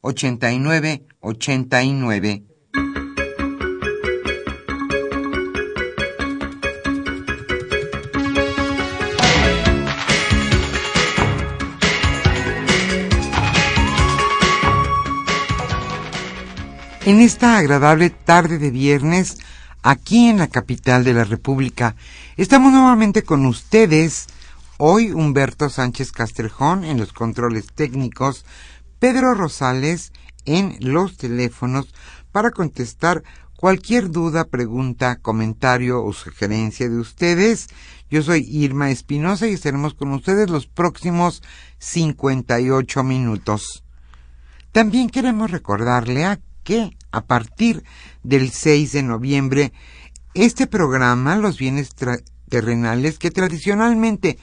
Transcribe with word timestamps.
89 0.00 1.06
89. 1.20 2.44
En 17.06 17.20
esta 17.20 17.56
agradable 17.56 18.10
tarde 18.10 18.58
de 18.58 18.70
viernes, 18.70 19.38
aquí 19.82 20.28
en 20.28 20.38
la 20.38 20.48
capital 20.48 21.02
de 21.02 21.12
la 21.12 21.24
República, 21.24 21.96
estamos 22.36 22.72
nuevamente 22.72 23.22
con 23.24 23.46
ustedes. 23.46 24.28
Hoy 24.78 25.10
Humberto 25.10 25.68
Sánchez 25.68 26.12
Castrejón 26.12 26.84
en 26.84 26.98
los 26.98 27.12
controles 27.12 27.66
técnicos, 27.74 28.44
Pedro 29.00 29.34
Rosales 29.34 30.12
en 30.44 30.76
los 30.80 31.16
teléfonos 31.16 31.92
para 32.32 32.50
contestar 32.50 33.24
cualquier 33.56 34.10
duda, 34.10 34.44
pregunta, 34.44 35.16
comentario 35.16 36.04
o 36.04 36.12
sugerencia 36.12 36.88
de 36.88 36.98
ustedes. 36.98 37.68
Yo 38.10 38.22
soy 38.22 38.46
Irma 38.48 38.90
Espinosa 38.90 39.48
y 39.48 39.54
estaremos 39.54 39.94
con 39.94 40.12
ustedes 40.12 40.50
los 40.50 40.66
próximos 40.66 41.42
58 41.78 43.02
minutos. 43.02 43.84
También 44.70 45.08
queremos 45.08 45.50
recordarle 45.50 46.26
a 46.26 46.38
que 46.62 46.96
a 47.10 47.24
partir 47.24 47.82
del 48.22 48.50
6 48.50 48.92
de 48.92 49.02
noviembre 49.02 49.72
este 50.34 50.66
programa, 50.66 51.36
Los 51.36 51.58
bienes 51.58 51.90
terrenales, 52.50 53.18
que 53.18 53.30
tradicionalmente 53.30 54.38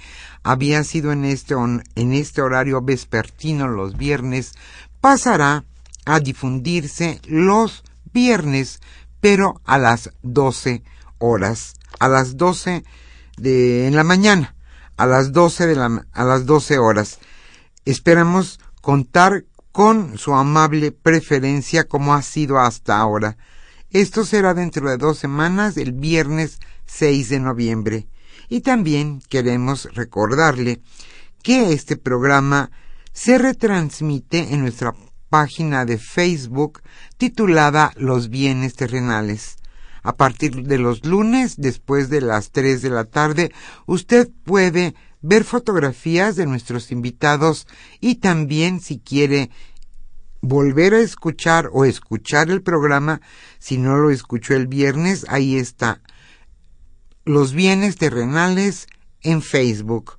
había 0.47 0.85
sido 0.85 1.12
en 1.12 1.25
este, 1.25 1.56
en 1.56 2.13
este 2.13 2.41
horario 2.41 2.81
vespertino 2.81 3.68
los 3.68 3.97
viernes, 3.97 4.53
pasará 5.02 5.66
a 6.06 6.22
difundirse 6.22 7.19
los 7.28 7.84
viernes, 8.13 8.80
pero 9.19 9.59
a 9.66 9.78
las 9.78 10.12
12 10.22 10.84
horas, 11.18 11.74
a 12.00 12.08
las 12.08 12.38
12 12.38 12.85
de 13.35 13.88
en 13.88 13.97
la 13.97 14.06
mañana, 14.06 14.56
a 14.96 15.06
las 15.06 15.34
12 15.34 15.68
de 15.68 15.75
la 15.75 16.06
a 16.13 16.24
las 16.24 16.46
12 16.46 16.78
horas. 16.78 17.19
Esperamos 17.84 18.62
contar 18.79 19.44
con 19.74 20.18
su 20.18 20.34
amable 20.34 20.94
preferencia 20.94 21.90
como 21.90 22.14
ha 22.14 22.22
sido 22.22 22.58
hasta 22.58 22.97
ahora. 22.97 23.35
Esto 23.90 24.24
será 24.24 24.53
dentro 24.53 24.90
de 24.90 24.96
dos 24.96 25.18
semanas, 25.18 25.75
el 25.75 25.91
viernes 25.91 26.59
6 26.85 27.28
de 27.28 27.40
noviembre. 27.41 28.08
Y 28.50 28.62
también 28.62 29.22
queremos 29.30 29.94
recordarle 29.94 30.81
que 31.44 31.74
este 31.74 31.97
programa 31.97 32.72
se 33.12 33.38
retransmite 33.38 34.53
en 34.53 34.62
nuestra 34.62 34.94
página 35.30 35.85
de 35.85 35.97
Facebook 35.97 36.81
titulada 37.18 37.91
Los 37.96 38.30
bienes 38.30 38.75
terrenales. 38.75 39.58
A 40.03 40.16
partir 40.16 40.63
de 40.63 40.78
los 40.78 41.06
lunes, 41.06 41.56
después 41.58 42.09
de 42.09 42.22
las 42.22 42.52
3 42.52 42.81
de 42.81 42.90
la 42.90 43.03
tarde, 43.03 43.52
usted 43.85 44.30
puede 44.46 44.96
ver 45.22 45.44
fotografías 45.44 46.35
de 46.38 46.46
nuestros 46.46 46.91
invitados 46.91 47.68
y 48.00 48.16
también 48.16 48.79
si 48.79 49.00
quiere 49.00 49.50
volver 50.41 50.94
a 50.94 51.00
escuchar 51.00 51.69
o 51.74 51.84
escuchar 51.84 52.50
el 52.50 52.62
programa, 52.62 53.19
si 53.59 53.78
no 53.78 53.97
lo 53.97 54.12
escuchó 54.12 54.53
el 54.53 54.68
viernes, 54.68 55.25
ahí 55.28 55.58
está 55.58 56.02
los 57.27 57.53
bienes 57.53 57.97
terrenales 57.97 58.88
en 59.21 59.41
Facebook. 59.41 60.17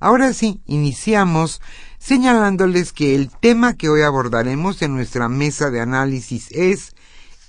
Ahora 0.00 0.32
sí, 0.32 0.60
iniciamos 0.66 1.62
señalándoles 1.98 2.92
que 2.92 3.14
el 3.14 3.30
tema 3.30 3.76
que 3.76 3.88
hoy 3.88 4.02
abordaremos 4.02 4.82
en 4.82 4.94
nuestra 4.94 5.28
mesa 5.28 5.70
de 5.70 5.80
análisis 5.80 6.50
es 6.50 6.94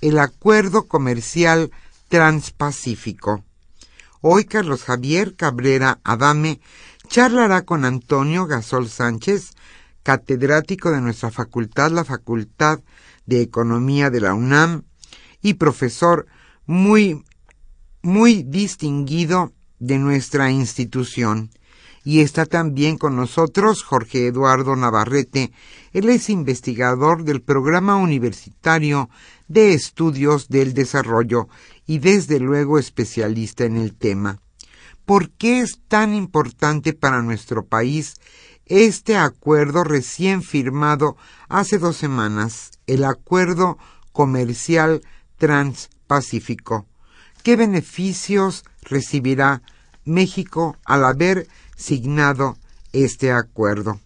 el 0.00 0.18
acuerdo 0.20 0.86
comercial 0.86 1.72
transpacífico. 2.08 3.42
Hoy 4.20 4.44
Carlos 4.44 4.84
Javier 4.84 5.34
Cabrera 5.34 5.98
Adame 6.04 6.60
charlará 7.08 7.62
con 7.62 7.84
Antonio 7.84 8.46
Gasol 8.46 8.88
Sánchez, 8.88 9.50
catedrático 10.04 10.92
de 10.92 11.00
nuestra 11.00 11.30
facultad, 11.30 11.90
la 11.90 12.04
Facultad 12.04 12.80
de 13.26 13.42
Economía 13.42 14.10
de 14.10 14.20
la 14.20 14.34
UNAM, 14.34 14.84
y 15.42 15.54
profesor 15.54 16.26
muy 16.66 17.24
muy 18.04 18.42
distinguido 18.42 19.54
de 19.78 19.98
nuestra 19.98 20.50
institución. 20.50 21.50
Y 22.04 22.20
está 22.20 22.44
también 22.44 22.98
con 22.98 23.16
nosotros 23.16 23.82
Jorge 23.82 24.26
Eduardo 24.26 24.76
Navarrete. 24.76 25.52
Él 25.94 26.10
es 26.10 26.28
investigador 26.28 27.24
del 27.24 27.40
Programa 27.40 27.96
Universitario 27.96 29.08
de 29.48 29.72
Estudios 29.72 30.48
del 30.48 30.74
Desarrollo 30.74 31.48
y 31.86 31.98
desde 31.98 32.40
luego 32.40 32.78
especialista 32.78 33.64
en 33.64 33.78
el 33.78 33.94
tema. 33.94 34.38
¿Por 35.06 35.30
qué 35.30 35.60
es 35.60 35.80
tan 35.88 36.14
importante 36.14 36.92
para 36.92 37.22
nuestro 37.22 37.64
país 37.64 38.16
este 38.66 39.16
acuerdo 39.16 39.82
recién 39.82 40.42
firmado 40.42 41.16
hace 41.48 41.78
dos 41.78 41.96
semanas, 41.96 42.72
el 42.86 43.04
Acuerdo 43.04 43.78
Comercial 44.12 45.00
Transpacífico? 45.38 46.86
¿Qué 47.44 47.56
beneficios 47.56 48.64
recibirá 48.80 49.60
México 50.06 50.78
al 50.86 51.04
haber 51.04 51.46
signado 51.76 52.56
este 52.94 53.32
acuerdo? 53.32 54.00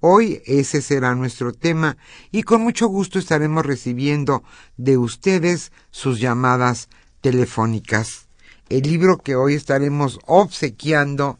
Hoy 0.00 0.42
ese 0.44 0.82
será 0.82 1.14
nuestro 1.14 1.54
tema 1.54 1.96
y 2.30 2.42
con 2.42 2.60
mucho 2.60 2.88
gusto 2.88 3.18
estaremos 3.18 3.64
recibiendo 3.64 4.44
de 4.76 4.98
ustedes 4.98 5.72
sus 5.90 6.20
llamadas 6.20 6.90
telefónicas. 7.22 8.28
El 8.68 8.82
libro 8.82 9.16
que 9.16 9.34
hoy 9.34 9.54
estaremos 9.54 10.20
obsequiando 10.26 11.38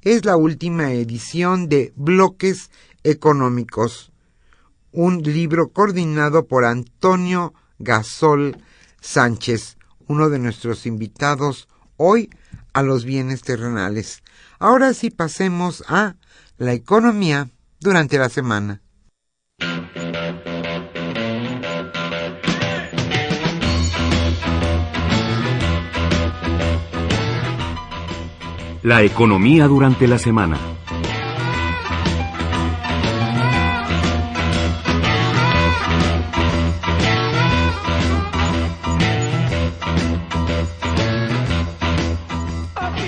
es 0.00 0.24
la 0.24 0.38
última 0.38 0.92
edición 0.92 1.68
de 1.68 1.92
Bloques 1.94 2.70
Económicos, 3.04 4.12
un 4.92 5.22
libro 5.22 5.72
coordinado 5.72 6.46
por 6.46 6.64
Antonio 6.64 7.52
Gasol 7.78 8.56
Sánchez 9.02 9.76
uno 10.10 10.28
de 10.28 10.40
nuestros 10.40 10.86
invitados 10.86 11.68
hoy 11.96 12.30
a 12.72 12.82
los 12.82 13.04
bienes 13.04 13.42
terrenales. 13.42 14.24
Ahora 14.58 14.92
sí 14.92 15.08
pasemos 15.08 15.84
a 15.86 16.16
la 16.58 16.72
economía 16.72 17.48
durante 17.78 18.18
la 18.18 18.28
semana. 18.28 18.82
La 28.82 29.04
economía 29.04 29.68
durante 29.68 30.08
la 30.08 30.18
semana. 30.18 30.58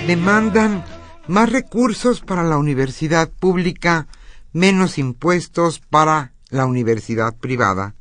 Demandan 0.07 0.83
más 1.27 1.49
recursos 1.49 2.19
para 2.19 2.43
la 2.43 2.57
universidad 2.57 3.31
pública, 3.31 4.07
menos 4.51 4.97
impuestos 4.97 5.79
para 5.79 6.33
la 6.49 6.65
universidad 6.65 7.33
privada. 7.37 7.95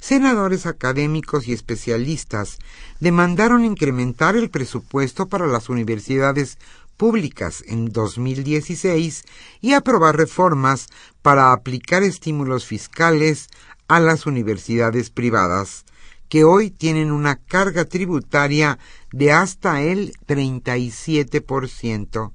Senadores 0.00 0.66
académicos 0.66 1.48
y 1.48 1.52
especialistas 1.52 2.58
demandaron 3.00 3.64
incrementar 3.64 4.36
el 4.36 4.50
presupuesto 4.50 5.26
para 5.26 5.48
las 5.48 5.68
universidades 5.68 6.58
públicas 6.96 7.64
en 7.66 7.86
2016 7.86 9.24
y 9.60 9.72
aprobar 9.72 10.16
reformas 10.16 10.86
para 11.22 11.52
aplicar 11.52 12.04
estímulos 12.04 12.66
fiscales 12.66 13.48
a 13.88 13.98
las 13.98 14.26
universidades 14.26 15.10
privadas, 15.10 15.84
que 16.28 16.44
hoy 16.44 16.70
tienen 16.70 17.10
una 17.10 17.36
carga 17.36 17.84
tributaria 17.84 18.78
de 19.12 19.32
hasta 19.32 19.82
el 19.82 20.14
37%. 20.26 22.32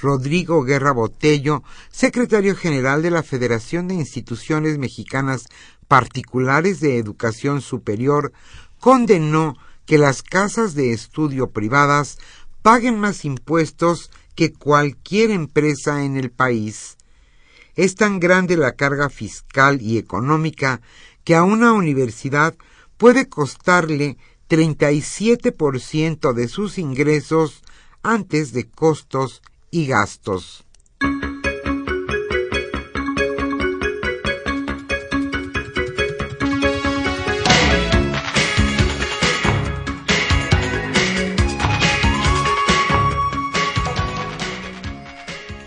Rodrigo 0.00 0.62
Guerra 0.62 0.92
Botello, 0.92 1.62
secretario 1.90 2.54
general 2.54 3.02
de 3.02 3.10
la 3.10 3.22
Federación 3.22 3.88
de 3.88 3.94
Instituciones 3.94 4.78
Mexicanas 4.78 5.46
Particulares 5.88 6.80
de 6.80 6.98
Educación 6.98 7.60
Superior, 7.60 8.32
condenó 8.78 9.56
que 9.86 9.98
las 9.98 10.22
casas 10.22 10.74
de 10.74 10.92
estudio 10.92 11.50
privadas 11.50 12.18
paguen 12.62 12.98
más 12.98 13.24
impuestos 13.24 14.10
que 14.34 14.52
cualquier 14.52 15.30
empresa 15.30 16.04
en 16.04 16.16
el 16.16 16.30
país. 16.30 16.96
Es 17.74 17.94
tan 17.94 18.20
grande 18.20 18.56
la 18.56 18.72
carga 18.72 19.08
fiscal 19.08 19.80
y 19.80 19.98
económica 19.98 20.80
que 21.24 21.34
a 21.34 21.44
una 21.44 21.72
universidad 21.72 22.54
puede 22.96 23.28
costarle 23.28 24.16
37% 24.48 26.32
de 26.32 26.48
sus 26.48 26.78
ingresos 26.78 27.62
antes 28.02 28.52
de 28.52 28.68
costos 28.68 29.42
y 29.70 29.86
gastos. 29.86 30.64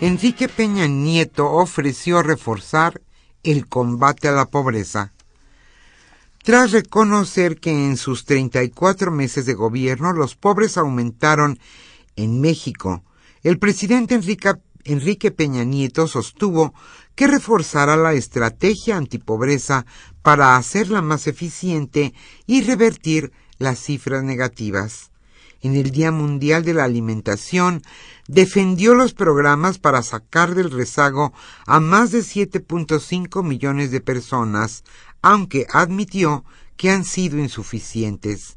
Enrique 0.02 0.48
Peña 0.48 0.86
Nieto 0.86 1.52
ofreció 1.52 2.22
reforzar 2.22 3.02
el 3.42 3.68
combate 3.68 4.28
a 4.28 4.32
la 4.32 4.46
pobreza. 4.46 5.12
Tras 6.42 6.72
reconocer 6.72 7.60
que 7.60 7.70
en 7.70 7.98
sus 7.98 8.24
34 8.24 9.10
meses 9.10 9.44
de 9.44 9.52
gobierno 9.52 10.14
los 10.14 10.36
pobres 10.36 10.78
aumentaron 10.78 11.58
en 12.16 12.40
México, 12.40 13.04
el 13.42 13.58
presidente 13.58 14.18
Enrique, 14.84 15.30
Peña 15.30 15.64
Nieto 15.64 16.08
sostuvo 16.08 16.72
que 17.14 17.26
reforzará 17.26 17.96
la 17.96 18.14
estrategia 18.14 18.96
antipobreza 18.96 19.84
para 20.22 20.56
hacerla 20.56 21.02
más 21.02 21.26
eficiente 21.26 22.14
y 22.46 22.62
revertir 22.62 23.32
las 23.58 23.78
cifras 23.78 24.24
negativas. 24.24 25.10
En 25.62 25.76
el 25.76 25.90
Día 25.90 26.10
Mundial 26.10 26.64
de 26.64 26.72
la 26.72 26.84
Alimentación, 26.84 27.82
defendió 28.28 28.94
los 28.94 29.12
programas 29.12 29.78
para 29.78 30.02
sacar 30.02 30.54
del 30.54 30.70
rezago 30.70 31.34
a 31.66 31.80
más 31.80 32.12
de 32.12 32.20
7.5 32.20 33.44
millones 33.44 33.90
de 33.90 34.00
personas, 34.00 34.84
aunque 35.22 35.66
admitió 35.72 36.44
que 36.76 36.90
han 36.90 37.04
sido 37.04 37.38
insuficientes. 37.38 38.54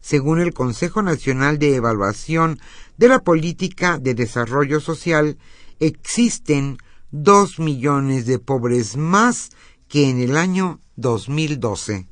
Según 0.00 0.40
el 0.40 0.54
Consejo 0.54 1.02
Nacional 1.02 1.58
de 1.58 1.76
Evaluación 1.76 2.58
de 2.96 3.08
la 3.08 3.20
Política 3.20 3.98
de 3.98 4.14
Desarrollo 4.14 4.80
Social, 4.80 5.38
existen 5.78 6.78
dos 7.10 7.58
millones 7.58 8.26
de 8.26 8.38
pobres 8.38 8.96
más 8.96 9.50
que 9.88 10.08
en 10.08 10.20
el 10.20 10.36
año 10.36 10.80
2012. 10.96 12.06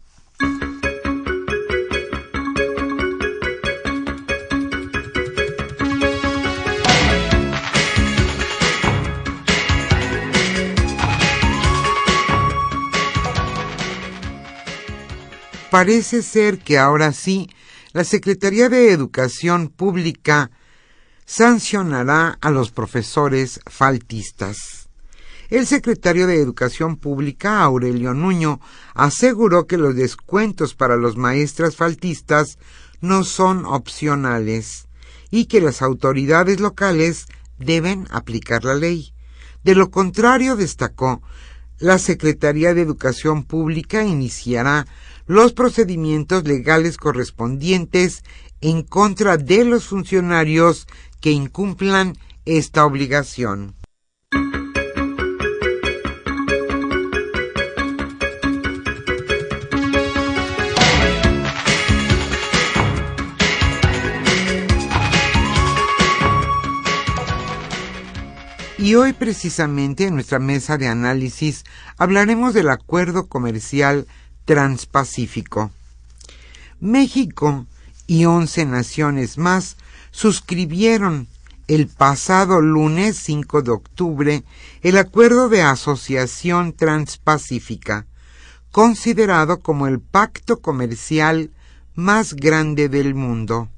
Parece 15.70 16.23
ser 16.23 16.61
que 16.61 16.79
ahora 16.79 17.12
sí 17.12 17.50
la 17.93 18.05
Secretaría 18.05 18.70
de 18.70 18.91
Educación 18.91 19.69
Pública 19.69 20.50
sancionará 21.26 22.38
a 22.41 22.50
los 22.50 22.70
profesores 22.70 23.61
faltistas. 23.67 24.88
El 25.50 25.67
secretario 25.67 26.26
de 26.26 26.41
Educación 26.41 26.97
Pública, 26.97 27.62
Aurelio 27.62 28.15
Nuño, 28.15 28.61
aseguró 28.94 29.67
que 29.67 29.76
los 29.76 29.94
descuentos 29.94 30.75
para 30.75 30.97
los 30.97 31.17
maestras 31.17 31.76
faltistas 31.76 32.59
no 33.03 33.25
son 33.25 33.67
opcionales 33.67 34.88
y 35.31 35.47
que 35.47 35.61
las 35.61 35.82
autoridades 35.82 36.61
locales 36.61 37.26
deben 37.59 38.06
aplicar 38.11 38.65
la 38.65 38.75
ley. 38.75 39.12
De 39.65 39.75
lo 39.75 39.91
contrario, 39.91 40.56
destacó, 40.56 41.20
la 41.79 41.99
Secretaría 41.99 42.75
de 42.75 42.82
Educación 42.82 43.44
Pública 43.44 44.03
iniciará 44.03 44.87
los 45.28 45.52
procedimientos 45.52 46.44
legales 46.44 46.96
correspondientes 46.96 48.25
en 48.62 48.82
contra 48.82 49.36
de 49.36 49.64
los 49.64 49.84
funcionarios 49.84 50.88
que 51.20 51.30
incumplan 51.30 52.16
esta 52.46 52.84
obligación. 52.86 53.74
Y 68.79 68.94
hoy 68.94 69.12
precisamente 69.12 70.06
en 70.06 70.14
nuestra 70.14 70.38
mesa 70.38 70.79
de 70.79 70.88
análisis 70.88 71.64
hablaremos 71.98 72.55
del 72.55 72.70
acuerdo 72.70 73.26
comercial 73.26 74.06
transpacífico. 74.48 75.70
México 76.81 77.67
y 78.06 78.24
once 78.24 78.64
naciones 78.64 79.36
más 79.36 79.76
suscribieron 80.10 81.28
el 81.67 81.86
pasado 81.86 82.62
lunes 82.62 83.19
5 83.19 83.60
de 83.60 83.70
octubre 83.72 84.44
el 84.81 84.96
Acuerdo 84.96 85.50
de 85.50 85.60
Asociación 85.60 86.72
Transpacífica, 86.72 88.06
considerado 88.72 89.60
como 89.60 89.86
el 89.86 90.00
pacto 90.00 90.60
comercial 90.60 91.50
más 91.94 92.32
grande 92.32 92.88
del 92.88 93.14
mundo. 93.14 93.69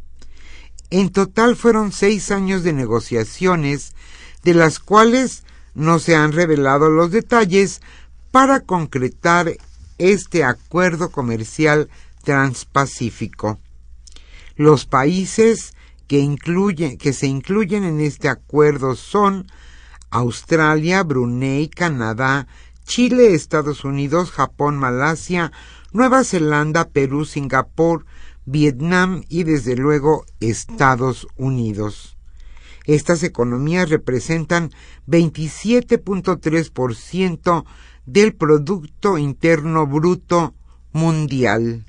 En 0.91 1.11
total 1.11 1.57
fueron 1.57 1.91
seis 1.91 2.31
años 2.31 2.63
de 2.63 2.73
negociaciones, 2.75 3.97
de 4.45 4.55
las 4.55 4.79
cuales 4.79 5.43
no 5.75 5.99
se 5.99 6.15
han 6.15 6.31
revelado 6.31 6.91
los 6.91 7.11
detalles 7.11 7.81
para 8.31 8.61
concretar 8.61 9.57
este 10.01 10.43
acuerdo 10.45 11.11
comercial 11.11 11.91
transpacífico. 12.25 13.61
Los 14.57 14.87
países 14.87 15.75
que, 16.09 16.37
que 16.99 17.13
se 17.13 17.27
incluyen 17.27 17.85
en 17.85 18.01
este 18.01 18.29
acuerdo 18.29 18.97
son 18.97 19.47
Australia, 20.11 21.03
Brunei, 21.03 21.69
Canadá, 21.69 22.47
Chile, 22.85 23.35
Estados 23.35 23.85
Unidos, 23.85 24.31
Japón, 24.31 24.79
Malasia, 24.79 25.53
Nueva 25.93 26.25
Zelanda, 26.25 26.89
Perú, 26.89 27.27
Singapur, 27.27 28.07
Vietnam 28.47 29.23
y 29.29 29.43
desde 29.45 29.77
luego 29.77 30.25
Estados 30.41 31.29
Unidos. 31.37 32.17
Estas 32.87 33.23
economías 33.23 33.91
representan 33.91 34.71
27.3% 35.07 37.65
del 38.07 38.35
Producto 38.35 39.19
Interno 39.19 39.87
Bruto 39.87 40.55
Mundial. 40.93 41.85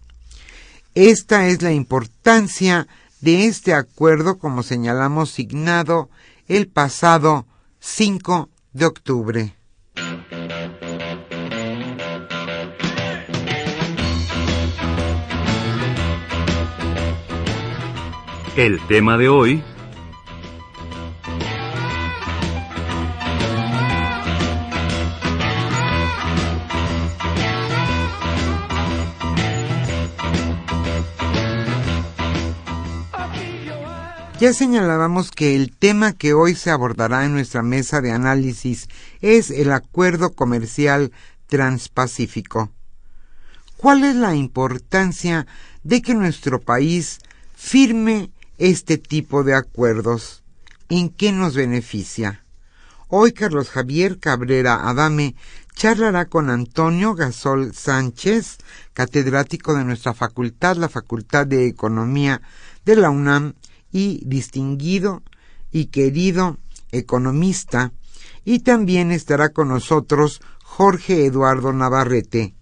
Esta 0.94 1.48
es 1.48 1.62
la 1.62 1.72
importancia 1.72 2.88
de 3.22 3.46
este 3.46 3.74
acuerdo, 3.74 4.38
como 4.38 4.64
señalamos, 4.64 5.32
signado 5.32 6.10
el 6.48 6.68
pasado 6.68 7.46
5 7.80 8.50
de 8.74 8.86
octubre. 8.86 9.56
El 18.58 18.86
tema 18.88 19.18
de 19.18 19.30
hoy 19.30 19.64
Ya 34.42 34.54
señalábamos 34.54 35.30
que 35.30 35.56
el 35.56 35.72
tema 35.72 36.14
que 36.14 36.34
hoy 36.34 36.56
se 36.56 36.72
abordará 36.72 37.26
en 37.26 37.34
nuestra 37.34 37.62
mesa 37.62 38.02
de 38.02 38.12
análisis 38.12 38.88
es 39.22 39.52
el 39.52 39.72
acuerdo 39.72 40.34
comercial 40.34 41.12
transpacífico. 41.46 42.72
¿Cuál 43.78 44.04
es 44.04 44.16
la 44.16 44.34
importancia 44.34 45.46
de 45.84 46.02
que 46.02 46.16
nuestro 46.16 46.60
país 46.60 47.20
firme 47.54 48.32
este 48.58 48.98
tipo 48.98 49.44
de 49.44 49.54
acuerdos? 49.54 50.42
¿En 50.90 51.10
qué 51.10 51.32
nos 51.32 51.54
beneficia? 51.54 52.44
Hoy 53.10 53.34
Carlos 53.34 53.70
Javier 53.70 54.18
Cabrera 54.18 54.90
Adame 54.90 55.36
charlará 55.76 56.26
con 56.26 56.50
Antonio 56.50 57.14
Gasol 57.14 57.76
Sánchez, 57.76 58.58
catedrático 58.94 59.76
de 59.76 59.84
nuestra 59.84 60.16
facultad, 60.16 60.78
la 60.78 60.90
Facultad 60.90 61.46
de 61.46 61.68
Economía 61.68 62.42
de 62.86 62.96
la 62.96 63.12
UNAM, 63.12 63.54
y 63.92 64.24
distinguido 64.26 65.24
y 65.72 65.86
querido 65.86 66.58
economista, 66.92 67.94
y 68.44 68.60
también 68.60 69.12
estará 69.12 69.50
con 69.50 69.70
nosotros 69.70 70.42
Jorge 70.64 71.26
Eduardo 71.26 71.74
Navarrete. 71.74 72.56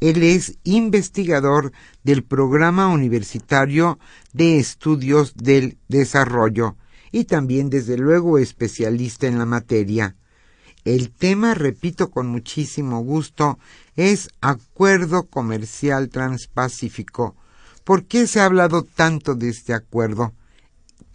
Él 0.00 0.22
es 0.24 0.58
investigador 0.64 1.72
del 2.02 2.24
Programa 2.24 2.88
Universitario 2.88 3.98
de 4.32 4.58
Estudios 4.58 5.34
del 5.36 5.78
Desarrollo 5.88 6.76
y 7.12 7.24
también, 7.24 7.70
desde 7.70 7.96
luego, 7.96 8.38
especialista 8.38 9.28
en 9.28 9.38
la 9.38 9.46
materia. 9.46 10.16
El 10.84 11.12
tema, 11.12 11.54
repito 11.54 12.10
con 12.10 12.26
muchísimo 12.26 13.00
gusto, 13.00 13.60
es 13.94 14.30
Acuerdo 14.40 15.28
Comercial 15.28 16.08
Transpacífico. 16.08 17.36
¿Por 17.84 18.06
qué 18.06 18.26
se 18.26 18.40
ha 18.40 18.46
hablado 18.46 18.82
tanto 18.82 19.36
de 19.36 19.50
este 19.50 19.74
acuerdo? 19.74 20.32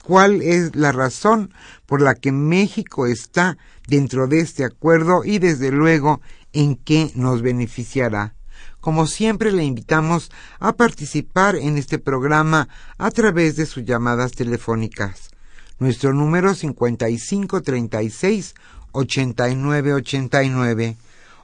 Cuál 0.07 0.41
es 0.41 0.73
la 0.73 0.93
razón 0.93 1.53
por 1.85 2.01
la 2.01 2.15
que 2.15 2.31
México 2.31 3.07
está 3.07 3.57
dentro 3.89 4.27
de 4.27 4.39
este 4.39 4.63
acuerdo 4.63 5.25
y 5.25 5.39
desde 5.39 5.69
luego 5.69 6.21
en 6.53 6.77
qué 6.77 7.11
nos 7.13 7.41
beneficiará. 7.41 8.33
Como 8.79 9.05
siempre 9.05 9.51
le 9.51 9.65
invitamos 9.65 10.31
a 10.61 10.77
participar 10.77 11.57
en 11.57 11.77
este 11.77 11.99
programa 11.99 12.69
a 12.97 13.11
través 13.11 13.57
de 13.57 13.65
sus 13.65 13.83
llamadas 13.83 14.31
telefónicas. 14.31 15.31
Nuestro 15.77 16.13
número 16.13 16.55
5536 16.55 18.55
8989. 18.93 20.95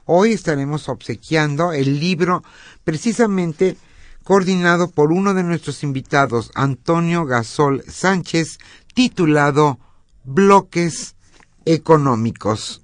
Hoy 0.06 0.32
estaremos 0.32 0.88
obsequiando 0.88 1.74
el 1.74 2.00
libro 2.00 2.42
precisamente 2.82 3.76
coordinado 4.24 4.90
por 4.90 5.12
uno 5.12 5.34
de 5.34 5.44
nuestros 5.44 5.82
invitados, 5.82 6.50
Antonio 6.54 7.26
Gasol 7.26 7.84
Sánchez, 7.86 8.58
titulado 8.94 9.78
Bloques 10.24 11.14
Económicos. 11.66 12.83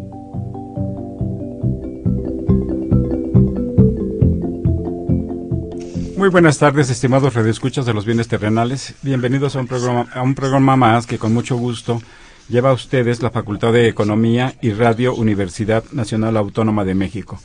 Muy 6.21 6.29
buenas 6.29 6.59
tardes, 6.59 6.91
estimados 6.91 7.33
redescuchas 7.33 7.87
de 7.87 7.95
los 7.95 8.05
bienes 8.05 8.27
terrenales. 8.27 8.93
Bienvenidos 9.01 9.55
a 9.55 9.59
un 9.59 9.65
programa, 9.65 10.07
a 10.13 10.21
un 10.21 10.35
programa 10.35 10.75
más 10.75 11.07
que 11.07 11.17
con 11.17 11.33
mucho 11.33 11.57
gusto 11.57 11.99
lleva 12.47 12.69
a 12.69 12.73
ustedes 12.73 13.23
la 13.23 13.31
Facultad 13.31 13.73
de 13.73 13.87
Economía 13.87 14.53
y 14.61 14.71
Radio 14.71 15.15
Universidad 15.15 15.83
Nacional 15.93 16.37
Autónoma 16.37 16.85
de 16.85 16.93
México. 16.93 17.39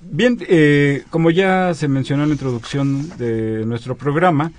Bien, 0.00 0.36
eh, 0.48 1.04
como 1.10 1.30
ya 1.30 1.72
se 1.74 1.86
mencionó 1.86 2.24
en 2.24 2.30
la 2.30 2.34
introducción 2.34 3.08
de 3.18 3.64
nuestro 3.64 3.96
programa, 3.96 4.50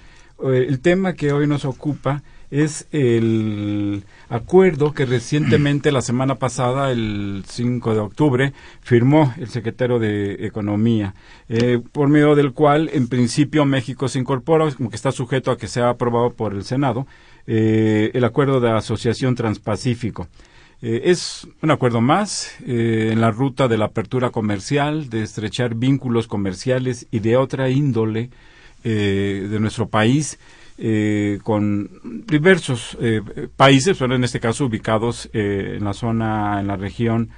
eh, 0.41 0.65
el 0.69 0.79
tema 0.79 1.11
que 1.11 1.33
hoy 1.33 1.45
nos 1.45 1.65
ocupa 1.65 2.23
es 2.51 2.87
el 2.91 4.03
acuerdo 4.27 4.93
que 4.93 5.05
recientemente, 5.05 5.91
la 5.91 6.01
semana 6.01 6.35
pasada, 6.35 6.91
el 6.91 7.43
5 7.47 7.93
de 7.93 7.99
octubre, 7.99 8.53
firmó 8.81 9.33
el 9.37 9.49
secretario 9.49 9.99
de 9.99 10.45
Economía, 10.45 11.13
eh, 11.47 11.79
por 11.91 12.09
medio 12.09 12.35
del 12.35 12.53
cual, 12.53 12.89
en 12.93 13.07
principio, 13.07 13.65
México 13.65 14.07
se 14.07 14.19
incorpora, 14.19 14.69
como 14.71 14.89
que 14.89 14.95
está 14.95 15.11
sujeto 15.11 15.51
a 15.51 15.57
que 15.57 15.67
sea 15.67 15.89
aprobado 15.89 16.31
por 16.31 16.53
el 16.53 16.63
Senado, 16.63 17.05
eh, 17.45 18.11
el 18.13 18.23
acuerdo 18.23 18.59
de 18.59 18.71
asociación 18.71 19.35
transpacífico. 19.35 20.27
Eh, 20.81 21.01
es 21.05 21.47
un 21.61 21.71
acuerdo 21.71 21.99
más 21.99 22.55
en 22.65 23.19
la 23.19 23.31
ruta 23.31 23.67
de 23.67 23.77
la 23.77 23.85
apertura 23.85 24.29
comercial, 24.29 25.09
de 25.09 25.23
estrechar 25.23 25.75
vínculos 25.75 26.27
comerciales 26.27 27.05
y 27.11 27.19
de 27.19 27.37
otra 27.37 27.69
índole 27.69 28.29
de 28.81 29.57
nuestro 29.59 29.89
país 29.89 30.39
eh, 30.81 31.39
con 31.43 31.89
diversos 32.25 32.97
eh, 33.01 33.21
países, 33.53 33.97
pero 33.97 34.15
en 34.15 34.23
este 34.23 34.39
caso 34.39 34.65
ubicados 34.65 35.29
eh, 35.33 35.73
en 35.75 35.83
la 35.83 35.91
zona, 35.91 36.61
en 36.61 36.67
la 36.67 36.77
región 36.77 37.31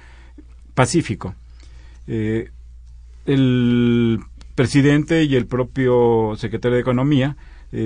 Pacífico. 0.74 1.34
el 2.06 4.20
presidente 4.54 5.24
y 5.24 5.34
el 5.34 5.46
propio 5.46 6.34
secretario 6.36 6.76
de 6.76 6.82
Economía 6.82 7.36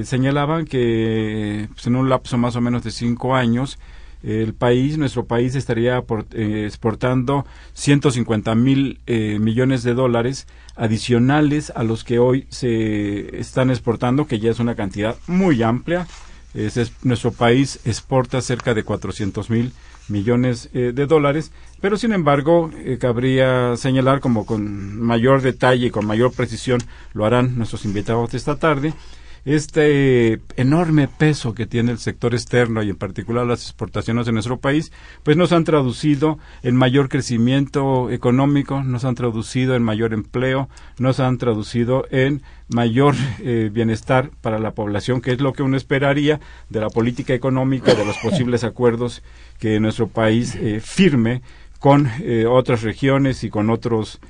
señalaban 0.04 0.66
que 0.66 1.68
pues, 1.72 1.86
en 1.86 1.96
un 1.96 2.10
lapso 2.10 2.36
más 2.36 2.54
o 2.54 2.60
menos 2.60 2.84
de 2.84 2.90
cinco 2.90 3.34
años 3.34 3.78
el 4.22 4.54
país, 4.54 4.98
nuestro 4.98 5.26
país 5.26 5.54
estaría 5.54 6.02
exportando 6.34 7.46
150 7.74 8.54
mil 8.54 9.00
millones 9.06 9.82
de 9.82 9.94
dólares 9.94 10.46
adicionales 10.74 11.72
a 11.74 11.84
los 11.84 12.02
que 12.02 12.18
hoy 12.18 12.46
se 12.48 13.38
están 13.38 13.70
exportando, 13.70 14.26
que 14.26 14.38
ya 14.38 14.50
es 14.50 14.58
una 14.58 14.74
cantidad 14.74 15.16
muy 15.26 15.62
amplia. 15.62 16.06
nuestro 17.02 17.32
país 17.32 17.80
exporta 17.84 18.40
cerca 18.40 18.74
de 18.74 18.82
400 18.82 19.50
mil 19.50 19.72
millones 20.08 20.70
eh, 20.72 20.92
de 20.94 21.06
dólares, 21.06 21.52
pero 21.80 21.96
sin 21.96 22.12
embargo 22.12 22.70
eh, 22.76 22.98
cabría 22.98 23.76
señalar 23.76 24.20
como 24.20 24.46
con 24.46 25.00
mayor 25.00 25.42
detalle 25.42 25.86
y 25.86 25.90
con 25.90 26.06
mayor 26.06 26.32
precisión 26.32 26.80
lo 27.12 27.26
harán 27.26 27.56
nuestros 27.56 27.84
invitados 27.84 28.34
esta 28.34 28.56
tarde, 28.56 28.94
este 29.46 30.40
enorme 30.56 31.06
peso 31.06 31.54
que 31.54 31.66
tiene 31.66 31.92
el 31.92 31.98
sector 31.98 32.34
externo 32.34 32.82
y 32.82 32.90
en 32.90 32.96
particular 32.96 33.46
las 33.46 33.62
exportaciones 33.62 34.26
de 34.26 34.32
nuestro 34.32 34.58
país, 34.58 34.90
pues 35.22 35.36
nos 35.36 35.52
han 35.52 35.62
traducido 35.62 36.38
en 36.64 36.74
mayor 36.74 37.08
crecimiento 37.08 38.10
económico, 38.10 38.82
nos 38.82 39.04
han 39.04 39.14
traducido 39.14 39.76
en 39.76 39.84
mayor 39.84 40.12
empleo, 40.12 40.68
nos 40.98 41.20
han 41.20 41.38
traducido 41.38 42.06
en 42.10 42.42
mayor 42.68 43.14
eh, 43.38 43.70
bienestar 43.72 44.30
para 44.40 44.58
la 44.58 44.72
población, 44.72 45.20
que 45.20 45.30
es 45.30 45.40
lo 45.40 45.52
que 45.52 45.62
uno 45.62 45.76
esperaría 45.76 46.40
de 46.68 46.80
la 46.80 46.90
política 46.90 47.32
económica, 47.32 47.94
de 47.94 48.04
los 48.04 48.18
posibles 48.18 48.64
acuerdos 48.64 49.22
que 49.60 49.78
nuestro 49.78 50.08
país 50.08 50.56
eh, 50.56 50.80
firme 50.80 51.42
con 51.78 52.10
eh, 52.18 52.46
otras 52.46 52.82
regiones 52.82 53.44
y 53.44 53.50
con 53.50 53.70
otros 53.70 54.20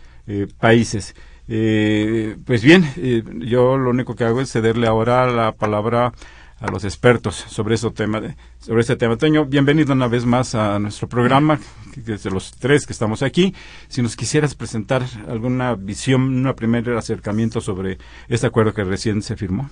países. 0.59 1.15
Eh, 1.49 2.37
pues 2.45 2.63
bien, 2.63 2.93
eh, 2.97 3.23
yo 3.39 3.77
lo 3.77 3.91
único 3.91 4.17
que 4.17 4.25
hago 4.25 4.41
es 4.41 4.51
cederle 4.51 4.89
ahora 4.89 5.31
la 5.31 5.53
palabra 5.53 6.13
a 6.59 6.71
los 6.71 6.85
expertos 6.85 7.37
sobre 7.49 7.77
ese 7.77 7.91
tema. 7.91 8.21
sobre 8.59 8.81
este 8.81 8.97
tema. 8.97 9.17
Bienvenido 9.47 9.93
una 9.93 10.09
vez 10.09 10.25
más 10.25 10.55
a 10.55 10.79
nuestro 10.79 11.09
programa, 11.09 11.61
desde 11.95 12.31
los 12.31 12.53
tres 12.53 12.87
que 12.87 12.93
estamos 12.93 13.23
aquí. 13.23 13.55
Si 13.89 14.03
nos 14.03 14.17
quisieras 14.17 14.55
presentar 14.55 15.05
alguna 15.29 15.75
visión, 15.75 16.47
un 16.47 16.55
primer 16.55 16.91
acercamiento 16.91 17.61
sobre 17.61 17.99
este 18.29 18.47
acuerdo 18.47 18.75
que 18.75 18.85
recién 18.85 19.23
se 19.23 19.37
firmó. 19.37 19.71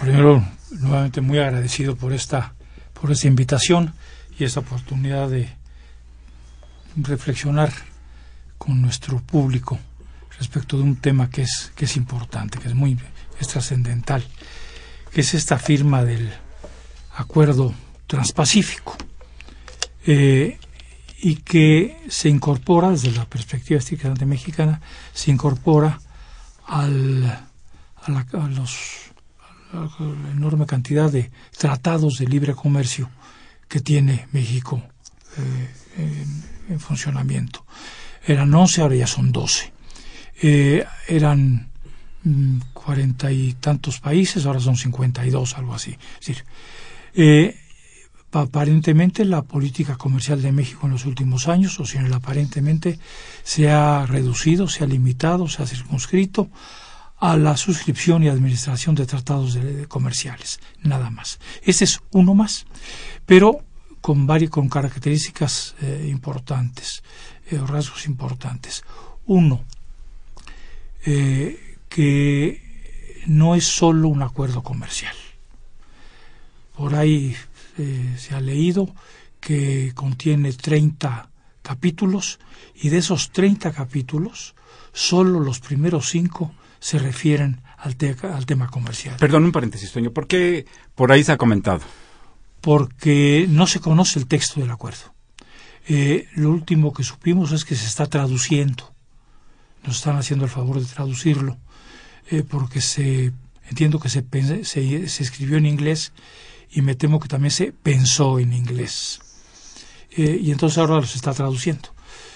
Primero, 0.00 0.44
nuevamente 0.72 1.20
muy 1.20 1.38
agradecido 1.38 1.96
por 1.96 2.12
esta, 2.12 2.54
por 3.00 3.10
esta 3.12 3.28
invitación 3.28 3.94
y 4.38 4.44
esta 4.44 4.60
oportunidad 4.60 5.28
de 5.28 5.48
reflexionar 6.96 7.70
con 8.58 8.82
nuestro 8.82 9.20
público 9.20 9.78
respecto 10.38 10.76
de 10.76 10.84
un 10.84 10.96
tema 10.96 11.30
que 11.30 11.42
es, 11.42 11.72
que 11.74 11.84
es 11.84 11.96
importante, 11.96 12.58
que 12.58 12.68
es 12.68 12.74
muy 12.74 12.96
es 13.40 13.48
trascendental, 13.48 14.24
que 15.12 15.20
es 15.20 15.34
esta 15.34 15.58
firma 15.58 16.04
del 16.04 16.30
acuerdo 17.14 17.74
transpacífico 18.06 18.96
eh, 20.06 20.58
y 21.20 21.36
que 21.36 21.96
se 22.08 22.28
incorpora 22.28 22.90
desde 22.90 23.10
la 23.12 23.24
perspectiva 23.26 23.78
estrictamente 23.78 24.26
mexicana, 24.26 24.80
se 25.12 25.30
incorpora 25.30 26.00
al, 26.66 27.24
a, 27.24 28.10
la, 28.10 28.26
los, 28.48 29.10
la 29.72 30.30
enorme 30.30 30.66
cantidad 30.66 31.10
de 31.10 31.30
tratados 31.56 32.18
de 32.18 32.26
libre 32.26 32.54
comercio 32.54 33.10
que 33.68 33.80
tiene 33.80 34.28
México 34.32 34.82
eh, 35.36 35.74
en, 35.96 36.72
en, 36.72 36.80
funcionamiento. 36.80 37.64
Eran 38.24 38.54
11, 38.54 38.82
ahora 38.82 38.94
ya 38.94 39.06
son 39.06 39.32
12 39.32 39.77
eh, 40.40 40.84
eran 41.08 41.68
mm, 42.22 42.58
cuarenta 42.72 43.32
y 43.32 43.54
tantos 43.54 44.00
países, 44.00 44.46
ahora 44.46 44.60
son 44.60 44.76
cincuenta 44.76 45.26
y 45.26 45.30
dos, 45.30 45.56
algo 45.56 45.74
así. 45.74 45.96
Eh, 47.14 47.56
aparentemente 48.30 49.24
la 49.24 49.42
política 49.42 49.96
comercial 49.96 50.40
de 50.40 50.52
México 50.52 50.86
en 50.86 50.92
los 50.92 51.06
últimos 51.06 51.48
años, 51.48 51.80
o 51.80 51.86
sea, 51.86 52.04
aparentemente, 52.14 52.98
se 53.42 53.70
ha 53.70 54.06
reducido, 54.06 54.68
se 54.68 54.84
ha 54.84 54.86
limitado, 54.86 55.48
se 55.48 55.62
ha 55.62 55.66
circunscrito 55.66 56.50
a 57.18 57.36
la 57.36 57.56
suscripción 57.56 58.22
y 58.22 58.28
administración 58.28 58.94
de 58.94 59.06
tratados 59.06 59.54
de, 59.54 59.88
comerciales, 59.88 60.60
nada 60.82 61.10
más. 61.10 61.40
Ese 61.62 61.82
es 61.84 62.00
uno 62.12 62.34
más, 62.34 62.66
pero 63.26 63.64
con 64.00 64.28
varias 64.28 64.52
con 64.52 64.68
características 64.68 65.74
eh, 65.82 66.06
importantes, 66.08 67.02
rasgos 67.50 68.06
importantes. 68.06 68.84
Uno, 69.26 69.64
eh, 71.10 71.78
que 71.88 72.60
no 73.26 73.54
es 73.54 73.64
solo 73.64 74.08
un 74.08 74.22
acuerdo 74.22 74.62
comercial. 74.62 75.16
Por 76.76 76.94
ahí 76.94 77.34
eh, 77.78 78.14
se 78.18 78.34
ha 78.34 78.42
leído 78.42 78.94
que 79.40 79.92
contiene 79.94 80.52
30 80.52 81.30
capítulos 81.62 82.38
y 82.74 82.90
de 82.90 82.98
esos 82.98 83.30
30 83.30 83.72
capítulos, 83.72 84.54
solo 84.92 85.40
los 85.40 85.60
primeros 85.60 86.10
cinco 86.10 86.52
se 86.78 86.98
refieren 86.98 87.62
al, 87.78 87.96
al 88.30 88.44
tema 88.44 88.68
comercial. 88.68 89.16
Perdón, 89.18 89.44
un 89.44 89.52
paréntesis, 89.52 89.90
Toño. 89.90 90.10
¿Por 90.10 90.26
qué 90.26 90.66
por 90.94 91.10
ahí 91.10 91.24
se 91.24 91.32
ha 91.32 91.38
comentado? 91.38 91.80
Porque 92.60 93.46
no 93.48 93.66
se 93.66 93.80
conoce 93.80 94.18
el 94.18 94.26
texto 94.26 94.60
del 94.60 94.70
acuerdo. 94.70 95.14
Eh, 95.88 96.28
lo 96.34 96.50
último 96.50 96.92
que 96.92 97.02
supimos 97.02 97.52
es 97.52 97.64
que 97.64 97.76
se 97.76 97.86
está 97.86 98.08
traduciendo 98.08 98.97
nos 99.88 99.96
están 99.96 100.16
haciendo 100.16 100.44
el 100.44 100.50
favor 100.50 100.78
de 100.78 100.86
traducirlo, 100.86 101.56
eh, 102.30 102.44
porque 102.48 102.80
se 102.80 103.32
entiendo 103.68 103.98
que 103.98 104.08
se, 104.08 104.24
se, 104.64 105.08
se, 105.08 105.22
escribió 105.22 105.56
en 105.56 105.66
inglés 105.66 106.12
y 106.70 106.82
me 106.82 106.94
temo 106.94 107.18
que 107.18 107.28
también 107.28 107.50
se 107.50 107.72
pensó 107.72 108.38
en 108.38 108.52
inglés. 108.52 109.20
Eh, 110.10 110.38
y 110.40 110.50
entonces 110.52 110.78
ahora 110.78 111.04
se 111.06 111.16
está 111.16 111.32
traduciendo. 111.32 111.88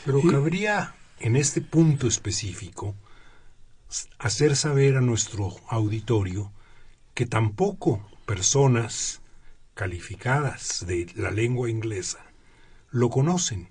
Pero 0.05 0.23
cabría 0.23 0.95
en 1.21 1.37
este 1.37 1.61
punto 1.61 2.07
específico 2.07 2.97
hacer 4.19 4.57
saber 4.57 4.97
a 4.97 5.03
nuestro 5.03 5.55
auditorio 5.69 6.53
que 7.15 7.27
tampoco 7.27 8.09
personas 8.25 9.21
calificadas 9.75 10.87
de 10.87 11.07
la 11.17 11.31
lengua 11.31 11.69
inglesa 11.69 12.19
lo 12.91 13.11
conocen. 13.11 13.69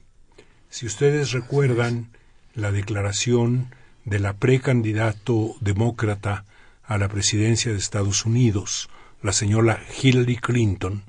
Si 0.69 0.85
ustedes 0.85 1.31
recuerdan, 1.31 2.11
la 2.53 2.71
declaración 2.71 3.73
de 4.05 4.19
la 4.19 4.33
precandidato 4.33 5.55
demócrata 5.59 6.45
a 6.83 6.97
la 6.97 7.07
presidencia 7.07 7.71
de 7.71 7.77
Estados 7.77 8.25
Unidos, 8.25 8.89
la 9.21 9.33
señora 9.33 9.81
Hillary 10.01 10.37
Clinton, 10.37 11.03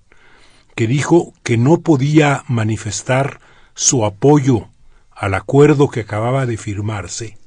que 0.75 0.87
dijo 0.87 1.35
que 1.43 1.57
no 1.57 1.81
podía 1.81 2.45
manifestar 2.49 3.41
su 3.75 4.05
apoyo 4.05 4.69
al 5.11 5.35
acuerdo 5.35 5.89
que 5.89 6.01
acababa 6.01 6.47
de 6.47 6.57
firmarse, 6.57 7.39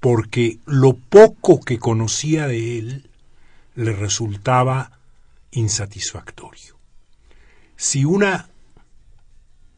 porque 0.00 0.58
lo 0.66 0.94
poco 0.94 1.60
que 1.60 1.78
conocía 1.78 2.46
de 2.46 2.78
él 2.78 3.10
le 3.74 3.92
resultaba 3.92 4.92
insatisfactorio. 5.50 6.76
Si 7.76 8.04
una 8.04 8.48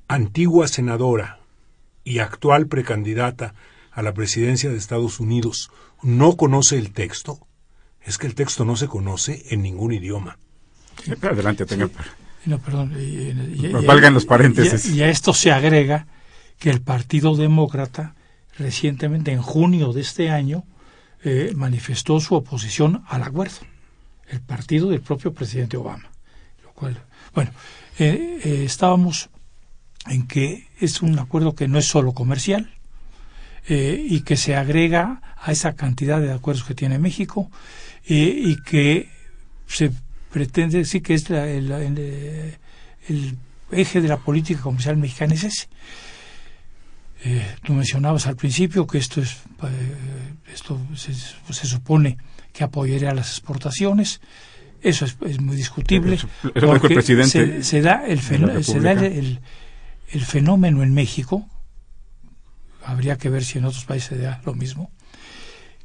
antigua 0.07 0.69
senadora 0.69 1.41
y 2.09 2.21
actual 2.21 2.67
precandidata 2.69 3.55
a 3.93 4.03
la 4.03 4.15
presidencia 4.15 4.71
de 4.71 4.79
Estados 4.79 5.21
Unidos 5.21 5.71
no 6.03 6.37
conoce 6.37 6.79
el 6.79 6.93
texto, 6.93 7.47
es 8.03 8.17
que 8.17 8.27
el 8.27 8.35
texto 8.35 8.65
no 8.65 8.77
se 8.77 8.89
conoce 8.89 9.45
en 9.51 9.63
ningún 9.63 9.93
idioma. 9.93 10.39
Adelante, 11.23 11.67
tenga. 11.67 11.91
No, 12.47 12.59
perdón. 12.59 12.95
valgan 13.87 14.15
los 14.15 14.25
paréntesis. 14.25 14.87
Y, 14.87 15.03
a 15.03 15.11
esto 15.11 15.35
se 15.35 15.53
agrega 15.53 16.07
que 16.59 16.71
el 16.71 16.81
Partido 16.81 17.37
Demócrata 17.37 18.15
recientemente, 18.59 19.33
en 19.33 19.43
junio 19.43 19.93
de 19.93 20.01
este 20.01 20.31
año, 20.31 20.65
eh, 21.23 21.53
manifestó 21.55 22.21
su 22.21 22.35
oposición 22.35 23.05
al 23.09 23.23
acuerdo. 23.23 23.59
El 24.29 24.41
partido 24.41 24.89
del 24.89 25.01
propio 25.01 25.33
presidente 25.33 25.77
Obama. 25.77 26.11
Lo 26.65 26.73
cual, 26.73 27.01
bueno, 27.35 27.51
eh, 27.99 28.41
eh, 28.45 28.63
estábamos 28.65 29.31
en 30.09 30.27
que 30.27 30.67
es 30.81 31.03
un 31.03 31.19
acuerdo 31.19 31.55
que 31.55 31.69
no 31.69 31.79
es 31.79 31.87
solo 31.87 32.13
comercial 32.13 32.71
eh, 33.69 34.03
y 34.09 34.21
que 34.21 34.37
se 34.37 34.57
agrega 34.57 35.21
a 35.37 35.53
esa 35.53 35.75
cantidad 35.75 36.21
de 36.21 36.33
acuerdos 36.33 36.65
que 36.65 36.75
tiene 36.75 36.99
México 36.99 37.51
eh, 38.07 38.35
y 38.45 38.57
que 38.63 39.11
se 39.67 39.93
pretende 40.33 40.79
decir 40.79 41.03
que 41.03 41.15
es 41.15 41.29
el, 41.31 42.57
eje 43.71 44.01
de 44.01 44.09
la 44.09 44.17
política 44.17 44.63
comercial 44.63 44.97
mexicana 44.97 45.35
es 45.35 45.45
ese. 45.45 45.69
Eh, 47.25 47.57
tú 47.63 47.75
mencionabas 47.75 48.27
al 48.27 48.37
principio 48.37 48.87
que 48.87 48.99
esto 48.99 49.21
es 49.21 49.39
esto 50.55 50.81
se, 50.95 51.67
supone 51.67 52.17
que 52.53 52.65
apoyaría 52.65 53.13
las 53.13 53.33
exportaciones 53.33 54.21
eso 54.81 55.05
es, 55.05 55.41
muy 55.41 55.57
discutible 55.57 56.17
Se, 57.27 57.83
da 57.83 58.07
el, 58.07 58.21
se 58.21 58.81
da 58.81 58.93
el 58.93 59.41
el 60.11 60.25
fenómeno 60.25 60.83
en 60.83 60.95
México, 60.95 61.49
habría 62.85 63.19
que 63.19 63.29
ver 63.29 63.45
si 63.45 63.59
en 63.59 63.65
otros 63.65 63.85
países 63.85 64.09
se 64.09 64.19
da 64.19 64.41
lo 64.45 64.55
mismo, 64.55 64.91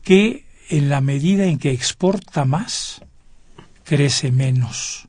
que 0.04 0.46
en 0.70 0.90
la 0.90 1.02
medida 1.02 1.46
en 1.46 1.60
que 1.60 1.72
exporta 1.72 2.46
más, 2.46 3.02
crece 3.84 4.32
menos. 4.32 5.08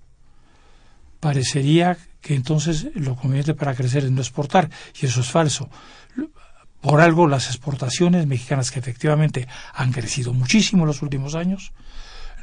Parecería 1.20 1.96
que 2.20 2.34
entonces 2.34 2.88
lo 2.94 3.16
conveniente 3.16 3.54
para 3.54 3.74
crecer 3.74 4.04
es 4.04 4.10
no 4.10 4.20
exportar, 4.20 4.70
y 5.00 5.06
eso 5.06 5.20
es 5.20 5.28
falso. 5.28 5.68
Por 6.80 7.00
algo 7.00 7.26
las 7.26 7.48
exportaciones 7.48 8.26
mexicanas, 8.26 8.70
que 8.70 8.80
efectivamente 8.80 9.48
han 9.74 9.92
crecido 9.92 10.34
muchísimo 10.34 10.82
en 10.82 10.88
los 10.88 11.02
últimos 11.02 11.34
años, 11.34 11.72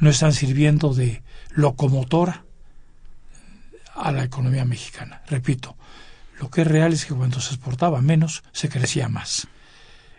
no 0.00 0.10
están 0.10 0.32
sirviendo 0.32 0.94
de 0.94 1.22
locomotora 1.50 2.44
a 3.94 4.10
la 4.10 4.24
economía 4.24 4.64
mexicana. 4.64 5.22
Repito, 5.28 5.76
lo 6.40 6.50
que 6.50 6.62
es 6.62 6.66
real 6.66 6.92
es 6.92 7.04
que 7.04 7.14
cuando 7.14 7.40
se 7.40 7.54
exportaba 7.54 8.00
menos, 8.00 8.42
se 8.52 8.68
crecía 8.68 9.08
más. 9.08 9.48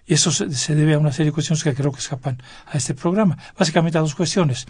Y 0.06 0.15
eso 0.15 0.32
se, 0.32 0.76
debe 0.76 0.95
a 0.95 0.99
una 0.99 1.12
serie 1.12 1.28
de 1.28 1.34
cuestiones 1.34 1.63
que 1.63 1.73
creo 1.73 1.91
que 1.91 1.99
escapan 1.99 2.41
a 2.67 2.78
este 2.78 2.93
programa. 2.93 3.38
Básicamente 3.58 3.97
a 3.97 4.02
dos 4.02 4.15
cuestiones. 4.15 4.65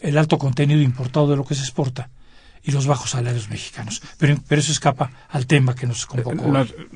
El 0.00 0.18
alto 0.18 0.36
contenido 0.38 0.82
importado 0.82 1.28
de 1.28 1.36
lo 1.36 1.44
que 1.44 1.54
se 1.54 1.62
exporta 1.62 2.10
y 2.62 2.72
los 2.72 2.86
bajos 2.86 3.10
salarios 3.10 3.48
mexicanos. 3.48 4.02
Pero, 4.18 4.36
pero 4.46 4.60
eso 4.60 4.72
escapa 4.72 5.10
al 5.30 5.46
tema 5.46 5.74
que 5.74 5.86
nos 5.86 6.04
convocó. 6.04 6.34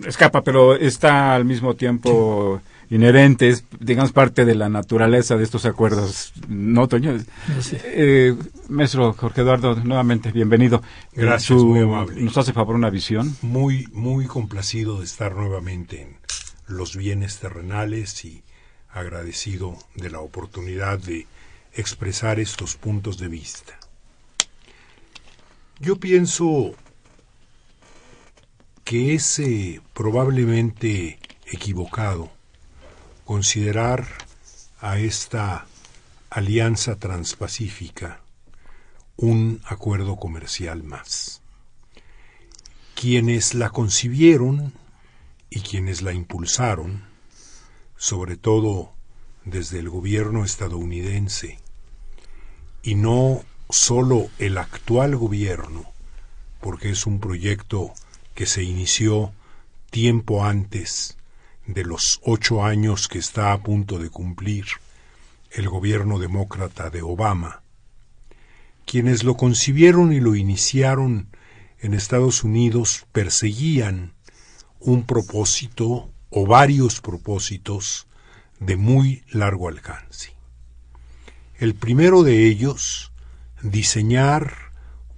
Escapa, 0.04 0.42
pero 0.42 0.76
está 0.76 1.34
al 1.34 1.44
mismo 1.44 1.74
tiempo 1.74 2.60
inherente, 2.90 3.48
es, 3.48 3.64
digamos, 3.78 4.12
parte 4.12 4.44
de 4.44 4.56
la 4.56 4.68
naturaleza 4.68 5.36
de 5.36 5.44
estos 5.44 5.64
acuerdos. 5.64 6.32
¿No, 6.48 6.88
Toño? 6.88 7.16
Eh, 7.84 8.36
maestro 8.68 9.12
Jorge 9.12 9.42
Eduardo, 9.42 9.76
nuevamente, 9.76 10.32
bienvenido. 10.32 10.82
Gracias, 11.12 11.62
muy 11.62 11.80
amable. 11.80 12.20
¿Nos 12.20 12.36
hace 12.36 12.52
favor 12.52 12.74
una 12.74 12.90
visión? 12.90 13.36
Muy, 13.42 13.86
muy 13.92 14.26
complacido 14.26 14.98
de 14.98 15.04
estar 15.04 15.34
nuevamente 15.34 16.02
en 16.02 16.16
los 16.66 16.96
bienes 16.96 17.38
terrenales 17.38 18.24
y 18.24 18.42
agradecido 18.90 19.76
de 19.94 20.10
la 20.10 20.18
oportunidad 20.18 20.98
de 20.98 21.28
expresar 21.72 22.40
estos 22.40 22.74
puntos 22.74 23.18
de 23.18 23.28
vista. 23.28 23.78
Yo 25.78 25.96
pienso 25.96 26.74
que 28.82 29.14
es 29.14 29.38
eh, 29.38 29.80
probablemente 29.94 31.20
equivocado 31.46 32.39
considerar 33.30 34.08
a 34.80 34.98
esta 34.98 35.64
alianza 36.30 36.96
transpacífica 36.96 38.22
un 39.16 39.60
acuerdo 39.66 40.16
comercial 40.16 40.82
más. 40.82 41.40
Quienes 42.96 43.54
la 43.54 43.70
concibieron 43.70 44.72
y 45.48 45.60
quienes 45.60 46.02
la 46.02 46.12
impulsaron, 46.12 47.04
sobre 47.96 48.36
todo 48.36 48.90
desde 49.44 49.78
el 49.78 49.90
gobierno 49.90 50.44
estadounidense, 50.44 51.60
y 52.82 52.96
no 52.96 53.44
solo 53.68 54.28
el 54.40 54.58
actual 54.58 55.14
gobierno, 55.14 55.84
porque 56.60 56.90
es 56.90 57.06
un 57.06 57.20
proyecto 57.20 57.92
que 58.34 58.46
se 58.46 58.64
inició 58.64 59.32
tiempo 59.92 60.44
antes 60.44 61.16
de 61.72 61.84
los 61.84 62.20
ocho 62.24 62.64
años 62.64 63.06
que 63.06 63.18
está 63.18 63.52
a 63.52 63.62
punto 63.62 63.98
de 63.98 64.10
cumplir 64.10 64.64
el 65.52 65.68
gobierno 65.68 66.18
demócrata 66.18 66.90
de 66.90 67.02
Obama. 67.02 67.62
Quienes 68.86 69.22
lo 69.22 69.36
concibieron 69.36 70.12
y 70.12 70.20
lo 70.20 70.34
iniciaron 70.34 71.28
en 71.78 71.94
Estados 71.94 72.44
Unidos 72.44 73.06
perseguían 73.12 74.14
un 74.80 75.04
propósito 75.06 76.10
o 76.30 76.46
varios 76.46 77.00
propósitos 77.00 78.06
de 78.58 78.76
muy 78.76 79.24
largo 79.30 79.68
alcance. 79.68 80.32
El 81.58 81.74
primero 81.74 82.22
de 82.22 82.46
ellos 82.46 83.12
diseñar 83.62 84.54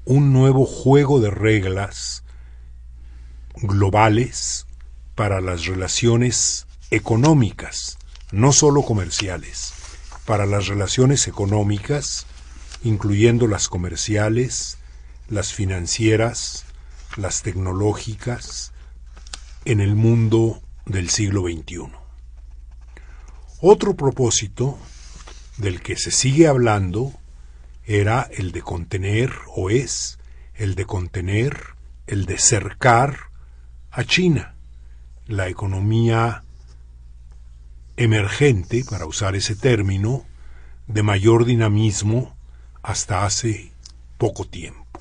un 0.05 0.33
nuevo 0.33 0.67
juego 0.67 1.21
de 1.21 1.31
reglas 1.31 2.25
globales 3.55 4.67
para 5.15 5.41
las 5.41 5.67
relaciones 5.67 6.67
económicas, 6.91 7.99
no 8.31 8.53
solo 8.53 8.83
comerciales, 8.83 9.73
para 10.25 10.47
las 10.47 10.67
relaciones 10.67 11.29
económicas, 11.29 12.27
incluyendo 12.83 13.47
las 13.47 13.69
comerciales, 13.69 14.79
las 15.29 15.53
financieras, 15.53 16.65
las 17.17 17.43
tecnológicas, 17.43 18.73
en 19.65 19.81
el 19.81 19.95
mundo 19.95 20.61
del 20.87 21.11
siglo 21.11 21.43
XXI. 21.43 21.93
Otro 23.61 23.95
propósito 23.95 24.79
del 25.57 25.83
que 25.83 25.97
se 25.97 26.11
sigue 26.11 26.49
hablando 26.49 27.13
era 27.85 28.29
el 28.33 28.53
de 28.53 28.63
contener, 28.63 29.33
o 29.55 29.71
es, 29.71 30.19
el 30.55 30.75
de 30.75 30.85
contener, 30.85 31.75
el 32.07 32.27
de 32.27 32.39
cercar 32.39 33.31
a 33.91 34.05
China, 34.05 34.52
la 35.33 35.49
economía 35.49 36.45
emergente, 37.97 38.85
para 38.89 39.07
usar 39.07 39.35
ese 39.35 39.57
término, 39.57 40.25
de 40.87 41.03
mayor 41.03 41.45
dinamismo 41.45 42.37
hasta 42.83 43.25
hace 43.25 43.73
poco 44.19 44.45
tiempo. 44.45 45.01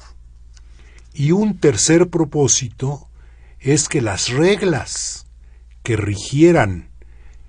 Y 1.13 1.31
un 1.31 1.59
tercer 1.59 2.09
propósito 2.09 3.09
es 3.59 3.89
que 3.89 4.01
las 4.01 4.29
reglas 4.29 5.25
que 5.83 5.97
rigieran 5.97 6.89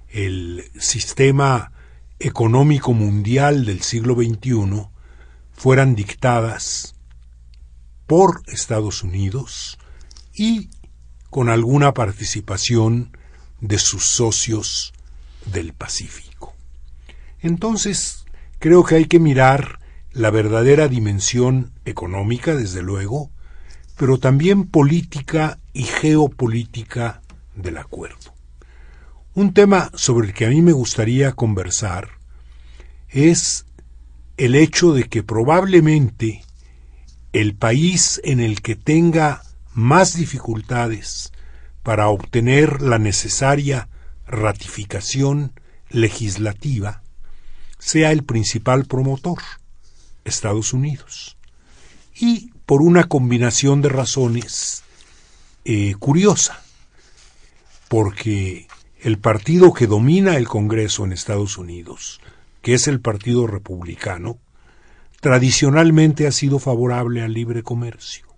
el 0.09 0.65
sistema 0.79 1.73
económico 2.19 2.93
mundial 2.93 3.65
del 3.65 3.83
siglo 3.83 4.15
XXI 4.15 4.89
fueran 5.53 5.95
dictadas 5.95 6.97
por 8.07 8.43
Estados 8.47 9.03
Unidos 9.03 9.79
y 10.35 10.69
con 11.33 11.49
alguna 11.49 11.95
participación 11.95 13.17
de 13.63 13.79
sus 13.79 14.05
socios 14.05 14.93
del 15.51 15.73
Pacífico. 15.73 16.53
Entonces, 17.41 18.27
creo 18.59 18.85
que 18.85 18.97
hay 18.97 19.07
que 19.07 19.19
mirar 19.19 19.79
la 20.13 20.29
verdadera 20.29 20.89
dimensión 20.89 21.73
económica, 21.87 22.55
desde 22.55 22.83
luego, 22.83 23.31
pero 23.97 24.19
también 24.19 24.67
política 24.67 25.59
y 25.73 25.85
geopolítica 25.85 27.23
del 27.57 27.79
acuerdo. 27.79 28.35
Un 29.33 29.55
tema 29.55 29.91
sobre 29.95 30.27
el 30.29 30.35
que 30.35 30.45
a 30.45 30.51
mí 30.51 30.61
me 30.61 30.73
gustaría 30.73 31.33
conversar 31.33 32.11
es 33.09 33.65
el 34.37 34.55
hecho 34.55 34.93
de 34.93 35.05
que 35.05 35.23
probablemente 35.23 36.45
el 37.33 37.55
país 37.55 38.21
en 38.23 38.41
el 38.41 38.61
que 38.61 38.77
tenga 38.77 39.41
más 39.75 40.15
dificultades 40.15 41.33
para 41.83 42.09
obtener 42.09 42.83
la 42.83 42.99
necesaria 42.99 43.89
ratificación 44.27 45.53
legislativa 45.89 47.03
sea 47.79 48.13
el 48.13 48.23
principal 48.23 48.85
promotor, 48.85 49.39
Estados 50.25 50.73
Unidos. 50.73 51.37
Y 52.15 52.53
por 52.67 52.83
una 52.83 53.05
combinación 53.05 53.83
de 53.83 53.89
razones 53.89 54.85
eh, 55.65 55.95
curiosa, 55.99 56.63
porque 57.89 58.69
el 59.01 59.19
partido 59.19 59.73
que 59.73 59.87
domina 59.87 60.37
el 60.37 60.47
Congreso 60.47 61.05
en 61.05 61.13
Estados 61.13 61.59
Unidos, 61.59 62.21
que 62.63 62.75
es 62.75 62.87
el 62.87 63.01
Partido 63.01 63.49
Republicano, 63.49 64.39
tradicionalmente 65.21 66.27
ha 66.27 66.33
sido 66.33 66.59
favorable 66.59 67.23
al 67.23 67.33
libre 67.33 67.63
comercio 67.63 68.32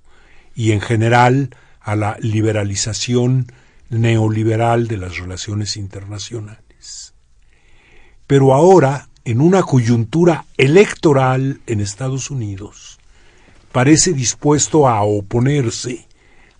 y 0.54 0.72
en 0.72 0.80
general 0.80 1.50
a 1.80 1.96
la 1.96 2.16
liberalización 2.20 3.52
neoliberal 3.90 4.88
de 4.88 4.96
las 4.96 5.18
relaciones 5.18 5.76
internacionales. 5.76 7.14
Pero 8.26 8.54
ahora, 8.54 9.08
en 9.24 9.40
una 9.40 9.62
coyuntura 9.62 10.46
electoral 10.56 11.60
en 11.66 11.80
Estados 11.80 12.30
Unidos, 12.30 12.98
parece 13.72 14.12
dispuesto 14.12 14.88
a 14.88 15.02
oponerse 15.02 16.06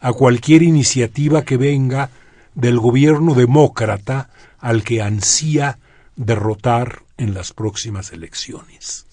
a 0.00 0.12
cualquier 0.12 0.62
iniciativa 0.62 1.44
que 1.44 1.56
venga 1.56 2.10
del 2.54 2.78
gobierno 2.78 3.34
demócrata 3.34 4.28
al 4.58 4.84
que 4.84 5.00
ansía 5.00 5.78
derrotar 6.16 7.02
en 7.16 7.34
las 7.34 7.52
próximas 7.52 8.12
elecciones. 8.12 9.06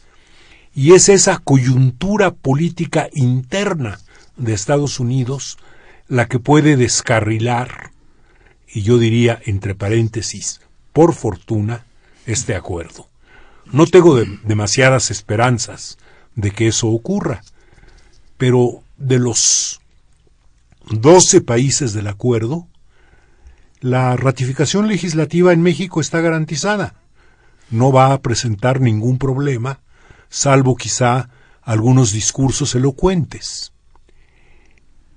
Y 0.74 0.94
es 0.94 1.10
esa 1.10 1.38
coyuntura 1.38 2.32
política 2.32 3.10
interna 3.14 4.00
de 4.42 4.54
Estados 4.54 5.00
Unidos 5.00 5.58
la 6.08 6.28
que 6.28 6.40
puede 6.40 6.76
descarrilar, 6.76 7.92
y 8.68 8.82
yo 8.82 8.98
diría 8.98 9.40
entre 9.46 9.76
paréntesis, 9.76 10.62
por 10.94 11.14
fortuna, 11.14 11.86
este 12.26 12.56
acuerdo. 12.56 13.08
No 13.72 13.88
tengo 13.88 14.20
demasiadas 14.44 15.12
esperanzas 15.12 15.98
de 16.36 16.52
que 16.52 16.68
eso 16.68 16.88
ocurra, 16.90 17.42
pero 18.38 18.84
de 18.98 19.20
los 19.20 19.80
doce 20.90 21.42
países 21.42 21.94
del 21.94 22.08
acuerdo, 22.08 22.68
la 23.80 24.16
ratificación 24.18 24.88
legislativa 24.88 25.54
en 25.54 25.62
México 25.62 26.02
está 26.02 26.20
garantizada 26.22 26.96
no 27.72 27.92
va 27.92 28.14
a 28.14 28.22
presentar 28.22 28.82
ningún 28.82 29.18
problema, 29.18 29.80
salvo 30.30 30.76
quizá 30.76 31.30
algunos 31.62 32.12
discursos 32.12 32.76
elocuentes. 32.76 33.71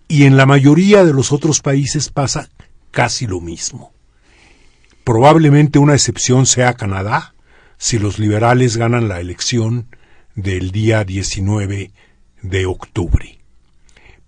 Y 0.09 0.25
en 0.25 0.37
la 0.37 0.47
mayoría 0.47 1.05
de 1.05 1.12
los 1.12 1.33
otros 1.33 1.61
países 1.61 2.11
pasa 2.11 2.51
casi 2.90 3.27
lo 3.27 3.40
mismo. 3.40 3.93
Probablemente 5.03 5.79
una 5.79 5.95
excepción 5.95 6.47
sea 6.47 6.75
Canadá, 6.75 7.35
si 7.77 7.99
los 7.99 8.19
liberales 8.19 8.77
ganan 8.77 9.09
la 9.09 9.21
elección 9.21 9.88
del 10.35 10.71
día 10.71 11.05
19 11.05 11.90
de 12.43 12.67
octubre. 12.67 13.38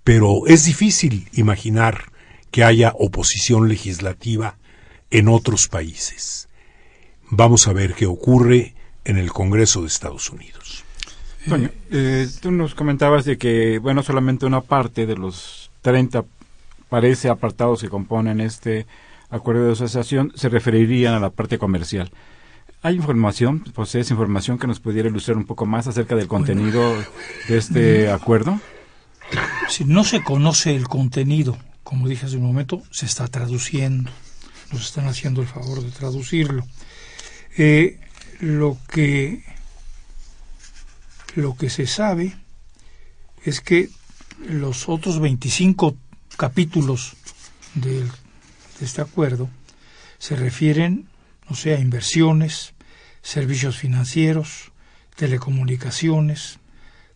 pero 0.05 0.47
es 0.47 0.65
difícil 0.65 1.29
imaginar 1.33 2.12
que 2.53 2.62
haya 2.62 2.93
oposición 2.97 3.69
legislativa 3.69 4.57
en 5.11 5.27
otros 5.27 5.67
países. 5.67 6.49
Vamos 7.29 7.67
a 7.67 7.73
ver 7.73 7.95
qué 7.95 8.07
ocurre 8.07 8.77
en 9.05 9.19
el 9.19 9.33
Congreso 9.33 9.81
de 9.81 9.89
Estados 9.89 10.31
Unidos. 10.31 10.85
Toño, 11.49 11.71
eh, 11.91 12.29
tú 12.41 12.53
nos 12.53 12.77
comentabas 12.77 13.25
de 13.25 13.37
que, 13.37 13.79
bueno, 13.81 14.05
solamente 14.05 14.47
una 14.47 14.61
parte 14.61 15.07
de 15.07 15.17
los 15.17 15.66
30, 15.87 16.25
parece, 16.88 17.29
apartados 17.29 17.81
que 17.81 17.88
componen 17.88 18.40
este 18.40 18.88
acuerdo 19.31 19.66
de 19.66 19.72
asociación 19.75 20.33
se 20.35 20.49
referirían 20.49 21.14
a 21.14 21.20
la 21.20 21.31
parte 21.31 21.59
comercial. 21.59 22.11
¿Hay 22.83 22.96
información, 22.96 23.61
posees 23.61 24.11
información 24.11 24.59
que 24.59 24.66
nos 24.66 24.81
pudiera 24.81 25.09
ilustrar 25.09 25.37
un 25.37 25.44
poco 25.44 25.64
más 25.64 25.87
acerca 25.87 26.16
del 26.16 26.27
contenido 26.27 26.92
de 27.46 27.57
este 27.57 28.11
acuerdo? 28.11 28.61
Si 29.68 29.85
no 29.85 30.03
se 30.03 30.25
conoce 30.25 30.75
el 30.75 30.88
contenido, 30.88 31.57
como 31.85 32.09
dije 32.09 32.27
hace 32.27 32.37
un 32.37 32.42
momento, 32.42 32.83
se 32.90 33.07
está 33.07 33.29
traduciendo. 33.29 34.11
Nos 34.72 34.87
están 34.87 35.07
haciendo 35.07 35.40
el 35.40 35.46
favor 35.46 35.85
de 35.85 35.92
traducirlo. 35.92 36.66
Eh, 37.57 38.01
lo 38.40 38.77
que 38.88 39.44
lo 41.37 41.55
que 41.57 41.70
se 41.70 41.87
sabe 41.87 42.37
es 43.44 43.61
que 43.61 43.88
los 44.44 44.88
otros 44.88 45.18
25 45.20 45.96
capítulos 46.37 47.14
de, 47.75 48.03
de 48.03 48.11
este 48.81 49.01
acuerdo 49.01 49.49
se 50.18 50.37
refieren, 50.37 51.09
no 51.49 51.57
sé, 51.57 51.75
a 51.75 51.81
inversiones, 51.81 52.75
servicios 53.22 53.77
financieros, 53.77 54.72
telecomunicaciones, 55.16 56.59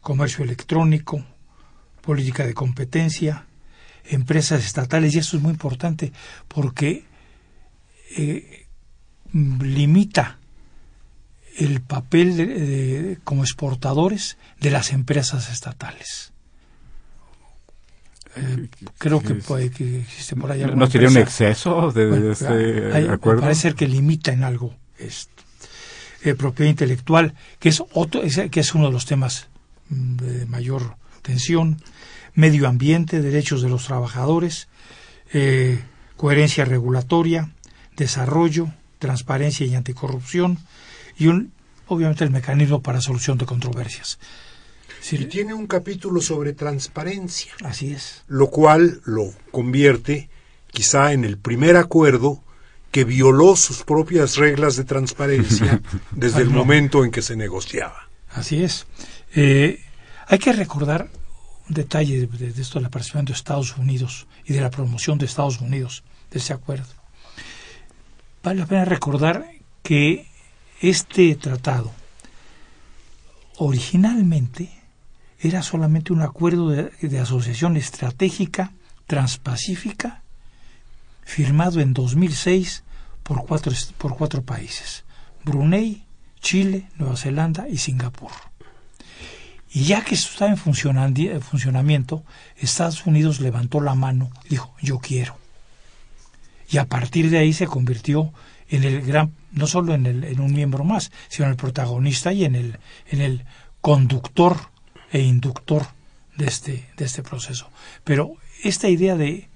comercio 0.01 0.45
electrónico, 0.45 1.25
política 2.01 2.47
de 2.47 2.55
competencia, 2.55 3.47
empresas 4.05 4.65
estatales, 4.65 5.15
y 5.15 5.19
esto 5.19 5.37
es 5.37 5.43
muy 5.43 5.53
importante 5.53 6.13
porque 6.49 7.05
eh, 8.17 8.67
limita 9.33 10.39
el 11.57 11.81
papel 11.81 12.37
de, 12.37 13.19
como 13.25 13.43
exportadores 13.43 14.39
de 14.61 14.71
las 14.71 14.93
empresas 14.93 15.51
estatales. 15.51 16.33
Eh, 18.37 18.69
creo 18.99 19.21
que, 19.21 19.35
puede, 19.35 19.71
que 19.71 20.01
existe 20.01 20.37
por 20.37 20.53
ahí 20.53 20.65
¿No 20.65 20.87
sería 20.87 21.09
un 21.09 21.17
exceso 21.17 21.91
de, 21.91 22.31
este 22.31 23.11
acuerdo? 23.11 23.43
Parece 23.43 23.63
ser 23.63 23.75
que 23.75 23.89
limita 23.89 24.33
en 24.33 24.45
algo 24.45 24.75
esto. 24.99 25.43
Eh, 26.23 26.35
propiedad 26.35 26.71
intelectual, 26.71 27.35
que 27.59 27.71
es, 27.71 27.83
otro, 27.93 28.21
que 28.51 28.61
es 28.61 28.75
uno 28.75 28.87
de 28.87 28.93
los 28.93 29.07
temas 29.07 29.49
mm, 29.89 30.17
de 30.17 30.47
mayor 30.47 30.97
tensión, 31.23 31.83
medio 32.35 32.69
ambiente, 32.69 33.23
derechos 33.23 33.63
de 33.63 33.69
los 33.69 33.87
trabajadores, 33.87 34.69
eh, 35.33 35.81
coherencia 36.17 36.65
regulatoria, 36.65 37.51
desarrollo, 37.97 38.73
transparencia 38.99 39.67
y 39.67 39.75
anticorrupción, 39.75 40.59
y 41.19 41.27
un, 41.29 41.53
obviamente 41.87 42.25
el 42.25 42.31
mecanismo 42.31 42.83
para 42.83 43.01
solución 43.01 43.39
de 43.39 43.47
controversias. 43.47 44.19
Y 45.11 45.25
tiene 45.27 45.55
un 45.55 45.67
capítulo 45.67 46.21
sobre 46.21 46.53
transparencia. 46.53 47.53
Así 47.65 47.93
es. 47.93 48.23
Lo 48.29 48.49
cual 48.49 49.01
lo 49.05 49.33
convierte 49.51 50.29
quizá 50.71 51.13
en 51.13 51.25
el 51.25 51.39
primer 51.39 51.77
acuerdo 51.77 52.43
que 52.91 53.05
violó 53.05 53.57
sus 53.57 53.83
propias 53.83 54.37
reglas 54.37 54.77
de 54.77 54.85
transparencia 54.85 55.81
desde 56.11 56.43
el 56.43 56.51
momento 56.51 57.05
en 57.05 57.11
que 57.11 57.23
se 57.23 57.37
negociaba. 57.37 58.09
Así 58.31 58.63
es. 58.63 58.87
Eh, 59.35 59.81
hay 60.27 60.39
que 60.39 60.53
recordar 60.53 61.09
un 61.69 61.75
detalle 61.75 62.27
de, 62.27 62.61
esto 62.61 62.79
de 62.79 62.85
la 62.85 62.91
participación 62.91 63.25
de 63.27 63.33
Estados 63.33 63.77
Unidos 63.77 64.27
y 64.45 64.53
de 64.53 64.61
la 64.61 64.71
promoción 64.71 65.19
de 65.19 65.27
Estados 65.27 65.61
Unidos 65.61 66.05
de 66.31 66.39
ese 66.39 66.53
acuerdo. 66.53 66.93
Vale 68.43 68.61
la 68.61 68.67
pena 68.67 68.85
recordar 68.85 69.47
que 69.83 70.27
este 70.81 71.35
tratado 71.35 71.93
originalmente 73.59 74.80
era 75.41 75.63
solamente 75.63 76.13
un 76.13 76.23
acuerdo 76.23 76.69
de, 76.69 77.19
asociación 77.19 77.77
estratégica 77.77 78.73
transpacífica 79.07 80.23
firmado 81.23 81.81
en 81.81 81.95
2006 81.95 82.85
por 83.23 83.47
cuatro, 83.47 83.73
por 83.99 84.17
cuatro 84.17 84.43
países, 84.43 85.05
Brunei, 85.45 86.05
Chile, 86.41 86.89
Nueva 86.97 87.17
Zelanda 87.17 87.69
y 87.69 87.79
Singapur. 87.79 88.33
Y 89.73 89.85
ya 89.85 90.03
que 90.03 90.15
esto 90.15 90.31
estaba 90.33 90.51
en 90.51 90.57
funcionamiento, 91.43 92.25
Estados 92.57 93.07
Unidos 93.07 93.41
levantó 93.41 93.81
la 93.81 93.95
mano 93.95 94.31
dijo, 94.49 94.75
yo 94.83 94.99
quiero. 94.99 95.37
Y 96.69 96.79
a 96.79 96.87
partir 96.87 97.31
de 97.31 97.39
ahí 97.39 97.53
se 97.53 97.67
convirtió 97.67 98.33
en 98.69 98.85
el 98.85 99.03
gran, 99.03 99.33
no 99.53 99.67
solo 99.67 99.95
en, 99.95 100.07
el, 100.07 100.25
en 100.25 100.41
un 100.41 100.53
miembro 100.53 100.85
más, 100.85 101.13
sino 101.29 101.47
en 101.47 101.53
el 101.53 101.57
protagonista 101.57 102.33
y 102.33 102.45
en 102.45 102.55
el, 102.57 102.79
en 103.11 103.21
el 103.21 103.45
conductor 103.81 104.70
e 105.11 105.21
inductor 105.21 105.87
de 106.37 106.47
este, 106.47 106.89
de 106.97 107.05
este 107.05 107.23
proceso. 107.23 107.71
Pero 108.05 108.37
esta 108.63 108.89
idea 108.89 109.17
de, 109.17 109.49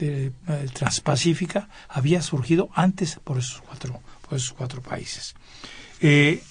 eh, 0.00 0.32
transpacífica 0.72 1.68
había 1.88 2.20
surgido 2.22 2.68
antes 2.74 3.20
por 3.22 3.38
esos 3.38 3.60
cuatro, 3.62 4.00
por 4.28 4.36
esos 4.36 4.52
cuatro 4.52 4.82
países. 4.82 5.34
Eh, 6.00 6.42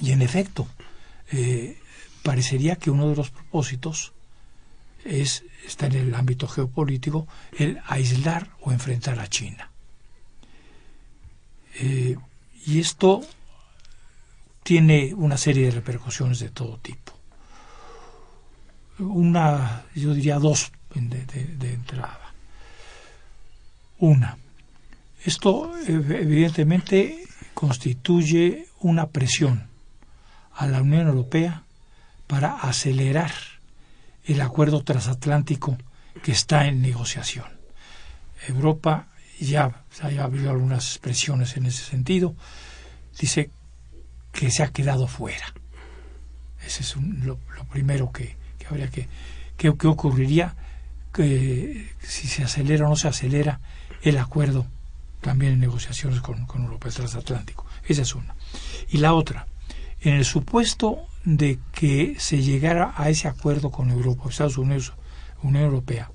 y 0.00 0.12
en 0.12 0.22
efecto, 0.22 0.68
eh, 1.32 1.78
parecería 2.22 2.76
que 2.76 2.90
uno 2.90 3.08
de 3.08 3.16
los 3.16 3.30
propósitos 3.30 4.12
es, 5.04 5.44
está 5.66 5.86
en 5.86 5.94
el 5.94 6.14
ámbito 6.14 6.46
geopolítico, 6.46 7.26
el 7.56 7.80
aislar 7.86 8.50
o 8.60 8.72
enfrentar 8.72 9.18
a 9.18 9.28
China. 9.28 9.70
Y 12.66 12.80
esto 12.80 13.20
tiene 14.64 15.14
una 15.14 15.38
serie 15.38 15.66
de 15.66 15.70
repercusiones 15.70 16.40
de 16.40 16.50
todo 16.50 16.76
tipo. 16.78 17.17
Una, 18.98 19.84
yo 19.94 20.14
diría 20.14 20.38
dos 20.38 20.72
de 20.94 21.72
entrada. 21.72 22.32
Una, 23.98 24.38
esto 25.24 25.72
evidentemente 25.86 27.24
constituye 27.54 28.68
una 28.80 29.08
presión 29.08 29.68
a 30.54 30.66
la 30.66 30.80
Unión 30.80 31.08
Europea 31.08 31.64
para 32.26 32.54
acelerar 32.56 33.32
el 34.24 34.40
acuerdo 34.40 34.82
transatlántico 34.84 35.76
que 36.22 36.32
está 36.32 36.66
en 36.66 36.80
negociación. 36.80 37.46
Europa 38.46 39.08
ya, 39.40 39.82
ha 40.02 40.24
habido 40.24 40.50
algunas 40.50 40.86
expresiones 40.86 41.56
en 41.56 41.66
ese 41.66 41.84
sentido, 41.84 42.34
dice 43.18 43.50
que 44.32 44.50
se 44.50 44.62
ha 44.62 44.68
quedado 44.72 45.08
fuera. 45.08 45.52
Ese 46.64 46.82
es 46.82 46.96
lo, 46.96 47.38
primero 47.70 48.12
que, 48.12 48.36
habría 48.68 48.90
que, 48.90 49.08
que, 49.56 49.68
ocurriría 49.68 50.54
que 51.12 51.90
si 52.00 52.28
se 52.28 52.44
acelera 52.44 52.86
o 52.86 52.90
no 52.90 52.96
se 52.96 53.08
acelera 53.08 53.60
el 54.02 54.18
acuerdo 54.18 54.66
también 55.20 55.54
en 55.54 55.60
negociaciones 55.60 56.20
con, 56.20 56.46
con 56.46 56.62
Europa, 56.62 56.88
el 56.88 56.94
transatlántico. 56.94 57.66
Esa 57.86 58.02
es 58.02 58.14
una. 58.14 58.34
Y 58.88 58.98
la 58.98 59.14
otra, 59.14 59.46
en 60.00 60.14
el 60.14 60.24
supuesto 60.24 61.06
de 61.24 61.58
que 61.72 62.16
se 62.18 62.42
llegara 62.42 62.94
a 62.96 63.08
ese 63.10 63.28
acuerdo 63.28 63.70
con 63.70 63.90
Europa, 63.90 64.28
Estados 64.28 64.58
Unidos, 64.58 64.92
Unión 65.42 65.64
Europea, 65.64 66.10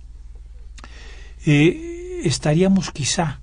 eh, 1.45 2.21
estaríamos 2.23 2.91
quizá, 2.91 3.41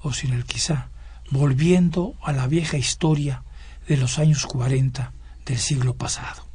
o 0.00 0.12
sin 0.12 0.32
el 0.32 0.44
quizá, 0.44 0.88
volviendo 1.30 2.14
a 2.22 2.32
la 2.32 2.46
vieja 2.46 2.76
historia 2.76 3.44
de 3.86 3.96
los 3.96 4.18
años 4.18 4.46
40 4.46 5.12
del 5.46 5.58
siglo 5.58 5.94
pasado. 5.94 6.51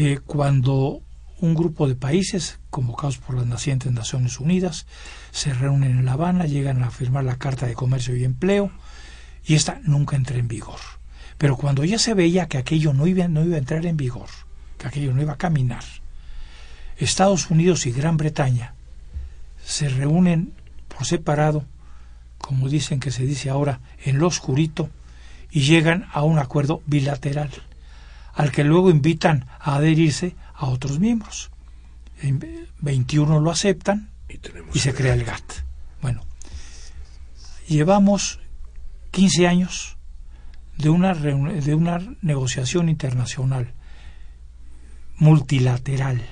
Eh, 0.00 0.20
cuando 0.24 1.02
un 1.40 1.54
grupo 1.56 1.88
de 1.88 1.96
países, 1.96 2.60
convocados 2.70 3.18
por 3.18 3.34
las 3.34 3.48
nacientes 3.48 3.90
Naciones 3.90 4.38
Unidas, 4.38 4.86
se 5.32 5.52
reúnen 5.52 5.90
en 5.90 6.04
La 6.04 6.12
Habana, 6.12 6.46
llegan 6.46 6.84
a 6.84 6.92
firmar 6.92 7.24
la 7.24 7.36
Carta 7.36 7.66
de 7.66 7.74
Comercio 7.74 8.14
y 8.14 8.22
Empleo, 8.22 8.70
y 9.44 9.56
esta 9.56 9.80
nunca 9.82 10.14
entra 10.14 10.38
en 10.38 10.46
vigor. 10.46 10.78
Pero 11.36 11.56
cuando 11.56 11.84
ya 11.84 11.98
se 11.98 12.14
veía 12.14 12.46
que 12.46 12.58
aquello 12.58 12.92
no 12.92 13.08
iba, 13.08 13.26
no 13.26 13.44
iba 13.44 13.56
a 13.56 13.58
entrar 13.58 13.84
en 13.86 13.96
vigor, 13.96 14.28
que 14.78 14.86
aquello 14.86 15.12
no 15.12 15.20
iba 15.20 15.32
a 15.32 15.36
caminar, 15.36 15.82
Estados 16.96 17.50
Unidos 17.50 17.84
y 17.86 17.90
Gran 17.90 18.16
Bretaña 18.16 18.74
se 19.64 19.88
reúnen 19.88 20.52
por 20.86 21.06
separado, 21.06 21.64
como 22.38 22.68
dicen 22.68 23.00
que 23.00 23.10
se 23.10 23.24
dice 23.24 23.50
ahora, 23.50 23.80
en 24.04 24.20
lo 24.20 24.28
oscurito, 24.28 24.90
y 25.50 25.62
llegan 25.62 26.06
a 26.12 26.22
un 26.22 26.38
acuerdo 26.38 26.82
bilateral, 26.86 27.50
al 28.38 28.52
que 28.52 28.62
luego 28.62 28.88
invitan 28.88 29.46
a 29.58 29.74
adherirse 29.74 30.36
a 30.54 30.66
otros 30.66 31.00
miembros. 31.00 31.50
21 32.80 33.40
lo 33.40 33.50
aceptan 33.50 34.10
y, 34.28 34.78
se 34.78 34.94
crea 34.94 35.14
el 35.14 35.24
GATT. 35.24 35.52
Bueno, 36.00 36.22
llevamos 37.66 38.38
15 39.10 39.48
años 39.48 39.96
de 40.76 40.88
una, 40.88 41.14
de 41.14 41.74
una 41.74 41.98
negociación 42.22 42.88
internacional 42.88 43.74
multilateral 45.16 46.24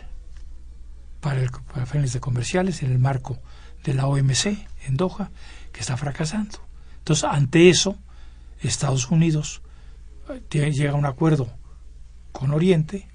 para, 1.20 1.40
el, 1.40 1.50
para 1.50 1.86
fines 1.86 2.12
de 2.12 2.20
comerciales 2.20 2.84
en 2.84 2.92
el 2.92 3.00
marco 3.00 3.40
de 3.82 3.94
la 3.94 4.06
OMC 4.06 4.46
en 4.86 4.96
Doha, 4.96 5.32
que 5.72 5.80
está 5.80 5.96
fracasando. 5.96 6.60
Entonces, 6.98 7.24
ante 7.24 7.68
eso, 7.68 7.98
Estados 8.60 9.10
Unidos 9.10 9.60
eh, 10.28 10.70
llega 10.70 10.92
a 10.92 10.94
un 10.94 11.04
acuerdo 11.04 11.52
con 12.36 12.52
Oriente, 12.52 13.08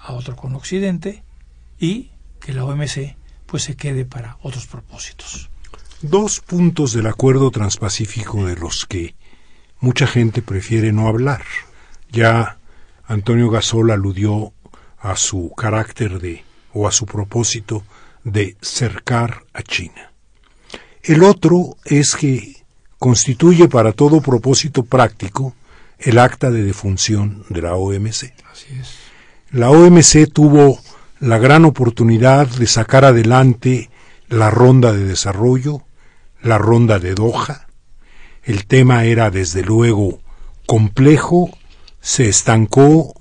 a 0.00 0.12
otro 0.12 0.36
con 0.36 0.54
Occidente, 0.54 1.22
y 1.78 2.10
que 2.40 2.52
la 2.52 2.64
OMC 2.64 3.16
pues 3.46 3.62
se 3.62 3.76
quede 3.76 4.04
para 4.04 4.36
otros 4.42 4.66
propósitos. 4.66 5.48
Dos 6.02 6.40
puntos 6.40 6.92
del 6.92 7.06
acuerdo 7.06 7.50
transpacífico 7.50 8.44
de 8.44 8.56
los 8.56 8.84
que 8.86 9.14
mucha 9.80 10.06
gente 10.06 10.42
prefiere 10.42 10.92
no 10.92 11.08
hablar. 11.08 11.42
Ya 12.10 12.58
Antonio 13.06 13.50
Gasol 13.50 13.90
aludió 13.90 14.52
a 15.00 15.16
su 15.16 15.52
carácter 15.56 16.20
de 16.20 16.44
o 16.74 16.86
a 16.86 16.92
su 16.92 17.06
propósito 17.06 17.84
de 18.24 18.56
cercar 18.60 19.44
a 19.54 19.62
China. 19.62 20.12
El 21.02 21.22
otro 21.22 21.76
es 21.84 22.14
que 22.14 22.64
constituye 22.98 23.68
para 23.68 23.92
todo 23.92 24.20
propósito 24.20 24.84
práctico 24.84 25.54
el 25.98 26.18
acta 26.18 26.50
de 26.50 26.62
defunción 26.62 27.44
de 27.48 27.62
la 27.62 27.74
OMC. 27.74 28.32
Así 28.50 28.78
es. 28.80 28.94
La 29.50 29.70
OMC 29.70 30.30
tuvo 30.32 30.78
la 31.20 31.38
gran 31.38 31.64
oportunidad 31.64 32.46
de 32.46 32.66
sacar 32.66 33.04
adelante 33.04 33.90
la 34.28 34.50
ronda 34.50 34.92
de 34.92 35.04
desarrollo, 35.04 35.82
la 36.42 36.58
ronda 36.58 36.98
de 36.98 37.14
Doha. 37.14 37.66
El 38.44 38.66
tema 38.66 39.04
era 39.04 39.30
desde 39.30 39.62
luego 39.62 40.20
complejo, 40.66 41.50
se 42.00 42.28
estancó 42.28 43.14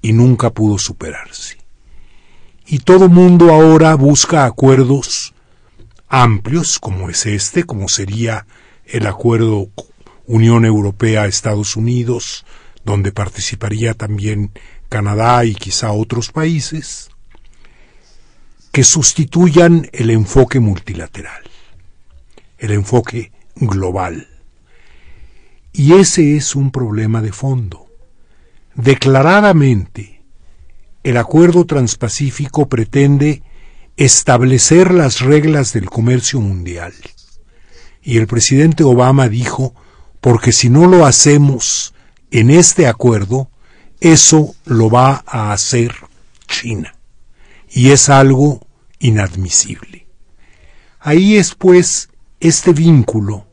y 0.00 0.12
nunca 0.12 0.50
pudo 0.50 0.78
superarse. 0.78 1.58
Y 2.66 2.78
todo 2.78 3.08
mundo 3.08 3.52
ahora 3.52 3.94
busca 3.96 4.44
acuerdos 4.44 5.34
amplios, 6.08 6.78
como 6.78 7.10
es 7.10 7.26
este, 7.26 7.64
como 7.64 7.88
sería 7.88 8.46
el 8.86 9.06
acuerdo 9.06 9.68
Unión 10.26 10.64
Europea-Estados 10.64 11.76
Unidos, 11.76 12.44
donde 12.84 13.12
participaría 13.12 13.94
también 13.94 14.52
Canadá 14.88 15.44
y 15.44 15.54
quizá 15.54 15.92
otros 15.92 16.30
países, 16.30 17.10
que 18.72 18.84
sustituyan 18.84 19.88
el 19.92 20.10
enfoque 20.10 20.60
multilateral, 20.60 21.42
el 22.58 22.72
enfoque 22.72 23.32
global. 23.56 24.28
Y 25.72 25.94
ese 25.94 26.36
es 26.36 26.54
un 26.54 26.70
problema 26.70 27.22
de 27.22 27.32
fondo. 27.32 27.86
Declaradamente, 28.74 30.22
el 31.02 31.16
acuerdo 31.16 31.66
transpacífico 31.66 32.68
pretende 32.68 33.42
establecer 33.96 34.92
las 34.92 35.20
reglas 35.20 35.72
del 35.72 35.90
comercio 35.90 36.40
mundial. 36.40 36.94
Y 38.02 38.18
el 38.18 38.26
presidente 38.26 38.84
Obama 38.84 39.28
dijo, 39.28 39.74
porque 40.22 40.52
si 40.52 40.70
no 40.70 40.86
lo 40.86 41.04
hacemos 41.04 41.94
en 42.30 42.50
este 42.50 42.86
acuerdo, 42.86 43.50
eso 44.00 44.54
lo 44.64 44.88
va 44.88 45.24
a 45.26 45.52
hacer 45.52 45.92
China 46.46 46.94
y 47.68 47.90
es 47.90 48.08
algo 48.08 48.64
inadmisible. 49.00 50.06
Ahí 51.00 51.36
es 51.36 51.56
pues 51.56 52.08
este 52.38 52.72
vínculo 52.72 53.48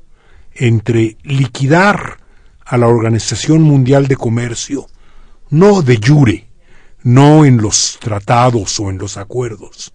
entre 0.53 1.17
liquidar 1.23 2.19
a 2.63 2.77
la 2.77 2.87
Organización 2.87 3.63
Mundial 3.63 4.07
de 4.07 4.15
Comercio, 4.15 4.85
no 5.49 5.81
de 5.81 5.97
jure, 5.97 6.49
no 7.01 7.45
en 7.45 7.57
los 7.57 7.97
tratados 7.99 8.79
o 8.79 8.91
en 8.91 8.99
los 8.99 9.17
acuerdos, 9.17 9.91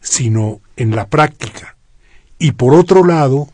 sino 0.00 0.62
en 0.76 0.96
la 0.96 1.06
práctica, 1.06 1.76
y 2.38 2.52
por 2.52 2.72
otro 2.72 3.04
lado, 3.04 3.50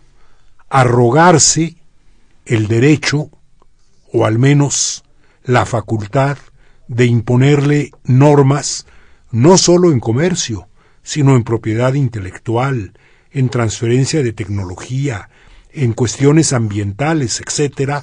arrogarse 0.69 1.80
el 2.51 2.67
derecho, 2.67 3.31
o 4.13 4.27
al 4.27 4.39
menos 4.39 5.05
la 5.45 5.65
facultad, 5.65 6.37
de 6.89 7.07
imponerle 7.07 7.93
normas 8.03 8.87
no 9.31 9.57
sólo 9.57 9.93
en 9.93 10.01
comercio, 10.01 10.69
sino 11.05 11.37
en 11.37 11.45
propiedad 11.45 11.95
intelectual, 11.95 12.93
en 13.31 13.49
transferencia 13.51 14.25
de 14.25 14.33
tecnología, 14.33 15.31
en 15.73 15.93
cuestiones 15.93 16.53
ambientales, 16.53 17.41
etcétera, 17.41 18.03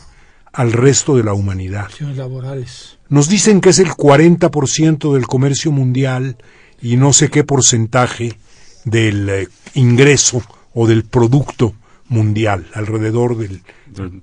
al 0.53 0.71
resto 0.71 1.17
de 1.17 1.25
la 1.25 1.33
humanidad. 1.33 1.89
laborales. 1.99 2.99
Nos 3.09 3.27
dicen 3.27 3.59
que 3.59 3.71
es 3.71 3.79
el 3.79 3.89
40% 3.89 5.13
del 5.13 5.27
comercio 5.27 5.73
mundial 5.73 6.37
y 6.81 6.95
no 6.95 7.11
sé 7.11 7.29
qué 7.29 7.43
porcentaje 7.43 8.37
del 8.85 9.29
eh, 9.29 9.47
ingreso 9.73 10.41
o 10.73 10.87
del 10.87 11.03
producto 11.03 11.73
mundial, 12.09 12.67
alrededor 12.73 13.37
del 13.37 13.61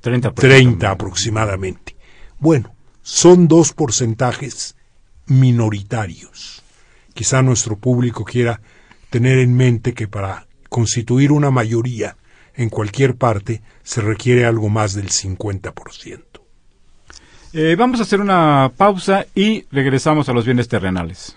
30, 0.01 0.33
30 0.33 0.91
aproximadamente. 0.91 1.97
Bueno, 2.39 2.75
son 3.03 3.49
dos 3.49 3.73
porcentajes 3.73 4.77
minoritarios 5.27 6.65
quizá 7.15 7.43
nuestro 7.43 7.77
público 7.77 8.25
quiera 8.25 8.61
tener 9.09 9.39
en 9.39 9.55
mente 9.57 9.95
que 9.95 10.09
para 10.09 10.47
constituir 10.69 11.33
una 11.33 11.51
mayoría 11.51 12.17
en 12.55 12.69
cualquier 12.69 13.17
parte 13.17 13.63
se 13.83 14.01
requiere 14.01 14.45
algo 14.45 14.69
más 14.69 14.95
del 14.95 15.09
50%. 15.09 16.23
Eh, 17.53 17.77
vamos 17.79 18.01
a 18.01 18.03
hacer 18.03 18.21
una 18.21 18.73
pausa 18.77 19.27
y 19.35 19.65
regresamos 19.71 20.29
a 20.29 20.33
los 20.33 20.45
bienes 20.45 20.69
terrenales. 20.69 21.37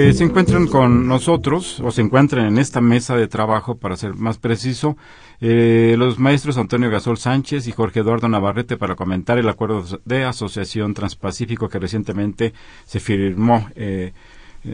Eh, 0.00 0.12
se 0.12 0.22
encuentran 0.22 0.68
con 0.68 1.08
nosotros, 1.08 1.80
o 1.80 1.90
se 1.90 2.02
encuentran 2.02 2.46
en 2.46 2.58
esta 2.58 2.80
mesa 2.80 3.16
de 3.16 3.26
trabajo, 3.26 3.78
para 3.78 3.96
ser 3.96 4.14
más 4.14 4.38
preciso, 4.38 4.96
eh, 5.40 5.96
los 5.98 6.20
maestros 6.20 6.56
Antonio 6.56 6.88
Gasol 6.88 7.18
Sánchez 7.18 7.66
y 7.66 7.72
Jorge 7.72 8.00
Eduardo 8.00 8.28
Navarrete 8.28 8.76
para 8.76 8.94
comentar 8.94 9.38
el 9.38 9.48
acuerdo 9.48 9.84
de 10.04 10.22
asociación 10.22 10.94
transpacífico 10.94 11.68
que 11.68 11.80
recientemente 11.80 12.54
se 12.84 13.00
firmó, 13.00 13.68
eh, 13.74 14.12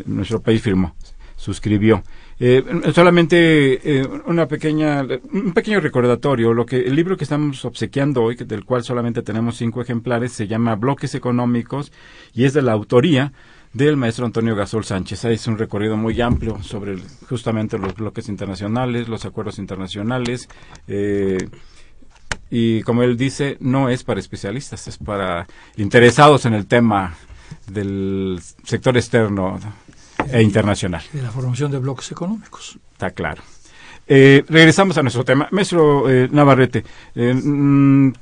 nuestro 0.04 0.42
país 0.42 0.60
firmó, 0.60 0.94
suscribió. 1.36 2.02
Solamente 2.92 4.02
una 4.26 4.46
pequeña, 4.46 5.06
un 5.32 5.52
pequeño 5.54 5.80
recordatorio. 5.80 6.52
Lo 6.52 6.66
que 6.66 6.80
el 6.80 6.96
libro 6.96 7.16
que 7.16 7.24
estamos 7.24 7.64
obsequiando 7.64 8.22
hoy, 8.22 8.34
del 8.34 8.64
cual 8.64 8.82
solamente 8.82 9.22
tenemos 9.22 9.56
cinco 9.56 9.80
ejemplares, 9.80 10.32
se 10.32 10.48
llama 10.48 10.74
Bloques 10.74 11.14
Económicos 11.14 11.92
y 12.34 12.44
es 12.44 12.52
de 12.52 12.62
la 12.62 12.72
autoría 12.72 13.32
del 13.74 13.96
maestro 13.96 14.24
Antonio 14.24 14.56
Gasol 14.56 14.84
Sánchez. 14.84 15.24
Es 15.26 15.46
un 15.46 15.58
recorrido 15.58 15.96
muy 15.96 16.18
amplio 16.20 16.62
sobre 16.62 16.96
justamente 17.28 17.76
los 17.76 17.94
bloques 17.94 18.28
internacionales, 18.28 19.08
los 19.08 19.26
acuerdos 19.26 19.58
internacionales. 19.58 20.48
Eh, 20.88 21.48
y 22.50 22.82
como 22.82 23.02
él 23.02 23.16
dice, 23.16 23.56
no 23.60 23.88
es 23.88 24.04
para 24.04 24.20
especialistas, 24.20 24.86
es 24.88 24.96
para 24.96 25.46
interesados 25.76 26.46
en 26.46 26.54
el 26.54 26.66
tema 26.66 27.14
del 27.66 28.40
sector 28.62 28.96
externo 28.96 29.58
e 30.30 30.40
internacional. 30.40 31.02
De 31.12 31.22
la 31.22 31.30
formación 31.30 31.72
de 31.72 31.78
bloques 31.78 32.10
económicos. 32.12 32.78
Está 32.92 33.10
claro. 33.10 33.42
Eh, 34.06 34.44
regresamos 34.48 34.96
a 34.98 35.02
nuestro 35.02 35.24
tema. 35.24 35.48
Maestro 35.50 36.08
eh, 36.10 36.28
Navarrete, 36.30 36.84
eh, 37.14 37.34
mm, 37.34 38.12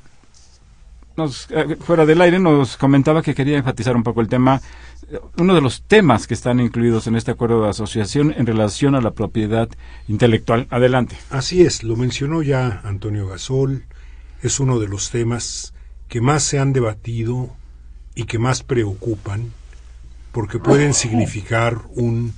nos, 1.17 1.47
fuera 1.81 2.05
del 2.05 2.21
aire 2.21 2.39
nos 2.39 2.77
comentaba 2.77 3.21
que 3.21 3.35
quería 3.35 3.57
enfatizar 3.57 3.95
un 3.95 4.03
poco 4.03 4.21
el 4.21 4.27
tema, 4.27 4.61
uno 5.37 5.55
de 5.55 5.61
los 5.61 5.83
temas 5.83 6.27
que 6.27 6.33
están 6.33 6.59
incluidos 6.59 7.07
en 7.07 7.15
este 7.15 7.31
acuerdo 7.31 7.63
de 7.63 7.69
asociación 7.69 8.33
en 8.35 8.45
relación 8.45 8.95
a 8.95 9.01
la 9.01 9.11
propiedad 9.11 9.69
intelectual. 10.07 10.67
Adelante. 10.69 11.17
Así 11.29 11.61
es, 11.61 11.83
lo 11.83 11.95
mencionó 11.95 12.41
ya 12.41 12.81
Antonio 12.83 13.27
Gasol, 13.27 13.85
es 14.41 14.59
uno 14.59 14.79
de 14.79 14.87
los 14.87 15.09
temas 15.09 15.73
que 16.07 16.21
más 16.21 16.43
se 16.43 16.59
han 16.59 16.73
debatido 16.73 17.55
y 18.15 18.25
que 18.25 18.39
más 18.39 18.63
preocupan 18.63 19.51
porque 20.31 20.59
pueden 20.59 20.93
significar 20.93 21.77
un 21.95 22.33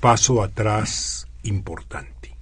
paso 0.00 0.42
atrás 0.42 1.26
importante. 1.42 2.36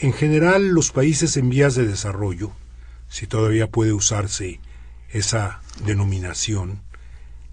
En 0.00 0.12
general, 0.12 0.68
los 0.68 0.92
países 0.92 1.36
en 1.36 1.48
vías 1.48 1.74
de 1.74 1.86
desarrollo, 1.86 2.52
si 3.14 3.28
todavía 3.28 3.68
puede 3.68 3.92
usarse 3.92 4.58
esa 5.08 5.60
denominación, 5.84 6.82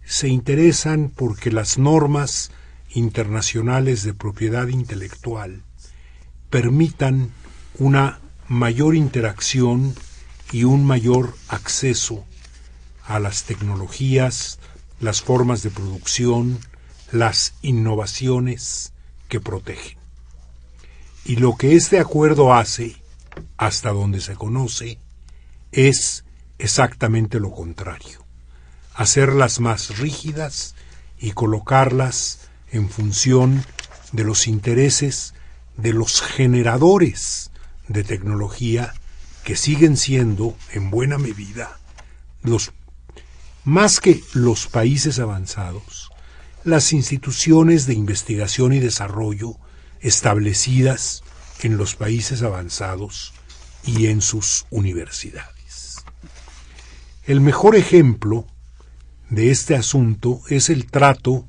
se 0.03 0.27
interesan 0.27 1.13
porque 1.15 1.51
las 1.51 1.77
normas 1.77 2.49
internacionales 2.89 4.01
de 4.01 4.15
propiedad 4.15 4.69
intelectual 4.69 5.61
permitan 6.49 7.29
una 7.77 8.21
mayor 8.47 8.95
interacción 8.95 9.93
y 10.51 10.63
un 10.63 10.83
mayor 10.83 11.35
acceso 11.47 12.25
a 13.05 13.19
las 13.19 13.43
tecnologías 13.43 14.57
las 14.99 15.21
formas 15.21 15.61
de 15.61 15.69
producción, 15.69 16.57
las 17.11 17.53
innovaciones 17.61 18.93
que 19.29 19.39
protegen. 19.39 19.99
Y 21.23 21.35
lo 21.35 21.55
que 21.55 21.75
este 21.75 21.99
acuerdo 21.99 22.51
hace, 22.51 22.95
hasta 23.57 23.91
donde 23.91 24.21
se 24.21 24.33
conoce, 24.33 24.97
es 25.71 26.25
exactamente 26.59 27.39
lo 27.39 27.51
contrario, 27.51 28.25
hacerlas 28.93 29.59
más 29.59 29.97
rígidas 29.97 30.75
y 31.17 31.31
colocarlas 31.31 32.49
en 32.71 32.89
función 32.89 33.63
de 34.11 34.23
los 34.23 34.47
intereses 34.47 35.33
de 35.77 35.93
los 35.93 36.21
generadores 36.21 37.51
de 37.87 38.03
tecnología 38.03 38.93
que 39.43 39.55
siguen 39.55 39.97
siendo, 39.97 40.55
en 40.71 40.91
buena 40.91 41.17
medida, 41.17 41.79
los 42.43 42.71
más 43.63 43.99
que 43.99 44.21
los 44.33 44.67
países 44.67 45.19
avanzados, 45.19 46.09
las 46.63 46.93
instituciones 46.93 47.87
de 47.87 47.93
investigación 47.93 48.73
y 48.73 48.79
desarrollo 48.79 49.55
establecidas 49.99 51.23
en 51.61 51.77
los 51.77 51.95
países 51.95 52.41
avanzados 52.41 53.33
y 53.85 54.07
en 54.07 54.21
sus 54.21 54.65
universidades. 54.69 55.60
El 57.23 57.39
mejor 57.39 57.75
ejemplo 57.75 58.47
de 59.29 59.51
este 59.51 59.75
asunto 59.75 60.41
es 60.49 60.71
el 60.71 60.87
trato 60.87 61.47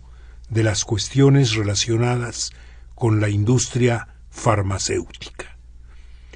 de 0.50 0.62
las 0.62 0.84
cuestiones 0.84 1.54
relacionadas 1.54 2.52
con 2.94 3.22
la 3.22 3.30
industria 3.30 4.08
farmacéutica. 4.28 5.56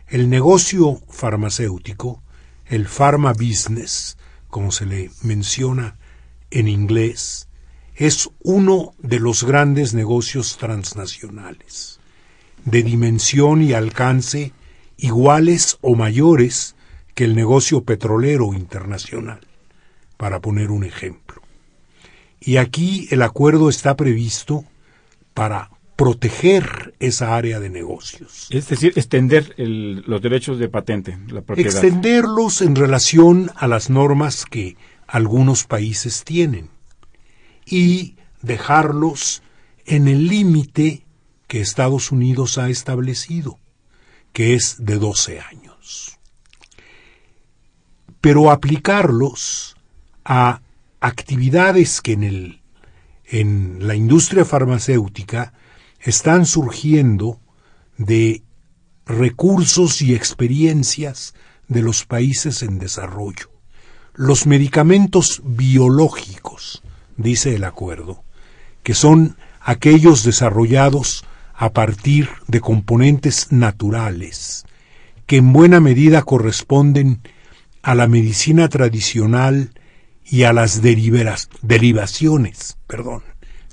El 0.08 0.30
negocio 0.30 1.02
farmacéutico, 1.10 2.22
el 2.64 2.88
pharma 2.88 3.34
business, 3.34 4.16
como 4.48 4.72
se 4.72 4.86
le 4.86 5.10
menciona 5.22 5.98
en 6.50 6.66
inglés, 6.66 7.48
es 7.94 8.30
uno 8.42 8.94
de 8.98 9.20
los 9.20 9.44
grandes 9.44 9.92
negocios 9.92 10.56
transnacionales, 10.56 12.00
de 12.64 12.82
dimensión 12.82 13.60
y 13.60 13.74
alcance 13.74 14.54
iguales 14.96 15.76
o 15.82 15.94
mayores 15.94 16.75
que 17.16 17.24
el 17.24 17.34
negocio 17.34 17.82
petrolero 17.82 18.52
internacional, 18.52 19.40
para 20.18 20.40
poner 20.40 20.70
un 20.70 20.84
ejemplo. 20.84 21.40
Y 22.40 22.58
aquí 22.58 23.08
el 23.10 23.22
acuerdo 23.22 23.70
está 23.70 23.96
previsto 23.96 24.66
para 25.32 25.70
proteger 25.96 26.94
esa 27.00 27.34
área 27.34 27.58
de 27.58 27.70
negocios. 27.70 28.48
Es 28.50 28.68
decir, 28.68 28.92
extender 28.96 29.54
los 29.56 30.20
derechos 30.20 30.58
de 30.58 30.68
patente, 30.68 31.18
la 31.28 31.40
propiedad. 31.40 31.72
Extenderlos 31.72 32.60
en 32.60 32.76
relación 32.76 33.50
a 33.56 33.66
las 33.66 33.88
normas 33.88 34.44
que 34.44 34.76
algunos 35.06 35.64
países 35.64 36.22
tienen 36.22 36.68
y 37.64 38.16
dejarlos 38.42 39.42
en 39.86 40.06
el 40.06 40.26
límite 40.28 41.06
que 41.48 41.62
Estados 41.62 42.12
Unidos 42.12 42.58
ha 42.58 42.68
establecido, 42.68 43.58
que 44.34 44.52
es 44.52 44.84
de 44.84 44.96
12 44.96 45.40
años. 45.40 45.65
Pero 48.20 48.50
aplicarlos 48.50 49.76
a 50.24 50.60
actividades 51.00 52.00
que 52.00 52.12
en, 52.12 52.24
el, 52.24 52.60
en 53.24 53.86
la 53.86 53.94
industria 53.94 54.44
farmacéutica 54.44 55.52
están 56.00 56.46
surgiendo 56.46 57.40
de 57.98 58.42
recursos 59.06 60.02
y 60.02 60.14
experiencias 60.14 61.34
de 61.68 61.82
los 61.82 62.04
países 62.04 62.62
en 62.62 62.78
desarrollo. 62.78 63.50
Los 64.14 64.46
medicamentos 64.46 65.42
biológicos, 65.44 66.82
dice 67.16 67.54
el 67.54 67.64
acuerdo, 67.64 68.24
que 68.82 68.94
son 68.94 69.36
aquellos 69.60 70.22
desarrollados 70.22 71.24
a 71.54 71.72
partir 71.72 72.30
de 72.46 72.60
componentes 72.60 73.50
naturales, 73.50 74.64
que 75.26 75.38
en 75.38 75.52
buena 75.52 75.80
medida 75.80 76.22
corresponden 76.22 77.20
a 77.86 77.94
la 77.94 78.08
medicina 78.08 78.68
tradicional 78.68 79.70
y 80.24 80.42
a 80.42 80.52
las 80.52 80.82
derivaciones, 80.82 82.78
perdón, 82.88 83.22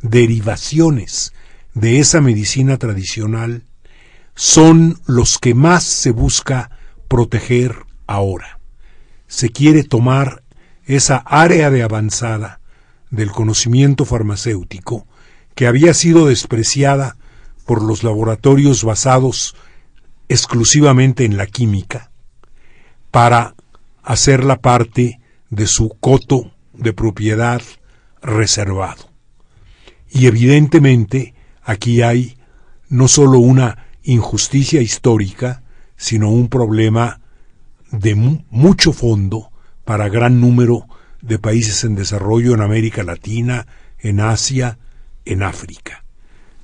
derivaciones 0.04 1.34
de 1.74 1.98
esa 1.98 2.22
medicina 2.22 2.78
tradicional 2.78 3.64
son 4.36 5.02
los 5.08 5.40
que 5.40 5.56
más 5.56 5.82
se 5.82 6.12
busca 6.12 6.70
proteger 7.08 7.76
ahora. 8.06 8.60
Se 9.26 9.50
quiere 9.50 9.84
tomar 9.84 10.44
esa 10.86 11.18
área 11.18 11.72
de 11.72 11.82
avanzada 11.82 12.60
del 13.10 13.32
conocimiento 13.32 14.06
farmacéutico 14.06 15.08
que 15.56 15.66
había 15.66 15.96
sido 15.96 16.28
despreciada 16.28 17.18
por 17.66 17.82
los 17.82 18.04
laboratorios 18.04 18.84
basados 18.84 19.56
exclusivamente 20.30 21.26
en 21.26 21.36
la 21.36 21.48
química 21.48 22.12
para 23.10 23.53
hacerla 24.04 24.62
parte 24.62 25.20
de 25.50 25.68
su 25.68 25.90
coto 26.00 26.52
de 26.74 26.94
propiedad 26.94 27.62
reservado. 28.22 29.10
Y 30.10 30.28
evidentemente 30.28 31.34
Aquí 31.64 32.02
hay 32.02 32.38
no 32.90 33.08
solo 33.08 33.40
una 33.40 33.86
injusticia 34.04 34.82
histórica, 34.82 35.64
sino 35.96 36.30
un 36.30 36.50
problema 36.50 37.22
de 37.92 38.16
mucho 38.16 38.92
fondo 38.92 39.52
para 39.86 40.10
gran 40.10 40.42
número 40.42 40.88
de 41.22 41.40
países 41.40 41.84
en 41.86 41.96
desarrollo 41.96 42.54
en 42.54 42.62
América 42.62 43.04
Latina, 43.04 43.66
en 44.00 44.20
Asia, 44.20 44.78
en 45.26 45.42
África. 45.42 46.04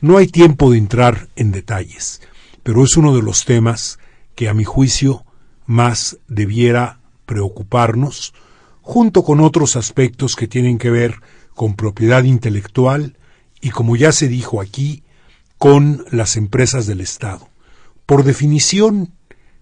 No 0.01 0.17
hay 0.17 0.27
tiempo 0.27 0.71
de 0.71 0.77
entrar 0.77 1.29
en 1.35 1.51
detalles, 1.51 2.21
pero 2.63 2.83
es 2.83 2.97
uno 2.97 3.15
de 3.15 3.21
los 3.21 3.45
temas 3.45 3.99
que 4.35 4.49
a 4.49 4.53
mi 4.53 4.65
juicio 4.65 5.25
más 5.65 6.17
debiera 6.27 6.98
preocuparnos, 7.29 8.33
junto 8.81 9.23
con 9.23 9.39
otros 9.39 9.75
aspectos 9.75 10.35
que 10.35 10.47
tienen 10.47 10.79
que 10.79 10.89
ver 10.89 11.21
con 11.53 11.75
propiedad 11.75 12.23
intelectual 12.23 13.17
y, 13.61 13.69
como 13.69 13.95
ya 13.95 14.11
se 14.11 14.27
dijo 14.27 14.61
aquí, 14.61 15.03
con 15.59 16.05
las 16.09 16.37
empresas 16.37 16.87
del 16.87 17.01
Estado. 17.01 17.47
Por 18.07 18.23
definición, 18.23 19.13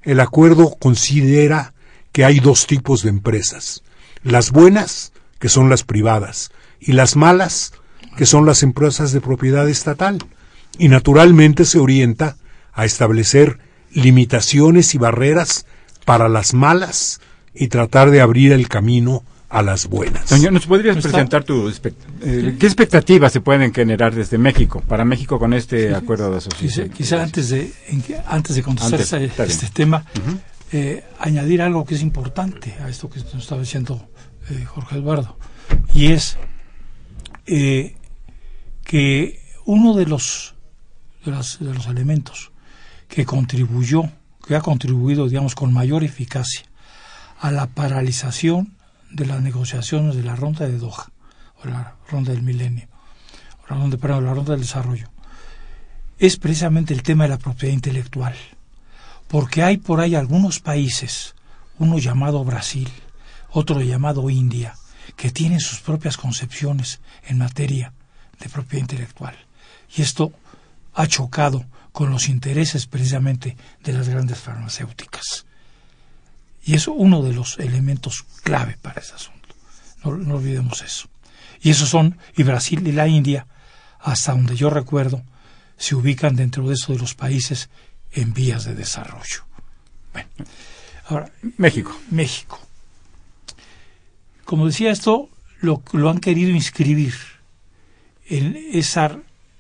el 0.03 0.22
acuerdo 0.22 0.78
considera 0.80 1.74
que 2.13 2.24
hay 2.24 2.39
dos 2.39 2.68
tipos 2.68 3.03
de 3.03 3.09
empresas, 3.09 3.84
las 4.24 4.51
buenas, 4.51 5.11
que 5.38 5.49
son 5.49 5.70
las 5.70 5.84
privadas, 5.84 6.51
y 6.80 6.93
las 6.93 7.18
malas, 7.18 7.74
que 8.15 8.26
son 8.26 8.45
las 8.45 8.63
empresas 8.63 9.11
de 9.11 9.20
propiedad 9.20 9.68
estatal, 9.68 10.20
y 10.80 10.88
naturalmente 10.88 11.65
se 11.65 11.80
orienta 11.80 12.38
a 12.72 12.86
establecer 12.86 13.59
limitaciones 13.91 14.95
y 14.95 14.99
barreras 14.99 15.65
para 16.05 16.30
las 16.30 16.53
malas 16.53 17.20
y 17.60 17.68
tratar 17.68 18.12
de 18.12 18.22
abrir 18.22 18.51
el 18.51 18.68
camino 18.68 19.24
a 19.49 19.62
las 19.62 19.88
buenas. 19.88 20.28
Señor, 20.28 20.51
¿nos 20.51 20.66
podrías 20.66 20.97
presentar 20.97 21.43
tu 21.43 21.70
eh, 21.70 22.55
qué 22.60 22.66
expectativas 22.66 23.32
se 23.32 23.39
pueden 23.39 23.74
generar 23.74 24.14
desde 24.14 24.38
México 24.38 24.84
para 24.86 25.05
México 25.05 25.39
con 25.39 25.53
este 25.53 25.95
acuerdo 25.95 26.30
de 26.32 26.38
asociación? 26.38 26.89
Quizá, 26.89 27.24
antes 27.24 27.49
de 27.49 27.72
antes 28.28 28.55
de 28.55 28.64
contestar 28.64 29.22
este, 29.22 29.68
tema, 29.74 30.05
eh, 30.74 31.05
añadir 31.20 31.62
algo 31.62 31.86
que 31.86 31.95
es 31.95 32.01
importante 32.01 32.76
a 32.84 32.89
esto 32.89 33.10
que 33.10 33.20
nos 33.20 33.36
estaba 33.36 33.62
diciendo 33.62 34.10
eh, 34.49 34.66
Jorge 34.66 34.97
Eduardo 34.97 35.38
y 35.93 36.12
es 36.12 36.38
que 37.45 39.39
uno 39.66 39.93
de 39.93 40.05
los 40.05 40.55
de, 41.24 41.32
de 41.32 41.74
los 41.74 41.88
elementos 41.88 42.51
que 43.08 43.26
contribuyó, 43.26 44.03
que 44.45 44.55
ha 44.55 44.62
contribuido, 44.62 45.30
digamos, 45.30 45.55
con 45.55 45.72
mayor 45.72 46.03
eficacia 46.03 46.64
a 47.40 47.52
la 47.52 47.68
paralización 47.68 48.74
de 49.12 49.26
las 49.26 49.42
negociaciones 49.42 50.16
de 50.16 50.24
la 50.24 50.36
ronda 50.36 50.68
de 50.68 50.78
Doha, 50.78 51.12
o 51.64 51.68
la 51.68 51.96
ronda 52.10 52.32
del 52.32 52.44
milenio, 52.44 52.88
o 53.64 53.74
la 53.74 53.78
ronda, 53.80 53.98
perdón, 53.98 54.26
la 54.26 54.34
ronda 54.34 54.52
del 54.54 54.62
desarrollo, 54.62 55.10
es 56.20 56.38
precisamente 56.38 56.94
el 56.94 57.04
tema 57.04 57.26
de 57.26 57.30
la 57.30 57.38
propiedad 57.38 57.74
intelectual. 57.74 58.36
Porque 59.28 59.64
hay 59.64 59.78
por 59.78 60.00
ahí 60.00 60.16
algunos 60.16 60.60
países, 60.60 61.36
uno 61.80 62.00
llamado 62.00 62.44
Brasil, 62.44 62.90
otro 63.50 63.82
llamado 63.82 64.30
India, 64.30 64.76
que 65.16 65.32
tienen 65.32 65.60
sus 65.60 65.80
propias 65.80 66.18
concepciones 66.18 67.02
en 67.28 67.38
materia 67.38 67.94
de 68.40 68.50
propiedad 68.50 68.84
intelectual. 68.84 69.36
Y 69.96 70.02
esto 70.02 70.32
ha 70.94 71.08
chocado 71.08 71.66
con 71.92 72.10
los 72.10 72.30
intereses 72.30 72.86
precisamente 72.88 73.58
de 73.84 73.94
las 73.94 74.08
grandes 74.08 74.38
farmacéuticas. 74.38 75.47
Y 76.68 76.76
es 76.76 76.89
uno 76.89 77.24
de 77.24 77.32
los 77.32 77.57
elementos 77.59 78.26
clave 78.43 78.78
para 78.82 78.99
ese 78.99 79.13
asunto. 79.13 79.55
No, 80.03 80.36
olvidemos 80.36 80.82
eso. 80.82 81.07
Y 81.61 81.70
esos 81.70 81.88
son, 81.88 82.18
y 82.36 82.43
Brasil 82.43 82.86
y 82.86 82.91
la 82.91 83.07
India, 83.07 83.47
hasta 84.01 84.34
donde 84.34 84.57
yo 84.57 84.70
recuerdo, 84.70 85.24
se 85.78 85.95
ubican 85.95 86.36
dentro 86.36 86.68
de 86.68 86.74
eso 86.74 86.91
de 86.91 86.99
los 86.99 87.15
países 87.15 87.70
en 88.11 88.34
vías 88.34 88.65
de 88.65 88.76
desarrollo. 88.76 89.45
Bueno, 90.11 90.28
ahora, 91.07 91.32
México. 91.55 91.97
México. 92.11 92.59
Como 94.43 94.65
decía 94.65 94.91
esto, 94.91 95.30
lo, 95.61 95.82
lo 95.93 96.09
han 96.09 96.20
querido 96.20 96.49
inscribir 96.51 97.13
en 98.26 98.57
esa 98.74 99.18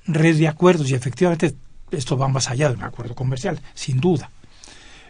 red 0.07 0.37
de 0.37 0.49
acuerdos 0.49 0.89
y 0.89 0.95
efectivamente 0.95 1.55
esto 1.89 2.17
va 2.17 2.27
más 2.27 2.49
allá 2.49 2.67
de 2.67 2.75
un 2.75 2.83
acuerdo 2.83 3.15
comercial, 3.15 3.61
sin 3.75 4.01
duda 4.01 4.29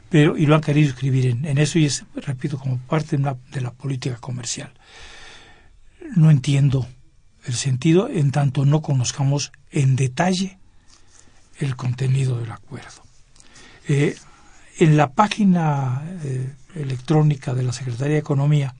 pero 0.09 0.37
y 0.37 0.45
lo 0.45 0.55
han 0.55 0.61
querido 0.61 0.89
escribir 0.89 1.25
en, 1.25 1.57
eso 1.57 1.79
y 1.79 1.85
es, 1.85 2.05
repito, 2.15 2.57
como 2.57 2.77
parte 2.77 3.17
de, 3.17 3.61
la 3.61 3.71
política 3.71 4.17
comercial. 4.17 4.71
No 6.15 6.31
entiendo 6.31 6.87
el 7.45 7.53
sentido 7.53 8.09
en 8.09 8.31
tanto 8.31 8.65
no 8.65 8.81
conozcamos 8.81 9.51
en 9.71 9.95
detalle 9.95 10.59
el 11.59 11.75
contenido 11.75 12.39
del 12.39 12.51
acuerdo. 12.51 13.03
Eh, 13.87 14.15
en 14.79 14.97
la 14.97 15.11
página 15.11 16.03
eh, 16.23 16.53
electrónica 16.75 17.53
de 17.53 17.63
la 17.63 17.73
Secretaría 17.73 18.13
de 18.13 18.19
Economía 18.19 18.75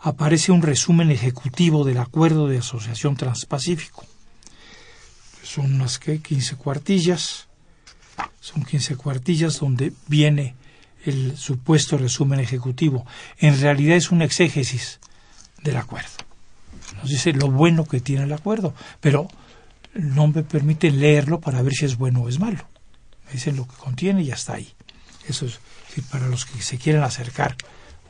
aparece 0.00 0.52
un 0.52 0.62
resumen 0.62 1.10
ejecutivo 1.10 1.84
del 1.84 1.98
acuerdo 1.98 2.48
de 2.48 2.58
asociación 2.58 3.16
transpacífico. 3.16 4.04
Son 5.42 5.74
unas 5.74 5.98
que 5.98 6.20
15 6.20 6.56
cuartillas 6.56 7.47
son 8.48 8.64
15 8.64 8.96
cuartillas 8.96 9.58
donde 9.60 9.92
viene 10.06 10.54
el 11.04 11.36
supuesto 11.36 11.98
resumen 11.98 12.40
ejecutivo. 12.40 13.06
En 13.38 13.60
realidad 13.60 13.96
es 13.96 14.10
un 14.10 14.22
exégesis 14.22 15.00
del 15.62 15.76
acuerdo. 15.76 16.08
Nos 16.96 17.10
dice 17.10 17.32
lo 17.32 17.50
bueno 17.50 17.84
que 17.84 18.00
tiene 18.00 18.24
el 18.24 18.32
acuerdo, 18.32 18.74
pero 19.00 19.28
no 19.92 20.28
me 20.28 20.42
permiten 20.42 20.98
leerlo 20.98 21.40
para 21.40 21.60
ver 21.60 21.74
si 21.74 21.84
es 21.84 21.96
bueno 21.98 22.22
o 22.22 22.28
es 22.28 22.38
malo. 22.38 22.66
Me 23.26 23.32
dicen 23.32 23.56
lo 23.56 23.68
que 23.68 23.76
contiene 23.76 24.22
y 24.22 24.26
ya 24.26 24.34
está 24.34 24.54
ahí. 24.54 24.72
Eso 25.28 25.44
es 25.44 25.60
para 26.10 26.26
los 26.28 26.46
que 26.46 26.62
se 26.62 26.78
quieren 26.78 27.02
acercar 27.02 27.54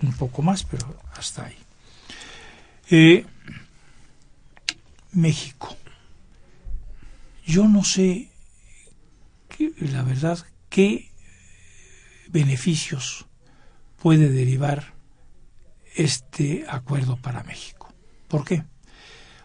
un 0.02 0.12
poco 0.12 0.42
más, 0.42 0.62
pero 0.62 1.00
hasta 1.16 1.46
ahí. 1.46 1.56
Eh, 2.90 3.26
México. 5.12 5.76
Yo 7.44 7.66
no 7.66 7.82
sé 7.82 8.27
la 9.58 10.02
verdad, 10.02 10.38
qué 10.68 11.10
beneficios 12.28 13.26
puede 14.00 14.28
derivar 14.28 14.94
este 15.94 16.64
acuerdo 16.68 17.16
para 17.16 17.42
México. 17.42 17.92
¿Por 18.28 18.44
qué? 18.44 18.64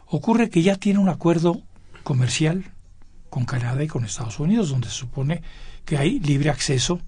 Ocurre 0.05 0.49
que 0.49 0.61
ya 0.61 0.75
tiene 0.75 0.99
un 0.99 1.09
acuerdo 1.09 1.61
comercial 2.03 2.71
con 3.29 3.45
Canadá 3.45 3.83
y 3.83 3.87
con 3.87 4.05
Estados 4.05 4.39
Unidos, 4.39 4.69
donde 4.69 4.89
se 4.89 4.95
supone 4.95 5.41
que 5.85 5.97
hay 5.97 6.19
libre 6.19 6.49
acceso 6.49 7.01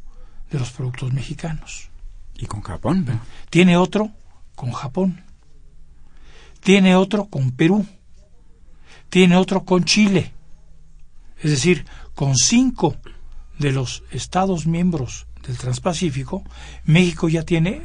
de 0.50 0.58
los 0.58 0.72
productos 0.72 1.14
mexicanos. 1.14 1.90
¿Y 2.38 2.48
con 2.48 2.62
Japón? 2.62 3.22
Tiene 3.50 3.78
otro 3.78 4.12
con 4.56 4.72
Japón. 4.72 5.24
Tiene 6.62 6.96
otro 6.96 7.26
con 7.26 7.52
Perú. 7.52 7.86
Tiene 9.10 9.38
otro 9.38 9.66
con 9.66 9.84
Chile. 9.84 10.34
Es 11.42 11.52
decir, 11.52 11.86
con 12.16 12.36
cinco 12.36 12.96
de 13.60 13.72
los 13.72 14.04
Estados 14.12 14.66
miembros 14.66 15.28
del 15.46 15.58
Transpacífico, 15.58 16.44
México 16.86 17.30
ya 17.30 17.44
tiene 17.44 17.84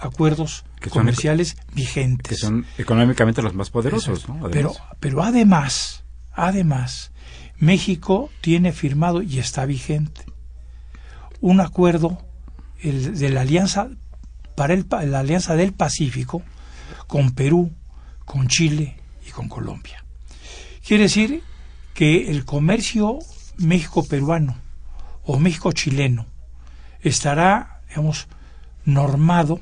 acuerdos 0.00 0.64
comerciales 0.90 1.56
vigentes. 1.72 2.28
Que 2.28 2.36
son 2.36 2.66
económicamente 2.76 3.42
los 3.42 3.54
más 3.54 3.70
poderosos. 3.70 4.26
Pero, 4.52 4.74
pero 5.00 5.22
además, 5.22 6.04
además, 6.32 7.12
México 7.56 8.30
tiene 8.40 8.72
firmado 8.72 9.22
y 9.22 9.38
está 9.38 9.64
vigente 9.64 10.24
un 11.40 11.60
acuerdo 11.60 12.18
de 12.82 13.28
la 13.30 13.42
alianza 13.42 13.88
para 14.56 14.74
el, 14.74 14.86
la 14.90 15.20
alianza 15.20 15.56
del 15.56 15.72
Pacífico 15.72 16.42
con 17.06 17.32
Perú, 17.32 17.72
con 18.24 18.48
Chile 18.48 18.96
y 19.26 19.30
con 19.30 19.48
Colombia. 19.48 20.04
Quiere 20.84 21.04
decir 21.04 21.42
que 21.94 22.30
el 22.30 22.44
comercio 22.44 23.18
México-peruano 23.58 24.56
o 25.24 25.38
México-chileno 25.38 26.26
estará, 27.02 27.82
digamos, 27.88 28.26
normado 28.84 29.60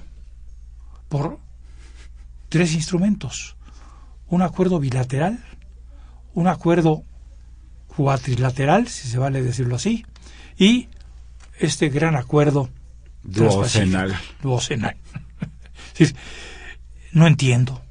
por 1.09 1.39
tres 2.49 2.75
instrumentos. 2.75 3.57
Un 4.29 4.43
acuerdo 4.43 4.79
bilateral, 4.79 5.43
un 6.35 6.49
acuerdo 6.49 7.03
cuatrilateral, 7.89 8.89
si 8.89 9.09
se 9.09 9.19
vale 9.19 9.43
decirlo 9.43 9.77
así, 9.77 10.05
y 10.59 10.89
este 11.59 11.89
gran 11.89 12.17
acuerdo 12.17 12.69
duocenal. 13.23 14.15
duocenal. 14.43 14.97
no 17.13 17.27
entiendo. 17.27 17.83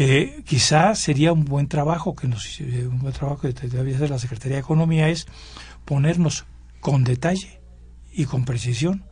Eh, 0.00 0.44
quizá 0.46 0.94
sería 0.94 1.32
un 1.32 1.44
buen 1.44 1.66
trabajo 1.66 2.14
que 2.14 2.28
nos 2.28 2.60
eh, 2.60 2.86
un 2.86 3.00
buen 3.00 3.12
trabajo 3.12 3.40
que 3.40 3.52
debe 3.52 3.96
hacer 3.96 4.10
la 4.10 4.20
Secretaría 4.20 4.58
de 4.58 4.60
Economía 4.60 5.08
es 5.08 5.26
ponernos 5.84 6.46
con 6.78 7.02
detalle 7.02 7.60
y 8.12 8.24
con 8.24 8.44
precisión 8.44 9.02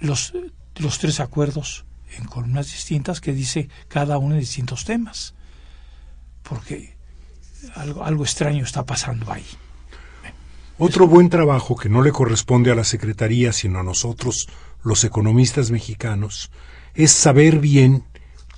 los, 0.00 0.34
los 0.76 0.98
tres 0.98 1.18
acuerdos 1.20 1.86
en 2.18 2.26
columnas 2.26 2.66
distintas 2.66 3.22
que 3.22 3.32
dice 3.32 3.70
cada 3.88 4.18
uno 4.18 4.34
de 4.34 4.40
distintos 4.40 4.84
temas 4.84 5.34
porque 6.42 6.94
algo, 7.74 8.04
algo 8.04 8.24
extraño 8.24 8.64
está 8.64 8.84
pasando 8.84 9.32
ahí. 9.32 9.46
Otro 10.76 11.08
buen 11.08 11.30
trabajo 11.30 11.74
que 11.74 11.88
no 11.88 12.02
le 12.02 12.12
corresponde 12.12 12.70
a 12.70 12.74
la 12.74 12.84
Secretaría 12.84 13.54
sino 13.54 13.78
a 13.78 13.82
nosotros, 13.82 14.46
los 14.82 15.04
economistas 15.04 15.70
mexicanos, 15.70 16.50
es 16.94 17.12
saber 17.12 17.60
bien 17.60 18.04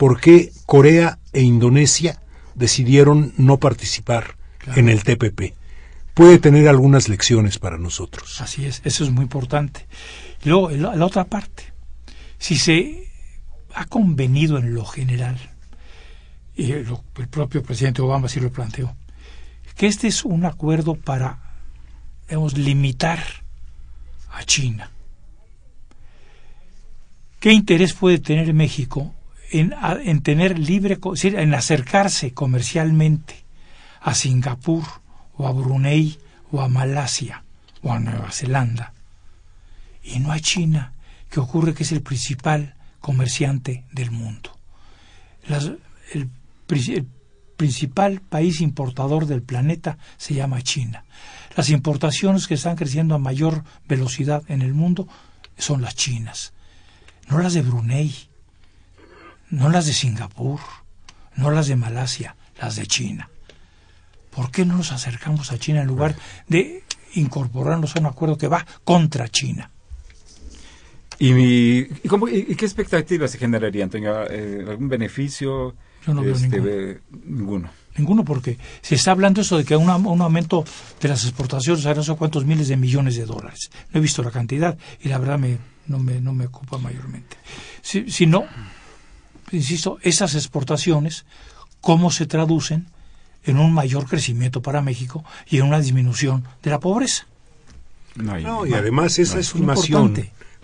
por 0.00 0.18
qué 0.18 0.50
Corea 0.64 1.18
e 1.34 1.42
Indonesia 1.42 2.22
decidieron 2.54 3.34
no 3.36 3.58
participar 3.58 4.38
en 4.74 4.88
el 4.88 5.04
TPP. 5.04 5.52
puede 6.14 6.38
tener 6.38 6.68
algunas 6.68 7.10
lecciones 7.10 7.58
para 7.58 7.76
nosotros. 7.76 8.40
Así 8.40 8.64
es, 8.64 8.80
eso 8.84 9.04
es 9.04 9.10
muy 9.10 9.24
importante. 9.24 9.86
Y 10.42 10.48
luego, 10.48 10.70
la, 10.70 10.96
la 10.96 11.04
otra 11.04 11.24
parte, 11.24 11.64
si 12.38 12.56
se 12.56 13.10
ha 13.74 13.84
convenido 13.84 14.56
en 14.56 14.72
lo 14.72 14.86
general, 14.86 15.38
y 16.56 16.72
el 16.72 16.86
propio 17.28 17.62
presidente 17.62 18.00
Obama 18.00 18.30
sí 18.30 18.40
lo 18.40 18.50
planteó, 18.50 18.96
que 19.76 19.86
este 19.86 20.08
es 20.08 20.24
un 20.24 20.46
acuerdo 20.46 20.94
para, 20.94 21.40
digamos, 22.26 22.56
limitar 22.56 23.22
a 24.30 24.44
China. 24.44 24.90
¿Qué 27.38 27.52
interés 27.52 27.92
puede 27.92 28.18
tener 28.18 28.54
México 28.54 29.14
en, 29.50 30.22
tener 30.22 30.58
libre, 30.58 30.98
en 31.22 31.54
acercarse 31.54 32.32
comercialmente 32.32 33.44
a 34.00 34.14
Singapur 34.14 34.84
o 35.36 35.46
a 35.46 35.52
Brunei 35.52 36.18
o 36.52 36.60
a 36.60 36.68
Malasia 36.68 37.44
o 37.82 37.92
a 37.92 37.98
Nueva 37.98 38.30
Zelanda 38.30 38.92
y 40.02 40.18
no 40.18 40.32
a 40.32 40.40
China, 40.40 40.92
que 41.28 41.40
ocurre 41.40 41.74
que 41.74 41.82
es 41.82 41.92
el 41.92 42.02
principal 42.02 42.74
comerciante 43.00 43.84
del 43.92 44.10
mundo? 44.10 44.56
El, 45.46 45.78
el 46.14 47.06
principal 47.56 48.20
país 48.20 48.60
importador 48.60 49.26
del 49.26 49.42
planeta 49.42 49.98
se 50.16 50.34
llama 50.34 50.62
China. 50.62 51.04
Las 51.56 51.70
importaciones 51.70 52.46
que 52.46 52.54
están 52.54 52.76
creciendo 52.76 53.14
a 53.14 53.18
mayor 53.18 53.64
velocidad 53.86 54.42
en 54.48 54.62
el 54.62 54.74
mundo 54.74 55.08
son 55.58 55.82
las 55.82 55.94
chinas, 55.94 56.52
no 57.28 57.38
las 57.38 57.54
de 57.54 57.62
Brunei, 57.62 58.29
no 59.50 59.68
las 59.68 59.86
de 59.86 59.92
Singapur, 59.92 60.60
no 61.36 61.50
las 61.50 61.66
de 61.68 61.76
Malasia, 61.76 62.36
las 62.60 62.76
de 62.76 62.86
China. 62.86 63.28
¿Por 64.30 64.50
qué 64.50 64.64
no 64.64 64.76
nos 64.76 64.92
acercamos 64.92 65.50
a 65.52 65.58
China 65.58 65.80
en 65.80 65.88
lugar 65.88 66.14
de 66.48 66.84
incorporarnos 67.14 67.96
a 67.96 68.00
un 68.00 68.06
acuerdo 68.06 68.38
que 68.38 68.46
va 68.48 68.64
contra 68.84 69.28
China? 69.28 69.70
¿Y, 71.18 71.32
mi- 71.32 71.78
y 72.02 72.08
cómo- 72.08 72.28
y- 72.28 72.54
qué 72.56 72.64
expectativas 72.64 73.30
se 73.30 73.38
generarían? 73.38 73.84
Antonio? 73.86 74.24
Eh, 74.30 74.64
¿Algún 74.68 74.88
beneficio? 74.88 75.74
Yo 76.06 76.14
no 76.14 76.22
veo 76.22 76.34
ninguno. 76.38 76.68
eh, 76.70 77.00
ninguno. 77.24 77.70
Ninguno, 77.96 78.24
porque 78.24 78.56
se 78.80 78.94
está 78.94 79.10
hablando 79.10 79.40
eso 79.42 79.58
de 79.58 79.64
que 79.64 79.76
un, 79.76 79.90
un 79.90 80.20
aumento 80.22 80.64
de 81.00 81.08
las 81.08 81.24
exportaciones 81.24 81.84
a 81.84 81.92
no 81.92 82.02
sé 82.02 82.14
cuántos 82.14 82.46
miles 82.46 82.68
de 82.68 82.76
millones 82.76 83.16
de 83.16 83.26
dólares. 83.26 83.68
No 83.92 83.98
he 83.98 84.00
visto 84.00 84.22
la 84.22 84.30
cantidad 84.30 84.78
y 85.02 85.08
la 85.08 85.18
verdad 85.18 85.38
me, 85.38 85.58
no, 85.88 85.98
me, 85.98 86.20
no 86.20 86.32
me 86.32 86.46
ocupa 86.46 86.78
mayormente. 86.78 87.36
Si, 87.82 88.10
si 88.10 88.24
no, 88.26 88.44
insisto, 89.52 89.98
esas 90.02 90.34
exportaciones, 90.34 91.24
¿cómo 91.80 92.10
se 92.10 92.26
traducen 92.26 92.86
en 93.44 93.58
un 93.58 93.72
mayor 93.72 94.06
crecimiento 94.06 94.60
para 94.62 94.82
México 94.82 95.24
y 95.48 95.58
en 95.58 95.64
una 95.64 95.80
disminución 95.80 96.44
de 96.62 96.70
la 96.70 96.78
pobreza? 96.80 97.26
No, 98.16 98.34
hay- 98.34 98.44
No, 98.44 98.66
y 98.66 98.74
además 98.74 99.18
esa 99.18 99.34
no, 99.34 99.40
estimación 99.40 100.14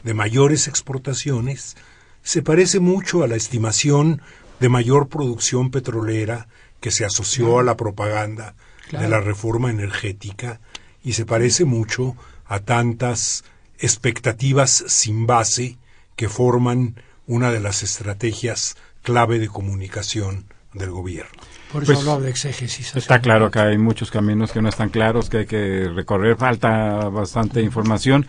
de 0.04 0.14
mayores 0.14 0.68
exportaciones 0.68 1.76
se 2.22 2.42
parece 2.42 2.80
mucho 2.80 3.22
a 3.22 3.28
la 3.28 3.36
estimación 3.36 4.20
de 4.60 4.68
mayor 4.68 5.08
producción 5.08 5.70
petrolera 5.70 6.48
que 6.80 6.90
se 6.90 7.04
asoció 7.04 7.58
a 7.58 7.62
la 7.62 7.76
propaganda 7.76 8.54
de 8.90 9.08
la 9.08 9.20
reforma 9.20 9.70
energética 9.70 10.60
y 11.02 11.12
se 11.14 11.24
parece 11.26 11.64
mucho 11.64 12.16
a 12.46 12.60
tantas 12.60 13.44
expectativas 13.78 14.84
sin 14.88 15.26
base 15.26 15.78
que 16.16 16.28
forman 16.28 16.96
una 17.26 17.50
de 17.50 17.60
las 17.60 17.82
estrategias 17.82 18.76
clave 19.02 19.38
de 19.38 19.48
comunicación 19.48 20.46
del 20.72 20.90
gobierno. 20.90 21.30
Por 21.72 21.82
eso 21.82 21.92
Pues, 21.92 22.00
hablaba 22.06 22.20
de 22.20 22.30
exégesis. 22.30 22.94
Está 22.94 23.20
claro 23.20 23.50
que 23.50 23.58
hay 23.58 23.78
muchos 23.78 24.10
caminos 24.10 24.52
que 24.52 24.62
no 24.62 24.68
están 24.68 24.90
claros, 24.90 25.28
que 25.30 25.38
hay 25.38 25.46
que 25.46 25.88
recorrer, 25.94 26.36
falta 26.36 27.08
bastante 27.08 27.60
información, 27.62 28.26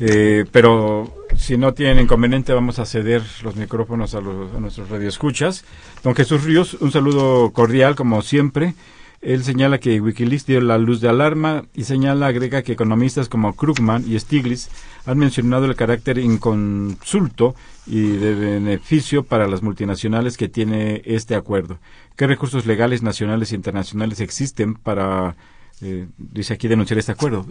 eh, 0.00 0.44
pero 0.50 1.14
si 1.36 1.56
no 1.56 1.74
tienen 1.74 2.00
inconveniente 2.00 2.52
vamos 2.52 2.78
a 2.78 2.86
ceder 2.86 3.22
los 3.42 3.56
micrófonos 3.56 4.14
a, 4.14 4.20
los- 4.20 4.52
a 4.54 4.58
nuestros 4.60 4.88
radioescuchas. 4.88 5.64
Don 6.02 6.14
Jesús 6.14 6.42
Ríos, 6.44 6.74
un 6.80 6.90
saludo 6.90 7.50
cordial 7.52 7.94
como 7.94 8.22
siempre. 8.22 8.74
Él 9.20 9.44
señala 9.44 9.78
que 9.78 10.00
Wikileaks 10.00 10.46
dio 10.46 10.60
la 10.60 10.78
luz 10.78 11.00
de 11.00 11.08
alarma 11.08 11.66
y 11.74 11.84
señala, 11.84 12.26
agrega 12.26 12.62
que 12.62 12.72
economistas 12.72 13.28
como 13.28 13.54
Krugman 13.54 14.04
y 14.08 14.18
Stiglitz 14.18 14.68
han 15.04 15.18
mencionado 15.18 15.64
el 15.64 15.74
carácter 15.74 16.18
inconsulto 16.18 17.54
y 17.86 18.08
de 18.12 18.34
beneficio 18.34 19.24
para 19.24 19.48
las 19.48 19.62
multinacionales 19.62 20.36
que 20.36 20.48
tiene 20.48 21.02
este 21.04 21.34
acuerdo. 21.34 21.78
¿Qué 22.16 22.26
recursos 22.26 22.66
legales 22.66 23.02
nacionales 23.02 23.52
e 23.52 23.56
internacionales 23.56 24.20
existen 24.20 24.74
para, 24.74 25.36
eh, 25.80 26.06
dice 26.16 26.54
aquí, 26.54 26.68
denunciar 26.68 26.98
este 26.98 27.12
acuerdo? 27.12 27.46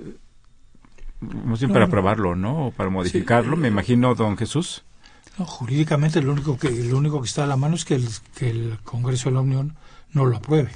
No 1.19 1.55
sé, 1.55 1.67
para 1.67 1.85
aprobarlo, 1.85 2.35
¿no? 2.35 2.67
O 2.67 2.71
para 2.71 2.89
modificarlo, 2.89 3.55
me 3.55 3.67
imagino, 3.67 4.15
don 4.15 4.37
Jesús. 4.37 4.83
No, 5.37 5.45
jurídicamente 5.45 6.21
lo 6.21 6.33
único 6.33 6.57
que 6.57 6.71
lo 6.71 6.97
único 6.97 7.21
que 7.21 7.27
está 7.27 7.43
a 7.43 7.47
la 7.47 7.57
mano 7.57 7.75
es 7.75 7.85
que 7.85 7.95
el, 7.95 8.07
que 8.35 8.49
el 8.49 8.79
Congreso 8.83 9.29
de 9.29 9.35
la 9.35 9.41
Unión 9.41 9.75
no 10.13 10.25
lo 10.25 10.37
apruebe. 10.37 10.71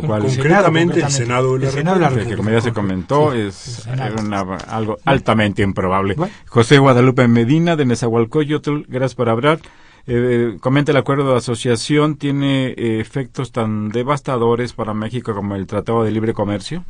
Lo 0.00 0.06
cual 0.06 0.22
Concretamente, 0.22 1.00
el. 1.00 1.10
Senado 1.10 1.54
de 1.54 1.60
la 1.60 1.66
El 1.66 1.72
Senado 1.72 1.96
de 1.96 2.02
la 2.02 2.08
que, 2.08 2.14
República. 2.14 2.30
que 2.30 2.36
como 2.36 2.50
ya 2.50 2.60
se 2.60 2.72
comentó, 2.72 3.32
Sí, 3.32 3.38
es 3.40 3.86
una- 3.86 4.56
algo 4.68 4.98
altamente 5.04 5.62
improbable. 5.62 6.14
Bueno. 6.14 6.32
José 6.46 6.78
Guadalupe 6.78 7.26
Medina, 7.28 7.76
de 7.76 7.84
Nezahualcóyotl, 7.86 8.82
gracias 8.88 9.14
por 9.14 9.28
hablar. 9.28 9.60
Eh, 10.06 10.56
comenta 10.60 10.92
el 10.92 10.96
acuerdo 10.98 11.32
de 11.32 11.36
asociación 11.38 12.16
tiene 12.16 12.68
eh, 12.68 12.98
efectos 13.00 13.52
tan 13.52 13.90
devastadores 13.90 14.72
para 14.72 14.94
México 14.94 15.34
como 15.34 15.54
el 15.54 15.66
Tratado 15.66 16.02
de 16.04 16.10
Libre 16.10 16.32
Comercio. 16.32 16.84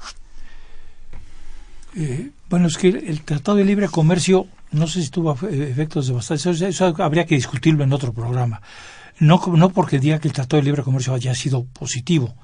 Eh, 1.96 2.30
bueno, 2.48 2.66
es 2.68 2.76
que 2.78 2.88
el 2.88 3.22
Tratado 3.22 3.56
de 3.59 3.64
Libre 3.64 3.88
Comercio, 3.88 4.46
no 4.70 4.86
sé 4.86 5.02
si 5.02 5.11
tuvo 5.11 5.32
efectos 5.50 6.06
devastadores, 6.06 6.46
eso, 6.46 6.66
eso 6.66 6.94
habría 7.02 7.26
que 7.26 7.34
discutirlo 7.34 7.82
en 7.82 7.92
otro 7.92 8.12
programa. 8.12 8.61
No, 9.20 9.40
no 9.56 9.70
porque 9.70 9.98
diga 9.98 10.20
que 10.20 10.28
el 10.28 10.34
Tratado 10.34 10.59
de 10.61 10.66
Libre 10.66 10.82
Comercio 10.84 11.12
haya 11.14 11.34
sido 11.34 11.64
positivo, 11.64 12.36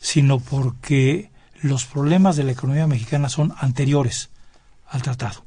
sino 0.00 0.38
porque 0.40 1.30
los 1.62 1.84
problemas 1.84 2.36
de 2.36 2.44
la 2.44 2.52
economía 2.52 2.86
mexicana 2.86 3.28
son 3.28 3.52
anteriores 3.58 4.30
al 4.88 5.02
tratado. 5.02 5.44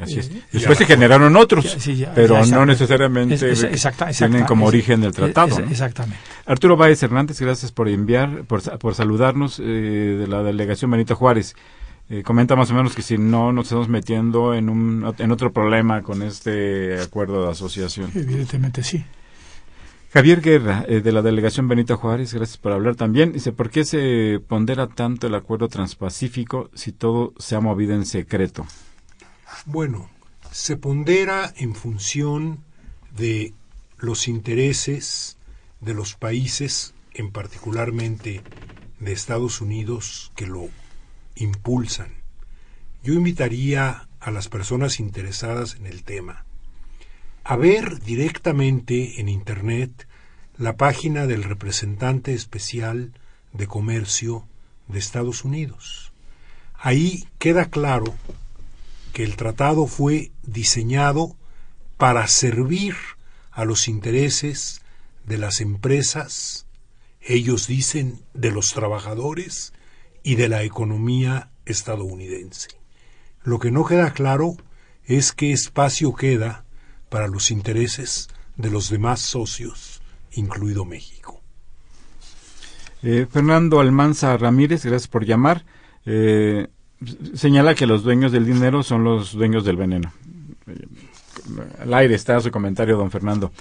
Así 0.00 0.20
es. 0.20 0.28
Eh, 0.28 0.42
Después 0.52 0.78
ya. 0.78 0.86
se 0.86 0.92
generaron 0.92 1.34
otros, 1.36 1.74
Ya, 1.74 1.80
sí, 1.80 1.96
ya, 1.96 2.14
pero 2.14 2.44
no 2.46 2.64
necesariamente 2.64 3.34
Es- 3.34 3.42
es- 3.42 3.62
exacta- 3.64 4.10
tienen 4.12 4.44
como 4.44 4.64
es- 4.64 4.68
origen 4.68 5.00
del 5.00 5.10
es- 5.10 5.16
tratado. 5.16 5.58
Exactamente. 5.58 6.18
Arturo 6.46 6.76
Báez 6.76 7.02
Hernández, 7.02 7.40
gracias 7.40 7.72
por 7.72 7.88
enviar, 7.88 8.44
por, 8.44 8.62
por 8.78 8.94
saludarnos 8.94 9.58
eh, 9.58 9.62
de 9.64 10.26
la 10.28 10.42
delegación 10.44 10.90
Benito 10.92 11.16
Juárez. 11.16 11.56
Eh, 12.10 12.22
comenta 12.22 12.54
más 12.56 12.70
o 12.70 12.74
menos 12.74 12.94
que 12.94 13.02
si 13.02 13.18
no 13.18 13.52
nos 13.52 13.66
estamos 13.66 13.88
metiendo 13.88 14.54
en, 14.54 14.68
un, 14.70 15.14
en 15.18 15.30
otro 15.32 15.52
problema 15.52 16.02
con 16.02 16.22
este 16.22 17.00
acuerdo 17.00 17.44
de 17.44 17.50
asociación. 17.50 18.10
Evidentemente 18.14 18.82
sí. 18.84 19.04
Javier 20.10 20.40
Guerra, 20.40 20.86
eh, 20.88 21.02
de 21.02 21.12
la 21.12 21.20
delegación 21.20 21.68
Benito 21.68 21.98
Juárez, 21.98 22.32
gracias 22.32 22.56
por 22.56 22.72
hablar 22.72 22.96
también. 22.96 23.32
Dice, 23.32 23.52
¿por 23.52 23.68
qué 23.68 23.84
se 23.84 24.40
pondera 24.40 24.86
tanto 24.86 25.26
el 25.26 25.34
acuerdo 25.34 25.68
transpacífico 25.68 26.70
si 26.72 26.92
todo 26.92 27.34
se 27.38 27.56
ha 27.56 27.60
movido 27.60 27.94
en 27.94 28.06
secreto? 28.06 28.66
Bueno, 29.66 30.08
se 30.50 30.78
pondera 30.78 31.52
en 31.56 31.74
función 31.74 32.64
de 33.14 33.52
los 33.98 34.28
intereses 34.28 35.36
de 35.80 35.92
los 35.92 36.14
países, 36.14 36.94
en 37.12 37.30
particularmente 37.30 38.42
de 39.00 39.12
Estados 39.12 39.60
Unidos, 39.60 40.32
que 40.34 40.46
lo 40.46 40.70
impulsan. 41.36 42.14
Yo 43.02 43.12
invitaría 43.12 44.08
a 44.20 44.30
las 44.30 44.48
personas 44.48 45.00
interesadas 45.00 45.76
en 45.76 45.86
el 45.86 46.02
tema 46.02 46.46
a 47.48 47.56
ver 47.56 48.00
directamente 48.00 49.22
en 49.22 49.30
Internet 49.30 50.06
la 50.58 50.76
página 50.76 51.26
del 51.26 51.44
representante 51.44 52.34
especial 52.34 53.14
de 53.54 53.66
comercio 53.66 54.46
de 54.86 54.98
Estados 54.98 55.46
Unidos. 55.46 56.12
Ahí 56.74 57.26
queda 57.38 57.70
claro 57.70 58.14
que 59.14 59.24
el 59.24 59.36
tratado 59.36 59.86
fue 59.86 60.30
diseñado 60.42 61.36
para 61.96 62.28
servir 62.28 62.96
a 63.50 63.64
los 63.64 63.88
intereses 63.88 64.82
de 65.24 65.38
las 65.38 65.62
empresas, 65.62 66.66
ellos 67.22 67.66
dicen 67.66 68.20
de 68.34 68.50
los 68.50 68.74
trabajadores 68.74 69.72
y 70.22 70.34
de 70.34 70.50
la 70.50 70.64
economía 70.64 71.48
estadounidense. 71.64 72.68
Lo 73.42 73.58
que 73.58 73.70
no 73.70 73.86
queda 73.86 74.12
claro 74.12 74.58
es 75.06 75.32
qué 75.32 75.50
espacio 75.50 76.14
queda 76.14 76.66
para 77.08 77.28
los 77.28 77.50
intereses 77.50 78.28
de 78.56 78.70
los 78.70 78.90
demás 78.90 79.20
socios, 79.20 80.02
incluido 80.32 80.84
México. 80.84 81.40
Eh, 83.02 83.26
Fernando 83.30 83.80
Almanza 83.80 84.36
Ramírez, 84.36 84.84
gracias 84.84 85.08
por 85.08 85.24
llamar. 85.24 85.64
Eh, 86.04 86.68
señala 87.34 87.74
que 87.74 87.86
los 87.86 88.02
dueños 88.02 88.32
del 88.32 88.44
dinero 88.44 88.82
son 88.82 89.04
los 89.04 89.32
dueños 89.32 89.64
del 89.64 89.76
veneno. 89.76 90.12
Eh, 90.66 90.86
al 91.80 91.94
aire 91.94 92.14
está 92.14 92.40
su 92.40 92.50
comentario, 92.50 92.96
don 92.96 93.10
Fernando. 93.10 93.52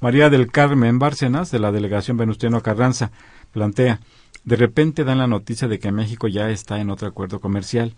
María 0.00 0.30
del 0.30 0.50
Carmen 0.50 0.98
Bárcenas, 0.98 1.50
de 1.50 1.58
la 1.58 1.72
delegación 1.72 2.16
Venustiano 2.16 2.62
Carranza, 2.62 3.10
plantea, 3.52 4.00
De 4.44 4.56
repente 4.56 5.04
dan 5.04 5.18
la 5.18 5.26
noticia 5.26 5.68
de 5.68 5.78
que 5.78 5.90
México 5.90 6.28
ya 6.28 6.50
está 6.50 6.78
en 6.78 6.90
otro 6.90 7.08
acuerdo 7.08 7.40
comercial. 7.40 7.94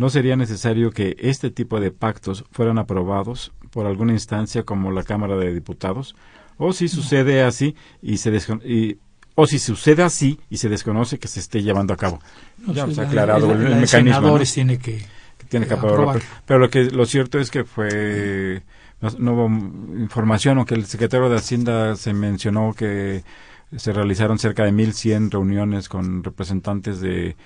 ¿No 0.00 0.08
sería 0.08 0.34
necesario 0.34 0.92
que 0.92 1.14
este 1.18 1.50
tipo 1.50 1.78
de 1.78 1.90
pactos 1.90 2.46
fueran 2.52 2.78
aprobados 2.78 3.52
por 3.70 3.84
alguna 3.84 4.14
instancia 4.14 4.62
como 4.62 4.90
la 4.92 5.02
Cámara 5.02 5.36
de 5.36 5.52
Diputados? 5.52 6.16
O 6.56 6.72
si 6.72 6.88
sucede 6.88 7.42
así 7.42 7.76
y 8.00 8.16
se 8.16 8.30
y, 8.64 8.96
o 9.34 9.46
si 9.46 9.58
sucede 9.58 10.02
así 10.02 10.40
y 10.48 10.56
se 10.56 10.70
desconoce 10.70 11.18
que 11.18 11.28
se 11.28 11.40
esté 11.40 11.62
llevando 11.62 11.92
a 11.92 11.98
cabo. 11.98 12.18
ya 12.68 12.90
se 12.90 12.98
ha 12.98 13.04
aclarado 13.04 13.52
el, 13.52 13.76
mecanismo. 13.76 14.38
tiene 14.38 14.78
que, 14.78 15.04
tiene 15.50 15.66
que 15.66 15.74
aprobar. 15.74 16.22
Pero, 16.46 16.60
lo 16.60 16.70
que 16.70 16.84
lo 16.84 17.04
cierto 17.04 17.38
es 17.38 17.50
que 17.50 17.64
fue 17.64 18.62
no, 19.18 19.34
hubo 19.34 19.48
información, 19.98 20.56
aunque 20.56 20.76
el 20.76 20.86
secretario 20.86 21.28
de 21.28 21.36
Hacienda 21.36 21.94
se 21.96 22.14
mencionó 22.14 22.72
que 22.72 23.22
se 23.76 23.92
realizaron 23.92 24.38
cerca 24.38 24.64
de 24.64 24.72
1.100 24.72 25.30
reuniones 25.30 25.90
con 25.90 26.24
representantes 26.24 27.02
de 27.02 27.36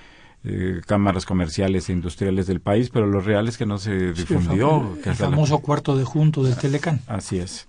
cámaras 0.86 1.24
comerciales 1.24 1.88
e 1.88 1.92
industriales 1.92 2.46
del 2.46 2.60
país, 2.60 2.90
pero 2.90 3.06
lo 3.06 3.20
real 3.20 3.48
es 3.48 3.56
que 3.56 3.66
no 3.66 3.78
se 3.78 4.12
difundió. 4.12 4.96
el, 5.04 5.14
famoso 5.14 5.58
cuarto 5.60 5.96
de 5.96 6.04
junto 6.04 6.42
del 6.42 6.56
Telecán. 6.56 7.00
Así 7.06 7.38
es. 7.38 7.66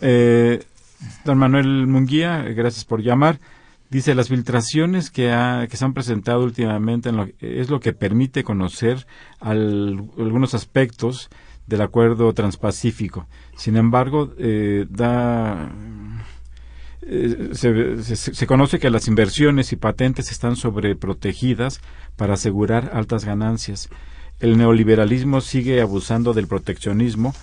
Eh, 0.00 0.64
don 1.24 1.38
Manuel 1.38 1.86
Munguía, 1.86 2.42
gracias 2.42 2.84
por 2.84 3.02
llamar. 3.02 3.38
Dice, 3.90 4.14
las 4.14 4.28
filtraciones 4.28 5.10
que, 5.10 5.32
que 5.70 5.76
se 5.76 5.84
han 5.84 5.94
presentado 5.94 6.42
últimamente 6.42 7.10
es 7.40 7.70
lo 7.70 7.80
que 7.80 7.92
permite 7.92 8.44
conocer 8.44 9.06
algunos 9.40 10.54
aspectos 10.54 11.30
del 11.68 11.82
acuerdo 11.82 12.32
transpacífico. 12.34 13.26
Sin 13.56 13.76
embargo, 13.76 14.34
eh, 14.38 14.86
da, 14.90 15.70
eh, 17.10 18.00
se, 18.02 18.46
conoce 18.46 18.78
que 18.78 18.90
las 18.90 19.08
inversiones 19.08 19.72
y 19.72 19.76
patentes 19.76 20.30
están 20.30 20.56
sobreprotegidas 20.56 21.80
para 22.16 22.34
asegurar 22.34 22.90
altas 22.92 23.24
ganancias. 23.24 23.88
El 24.40 24.58
neoliberalismo 24.58 25.40
sigue 25.40 25.80
abusando 25.80 26.34
del 26.34 26.48
proteccionismo 26.48 27.34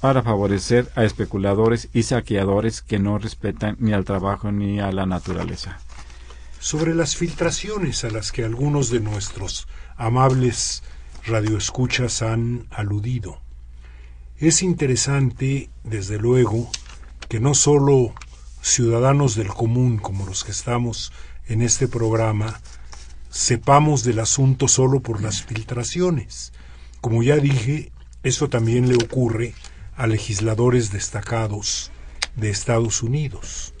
para 0.00 0.22
favorecer 0.22 0.90
a 0.96 1.04
especuladores 1.04 1.90
y 1.92 2.04
saqueadores 2.04 2.80
que 2.80 2.98
no 2.98 3.18
respetan 3.18 3.76
ni 3.80 3.92
al 3.92 4.06
trabajo 4.06 4.50
ni 4.50 4.80
a 4.80 4.90
la 4.92 5.04
naturaleza. 5.04 5.78
Sobre 6.58 6.94
las 6.94 7.14
filtraciones 7.14 8.04
a 8.04 8.10
las 8.10 8.32
que 8.32 8.44
algunos 8.44 8.88
de 8.88 9.00
nuestros 9.00 9.68
amables 9.96 10.82
radioescuchas 11.26 12.22
han 12.22 12.66
aludido. 12.70 13.40
Es 14.38 14.62
interesante, 14.62 15.68
desde 15.84 16.18
luego, 16.18 16.70
que 17.28 17.40
no 17.40 17.54
solo 17.54 18.14
ciudadanos 18.62 19.34
del 19.34 19.48
común 19.48 19.98
como 19.98 20.24
los 20.24 20.44
que 20.44 20.52
estamos 20.52 21.12
en 21.48 21.60
este 21.60 21.88
programa 21.88 22.60
sepamos 23.28 24.04
del 24.04 24.20
asunto 24.20 24.68
solo 24.68 25.00
por 25.00 25.20
las 25.20 25.42
filtraciones. 25.42 26.52
Como 27.00 27.22
ya 27.22 27.36
dije, 27.36 27.90
eso 28.22 28.48
también 28.48 28.88
le 28.88 28.94
ocurre 28.94 29.54
a 29.96 30.06
legisladores 30.06 30.92
destacados 30.92 31.90
de 32.36 32.50
Estados 32.50 33.02
Unidos. 33.02 33.74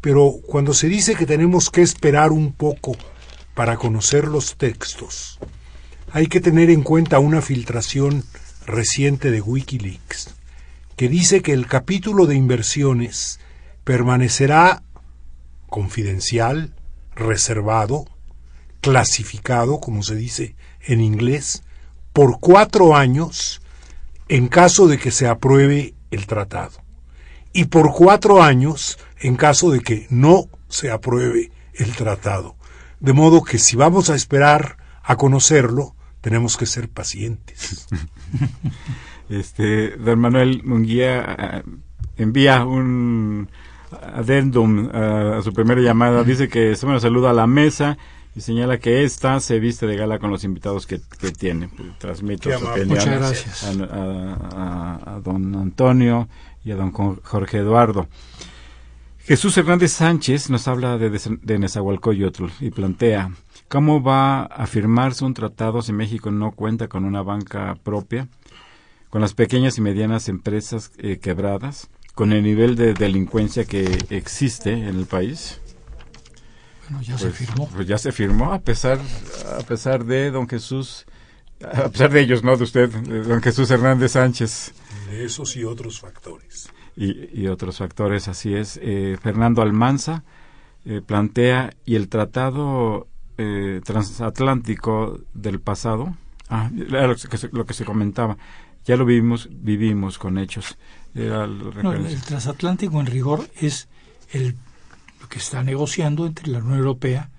Pero 0.00 0.34
cuando 0.46 0.74
se 0.74 0.88
dice 0.88 1.14
que 1.14 1.26
tenemos 1.26 1.70
que 1.70 1.82
esperar 1.82 2.32
un 2.32 2.52
poco 2.52 2.96
para 3.54 3.76
conocer 3.76 4.26
los 4.26 4.56
textos, 4.56 5.38
hay 6.10 6.26
que 6.26 6.40
tener 6.40 6.70
en 6.70 6.82
cuenta 6.82 7.18
una 7.18 7.40
filtración 7.40 8.24
reciente 8.66 9.30
de 9.30 9.40
Wikileaks, 9.40 10.34
que 10.96 11.08
dice 11.08 11.40
que 11.42 11.52
el 11.52 11.66
capítulo 11.66 12.26
de 12.26 12.34
inversiones 12.34 13.38
permanecerá 13.88 14.82
confidencial, 15.66 16.74
reservado, 17.14 18.04
clasificado, 18.82 19.80
como 19.80 20.02
se 20.02 20.14
dice 20.14 20.56
en 20.82 21.00
inglés, 21.00 21.62
por 22.12 22.38
cuatro 22.38 22.94
años 22.94 23.62
en 24.28 24.48
caso 24.48 24.88
de 24.88 24.98
que 24.98 25.10
se 25.10 25.26
apruebe 25.26 25.94
el 26.10 26.26
tratado 26.26 26.82
y 27.54 27.64
por 27.64 27.94
cuatro 27.94 28.42
años 28.42 28.98
en 29.20 29.36
caso 29.36 29.70
de 29.70 29.80
que 29.80 30.06
no 30.10 30.50
se 30.68 30.90
apruebe 30.90 31.50
el 31.72 31.96
tratado. 31.96 32.56
De 33.00 33.14
modo 33.14 33.42
que 33.42 33.56
si 33.56 33.74
vamos 33.74 34.10
a 34.10 34.14
esperar 34.14 34.76
a 35.02 35.16
conocerlo, 35.16 35.96
tenemos 36.20 36.58
que 36.58 36.66
ser 36.66 36.90
pacientes. 36.90 37.88
Este, 39.30 39.90
don 39.98 40.20
Manuel 40.20 40.62
Munguía 40.64 41.36
eh, 41.38 41.62
envía 42.16 42.64
un 42.64 43.50
adendum 43.92 44.88
a, 44.92 45.40
su 45.42 45.52
primera 45.52 45.80
llamada. 45.80 46.24
Dice 46.24 46.48
que 46.48 46.76
se 46.76 46.86
me 46.86 46.98
saluda 47.00 47.30
a 47.30 47.34
la 47.34 47.46
mesa 47.46 47.98
y 48.34 48.40
señala 48.40 48.78
que 48.78 49.04
esta 49.04 49.40
se 49.40 49.58
viste 49.58 49.86
de 49.86 49.96
gala 49.96 50.18
con 50.18 50.30
los 50.30 50.44
invitados 50.44 50.86
que, 50.86 51.00
tiene. 51.36 51.70
Transmito 51.98 52.50
su 52.58 52.66
opinión 52.66 53.08
a, 53.90 55.20
don 55.22 55.54
Antonio 55.56 56.28
y 56.64 56.72
a 56.72 56.76
don 56.76 56.92
Jorge 56.92 57.58
Eduardo. 57.58 58.08
Jesús 59.18 59.56
Hernández 59.58 59.92
Sánchez 59.92 60.48
nos 60.48 60.68
habla 60.68 60.96
de, 60.96 61.10
de 61.42 61.58
Nezahualcóyotl 61.58 62.46
y 62.60 62.70
plantea 62.70 63.30
¿Cómo 63.68 64.02
va 64.02 64.44
a 64.44 64.66
firmarse 64.66 65.26
un 65.26 65.34
tratado 65.34 65.82
si 65.82 65.92
México 65.92 66.30
no 66.30 66.52
cuenta 66.52 66.88
con 66.88 67.04
una 67.04 67.20
banca 67.20 67.76
propia, 67.82 68.26
con 69.10 69.20
las 69.20 69.34
pequeñas 69.34 69.76
y 69.76 69.82
medianas 69.82 70.30
empresas 70.30 70.90
eh, 70.96 71.18
quebradas, 71.18 71.90
con 72.18 72.32
el 72.32 72.42
nivel 72.42 72.74
de 72.74 72.94
delincuencia 72.94 73.64
que 73.64 73.96
existe 74.10 74.72
en 74.72 74.96
el 74.96 75.06
país? 75.06 75.60
Bueno, 76.88 77.00
ya 77.00 77.16
se 77.16 77.26
pues, 77.26 77.36
firmó. 77.36 77.68
Pues 77.68 77.86
ya 77.86 77.96
se 77.96 78.10
firmó 78.10 78.52
a 78.52 78.58
pesar 78.58 78.98
a 79.56 79.62
pesar 79.62 80.04
de 80.04 80.32
don 80.32 80.48
Jesús 80.48 81.06
a 81.62 81.88
pesar 81.88 82.10
de 82.10 82.20
ellos, 82.20 82.42
no 82.42 82.56
de 82.56 82.64
usted, 82.64 82.90
de 82.90 83.22
don 83.22 83.40
Jesús 83.40 83.70
Hernández 83.70 84.12
Sánchez. 84.12 84.74
De 85.08 85.26
esos 85.26 85.56
y 85.56 85.62
otros 85.62 86.00
factores. 86.00 86.70
Y, 86.96 87.46
otros 87.46 87.78
factores, 87.78 88.26
así 88.26 88.52
es. 88.52 88.80
Eh, 88.82 89.16
Fernando 89.22 89.62
Almanza 89.62 90.24
eh, 90.84 91.00
plantea, 91.06 91.72
y 91.84 91.94
el 91.94 92.08
tratado 92.08 93.06
eh, 93.36 93.80
transatlántico 93.84 95.20
del 95.34 95.60
pasado, 95.60 96.16
ah, 96.48 96.68
lo, 96.72 97.14
que 97.14 97.38
se, 97.38 97.48
lo 97.52 97.64
que 97.64 97.74
se 97.74 97.84
comentaba, 97.84 98.38
ya 98.84 98.96
lo 98.96 99.04
vivimos, 99.04 99.48
vivimos 99.52 100.18
con 100.18 100.38
hechos. 100.38 100.76
El 101.14 102.22
transatlántico 102.26 103.00
en 103.00 103.06
rigor 103.06 103.48
es 103.60 103.88
el 104.32 104.56
lo 105.20 105.28
que 105.28 105.38
está 105.38 105.62
negociando 105.62 106.26
entre 106.26 106.48
la 106.48 106.58
Unión 106.58 106.78
Europea 106.78 107.30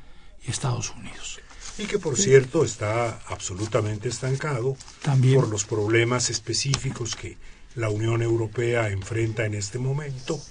y 0.46 0.52
Estados 0.52 0.92
Unidos. 0.92 1.40
Y 1.78 1.86
que 1.86 1.98
por 1.98 2.18
cierto 2.18 2.66
está 2.66 3.20
absolutamente 3.28 4.10
estancado 4.10 4.76
También. 5.02 5.40
por 5.40 5.50
los 5.50 5.64
problemas 5.64 6.30
específicos 6.30 7.16
que 7.16 7.38
la 7.76 7.90
Unión 7.90 8.22
Europea 8.22 8.90
enfrenta 8.90 9.46
en 9.46 9.54
este 9.54 9.80
momento, 9.80 10.42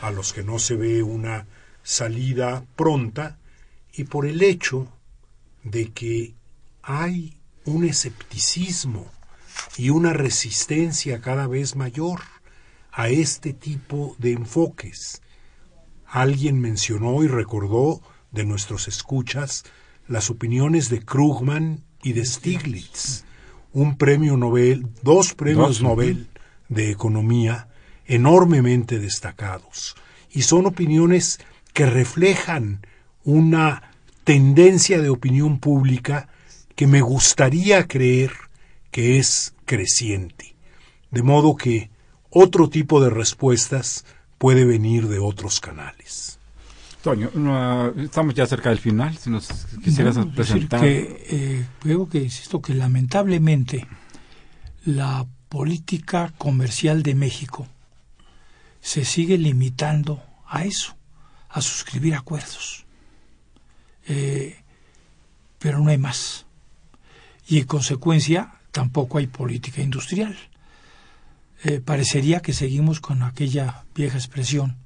a 0.00 0.10
los 0.10 0.32
que 0.32 0.42
no 0.42 0.58
se 0.58 0.76
ve 0.76 1.02
una 1.02 1.46
salida 1.82 2.64
pronta, 2.76 3.36
y 3.92 4.04
por 4.04 4.24
el 4.26 4.42
hecho 4.42 4.88
de 5.64 5.90
que 5.92 6.34
hay 6.82 7.36
un 7.64 7.84
escepticismo 7.84 9.10
y 9.76 9.90
una 9.90 10.12
resistencia 10.14 11.20
cada 11.20 11.46
vez 11.46 11.76
mayor 11.76 12.20
a 12.92 13.08
este 13.08 13.52
tipo 13.52 14.16
de 14.18 14.32
enfoques. 14.32 15.22
Alguien 16.06 16.60
mencionó 16.60 17.22
y 17.22 17.26
recordó 17.28 18.00
de 18.30 18.44
nuestros 18.44 18.88
escuchas 18.88 19.64
las 20.06 20.30
opiniones 20.30 20.88
de 20.88 21.00
Krugman 21.00 21.84
y 22.02 22.12
de 22.12 22.24
Stiglitz, 22.24 23.24
un 23.72 23.96
premio 23.96 24.36
Nobel, 24.36 24.86
dos 25.02 25.34
premios 25.34 25.82
Nobel 25.82 26.28
de 26.68 26.90
economía 26.90 27.68
enormemente 28.06 28.98
destacados, 28.98 29.96
y 30.30 30.42
son 30.42 30.66
opiniones 30.66 31.40
que 31.74 31.86
reflejan 31.86 32.80
una 33.24 33.92
tendencia 34.24 35.00
de 35.00 35.10
opinión 35.10 35.58
pública 35.58 36.28
que 36.74 36.86
me 36.86 37.00
gustaría 37.00 37.86
creer 37.86 38.32
que 38.90 39.18
es 39.18 39.54
creciente. 39.64 40.56
De 41.10 41.22
modo 41.22 41.56
que 41.56 41.90
otro 42.30 42.68
tipo 42.68 43.00
de 43.00 43.10
respuestas 43.10 44.04
puede 44.38 44.64
venir 44.64 45.08
de 45.08 45.18
otros 45.18 45.60
canales. 45.60 46.38
Toño, 47.02 47.30
estamos 47.96 48.34
ya 48.34 48.46
cerca 48.46 48.70
del 48.70 48.78
final, 48.78 49.16
si 49.16 49.30
nos 49.30 49.48
quisieras 49.82 50.18
presentar. 50.34 50.80
Que, 50.80 51.24
eh, 51.30 52.06
que 52.10 52.18
insisto 52.18 52.60
que 52.60 52.74
lamentablemente 52.74 53.86
la 54.84 55.26
política 55.48 56.32
comercial 56.38 57.02
de 57.02 57.14
México 57.14 57.66
se 58.80 59.04
sigue 59.04 59.38
limitando 59.38 60.22
a 60.46 60.64
eso, 60.64 60.96
a 61.48 61.60
suscribir 61.60 62.14
acuerdos. 62.14 62.84
Eh, 64.06 64.56
pero 65.58 65.78
no 65.78 65.90
hay 65.90 65.98
más. 65.98 66.46
Y 67.46 67.58
en 67.58 67.66
consecuencia 67.66 68.54
tampoco 68.72 69.18
hay 69.18 69.26
política 69.26 69.82
industrial. 69.82 70.36
Eh, 71.64 71.80
parecería 71.80 72.40
que 72.40 72.52
seguimos 72.52 73.00
con 73.00 73.22
aquella 73.22 73.84
vieja 73.94 74.16
expresión 74.16 74.76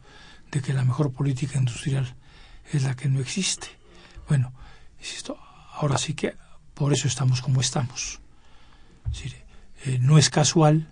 de 0.51 0.63
que 0.63 0.73
la 0.73 0.85
mejor 0.85 1.13
política 1.13 1.59
industrial 1.59 2.15
es 2.73 2.85
la 2.85 2.97
que 2.97 3.09
no 3.09 3.21
existe. 3.21 3.69
Bueno, 4.27 4.53
insisto, 4.99 5.39
ahora 5.75 5.99
sí 5.99 6.15
que 6.15 6.35
por 6.75 6.93
eso 6.93 7.09
estamos 7.09 7.43
como 7.43 7.61
estamos. 7.61 8.21
Eh, 9.85 9.99
no 10.01 10.17
es 10.17 10.31
casual 10.31 10.89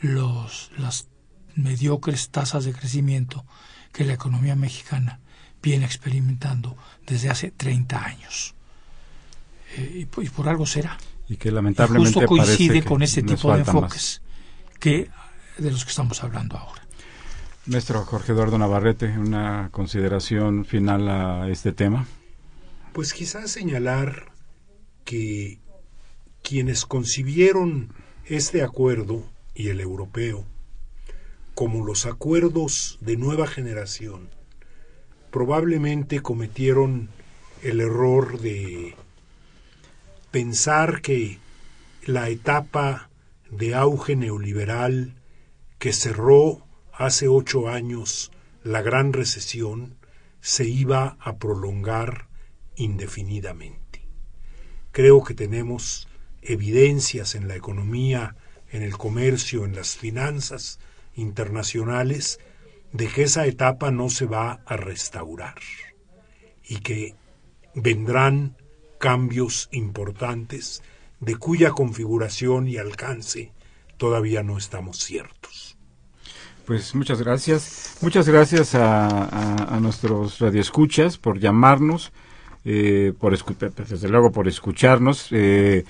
los, 0.00 0.70
las 0.78 1.08
mediocres 1.54 2.30
tasas 2.30 2.64
de 2.64 2.72
crecimiento 2.72 3.44
que 3.92 4.04
la 4.04 4.14
economía 4.14 4.56
mexicana 4.56 5.20
viene 5.62 5.84
experimentando 5.84 6.76
desde 7.06 7.28
hace 7.28 7.50
30 7.50 8.02
años. 8.02 8.54
Eh, 9.76 10.06
y, 10.16 10.28
por 10.28 10.48
algo 10.48 10.64
será. 10.64 10.96
Y 11.28 11.36
que 11.36 11.50
lamentablemente 11.50 12.14
justo 12.14 12.26
coincide 12.26 12.82
con 12.82 13.02
ese 13.02 13.22
tipo 13.22 13.52
de 13.52 13.60
enfoques 13.60 14.22
que 14.80 15.10
de 15.58 15.70
los 15.70 15.84
que 15.84 15.90
estamos 15.90 16.24
hablando 16.24 16.56
ahora. 16.56 16.82
Maestro 17.66 18.04
Jorge 18.04 18.32
Eduardo 18.32 18.58
Navarrete, 18.58 19.06
una 19.18 19.68
consideración 19.70 20.64
final 20.64 21.08
a 21.08 21.48
este 21.48 21.72
tema. 21.72 22.06
Pues 22.92 23.12
quizás 23.12 23.50
señalar 23.50 24.32
que 25.04 25.60
quienes 26.42 26.86
concibieron 26.86 27.92
este 28.24 28.62
acuerdo 28.62 29.24
y 29.54 29.68
el 29.68 29.80
europeo 29.80 30.44
como 31.54 31.84
los 31.84 32.06
acuerdos 32.06 32.96
de 33.02 33.18
nueva 33.18 33.46
generación 33.46 34.30
probablemente 35.30 36.20
cometieron 36.20 37.10
el 37.62 37.82
error 37.82 38.40
de 38.40 38.96
pensar 40.30 41.02
que 41.02 41.38
la 42.06 42.30
etapa 42.30 43.09
de 43.50 43.74
auge 43.74 44.16
neoliberal 44.16 45.14
que 45.78 45.92
cerró 45.92 46.66
hace 46.92 47.28
ocho 47.28 47.68
años 47.68 48.30
la 48.62 48.82
gran 48.82 49.12
recesión 49.12 49.96
se 50.40 50.64
iba 50.64 51.16
a 51.20 51.36
prolongar 51.38 52.28
indefinidamente. 52.76 54.02
Creo 54.92 55.22
que 55.24 55.34
tenemos 55.34 56.08
evidencias 56.42 57.34
en 57.34 57.48
la 57.48 57.56
economía, 57.56 58.36
en 58.70 58.82
el 58.82 58.96
comercio, 58.96 59.64
en 59.64 59.74
las 59.74 59.96
finanzas 59.96 60.78
internacionales 61.14 62.40
de 62.92 63.08
que 63.08 63.22
esa 63.22 63.46
etapa 63.46 63.90
no 63.90 64.10
se 64.10 64.26
va 64.26 64.60
a 64.66 64.76
restaurar 64.76 65.60
y 66.64 66.80
que 66.80 67.14
vendrán 67.74 68.56
cambios 68.98 69.68
importantes 69.72 70.82
de 71.20 71.36
cuya 71.36 71.70
configuración 71.70 72.66
y 72.66 72.78
alcance 72.78 73.52
todavía 73.96 74.42
no 74.42 74.58
estamos 74.58 74.98
ciertos. 74.98 75.76
Pues 76.66 76.94
muchas 76.94 77.20
gracias. 77.20 77.98
Muchas 78.00 78.28
gracias 78.28 78.74
a, 78.74 79.78
nuestros 79.80 80.38
radioescuchas 80.38 81.18
por 81.18 81.38
llamarnos, 81.38 82.12
eh, 82.64 83.12
por 83.18 83.36
desde 83.36 84.08
luego 84.08 84.32
por 84.32 84.48
escucharnos. 84.48 85.28
Eh, 85.32 85.84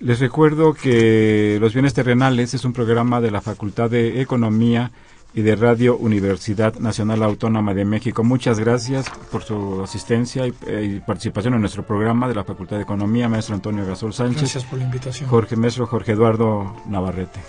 les 0.00 0.18
recuerdo 0.20 0.74
que 0.74 1.58
Los 1.60 1.74
Bienes 1.74 1.94
Terrenales 1.94 2.54
es 2.54 2.64
un 2.64 2.72
programa 2.72 3.20
de 3.20 3.30
la 3.30 3.40
Facultad 3.40 3.90
de 3.90 4.20
Economía 4.20 4.90
y 5.34 5.42
de 5.42 5.56
Radio 5.56 5.96
Universidad 5.96 6.74
Nacional 6.76 7.22
Autónoma 7.22 7.74
de 7.74 7.84
México. 7.84 8.22
Muchas 8.22 8.58
gracias 8.58 9.06
por 9.30 9.42
su 9.42 9.82
asistencia 9.82 10.46
y, 10.46 11.00
participación 11.06 11.54
en 11.54 11.60
nuestro 11.60 11.86
programa 11.86 12.28
de 12.28 12.34
la 12.34 12.44
Facultad 12.44 12.76
de 12.76 12.82
Economía, 12.82 13.28
maestro 13.28 13.54
Antonio 13.54 13.86
Gasol 13.86 14.12
Sánchez. 14.12 14.40
Gracias 14.40 14.64
por 14.64 14.78
la 14.78 14.84
invitación. 14.84 15.28
Jorge 15.28 15.56
Maestro 15.56 15.86
Jorge 15.86 16.12
Eduardo 16.12 16.76
Navarrete. 16.86 17.40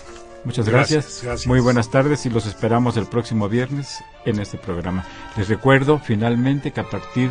Muchas 0.44 0.68
gracias. 0.68 1.46
Muy 1.46 1.60
buenas 1.60 1.90
tardes 1.90 2.26
y 2.26 2.30
los 2.30 2.46
esperamos 2.46 2.96
el 2.96 3.06
próximo 3.06 3.48
viernes 3.48 4.04
en 4.26 4.40
este 4.40 4.58
programa. 4.58 5.04
Les 5.36 5.48
recuerdo 5.48 5.98
finalmente 5.98 6.70
que 6.70 6.80
a 6.80 6.88
partir 6.88 7.30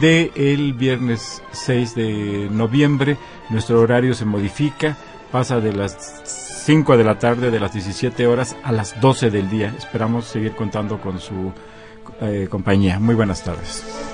de 0.00 0.30
el 0.34 0.72
viernes 0.72 1.42
6 1.52 1.94
de 1.94 2.48
noviembre 2.50 3.18
nuestro 3.50 3.80
horario 3.80 4.14
se 4.14 4.24
modifica, 4.24 4.96
pasa 5.30 5.60
de 5.60 5.72
las 5.72 6.53
5 6.64 6.96
de 6.96 7.04
la 7.04 7.18
tarde, 7.18 7.50
de 7.50 7.60
las 7.60 7.74
17 7.74 8.26
horas 8.26 8.56
a 8.62 8.72
las 8.72 8.98
12 8.98 9.30
del 9.30 9.50
día. 9.50 9.74
Esperamos 9.76 10.24
seguir 10.24 10.54
contando 10.54 10.98
con 10.98 11.20
su 11.20 11.52
eh, 12.22 12.48
compañía. 12.48 12.98
Muy 12.98 13.14
buenas 13.14 13.44
tardes. 13.44 14.13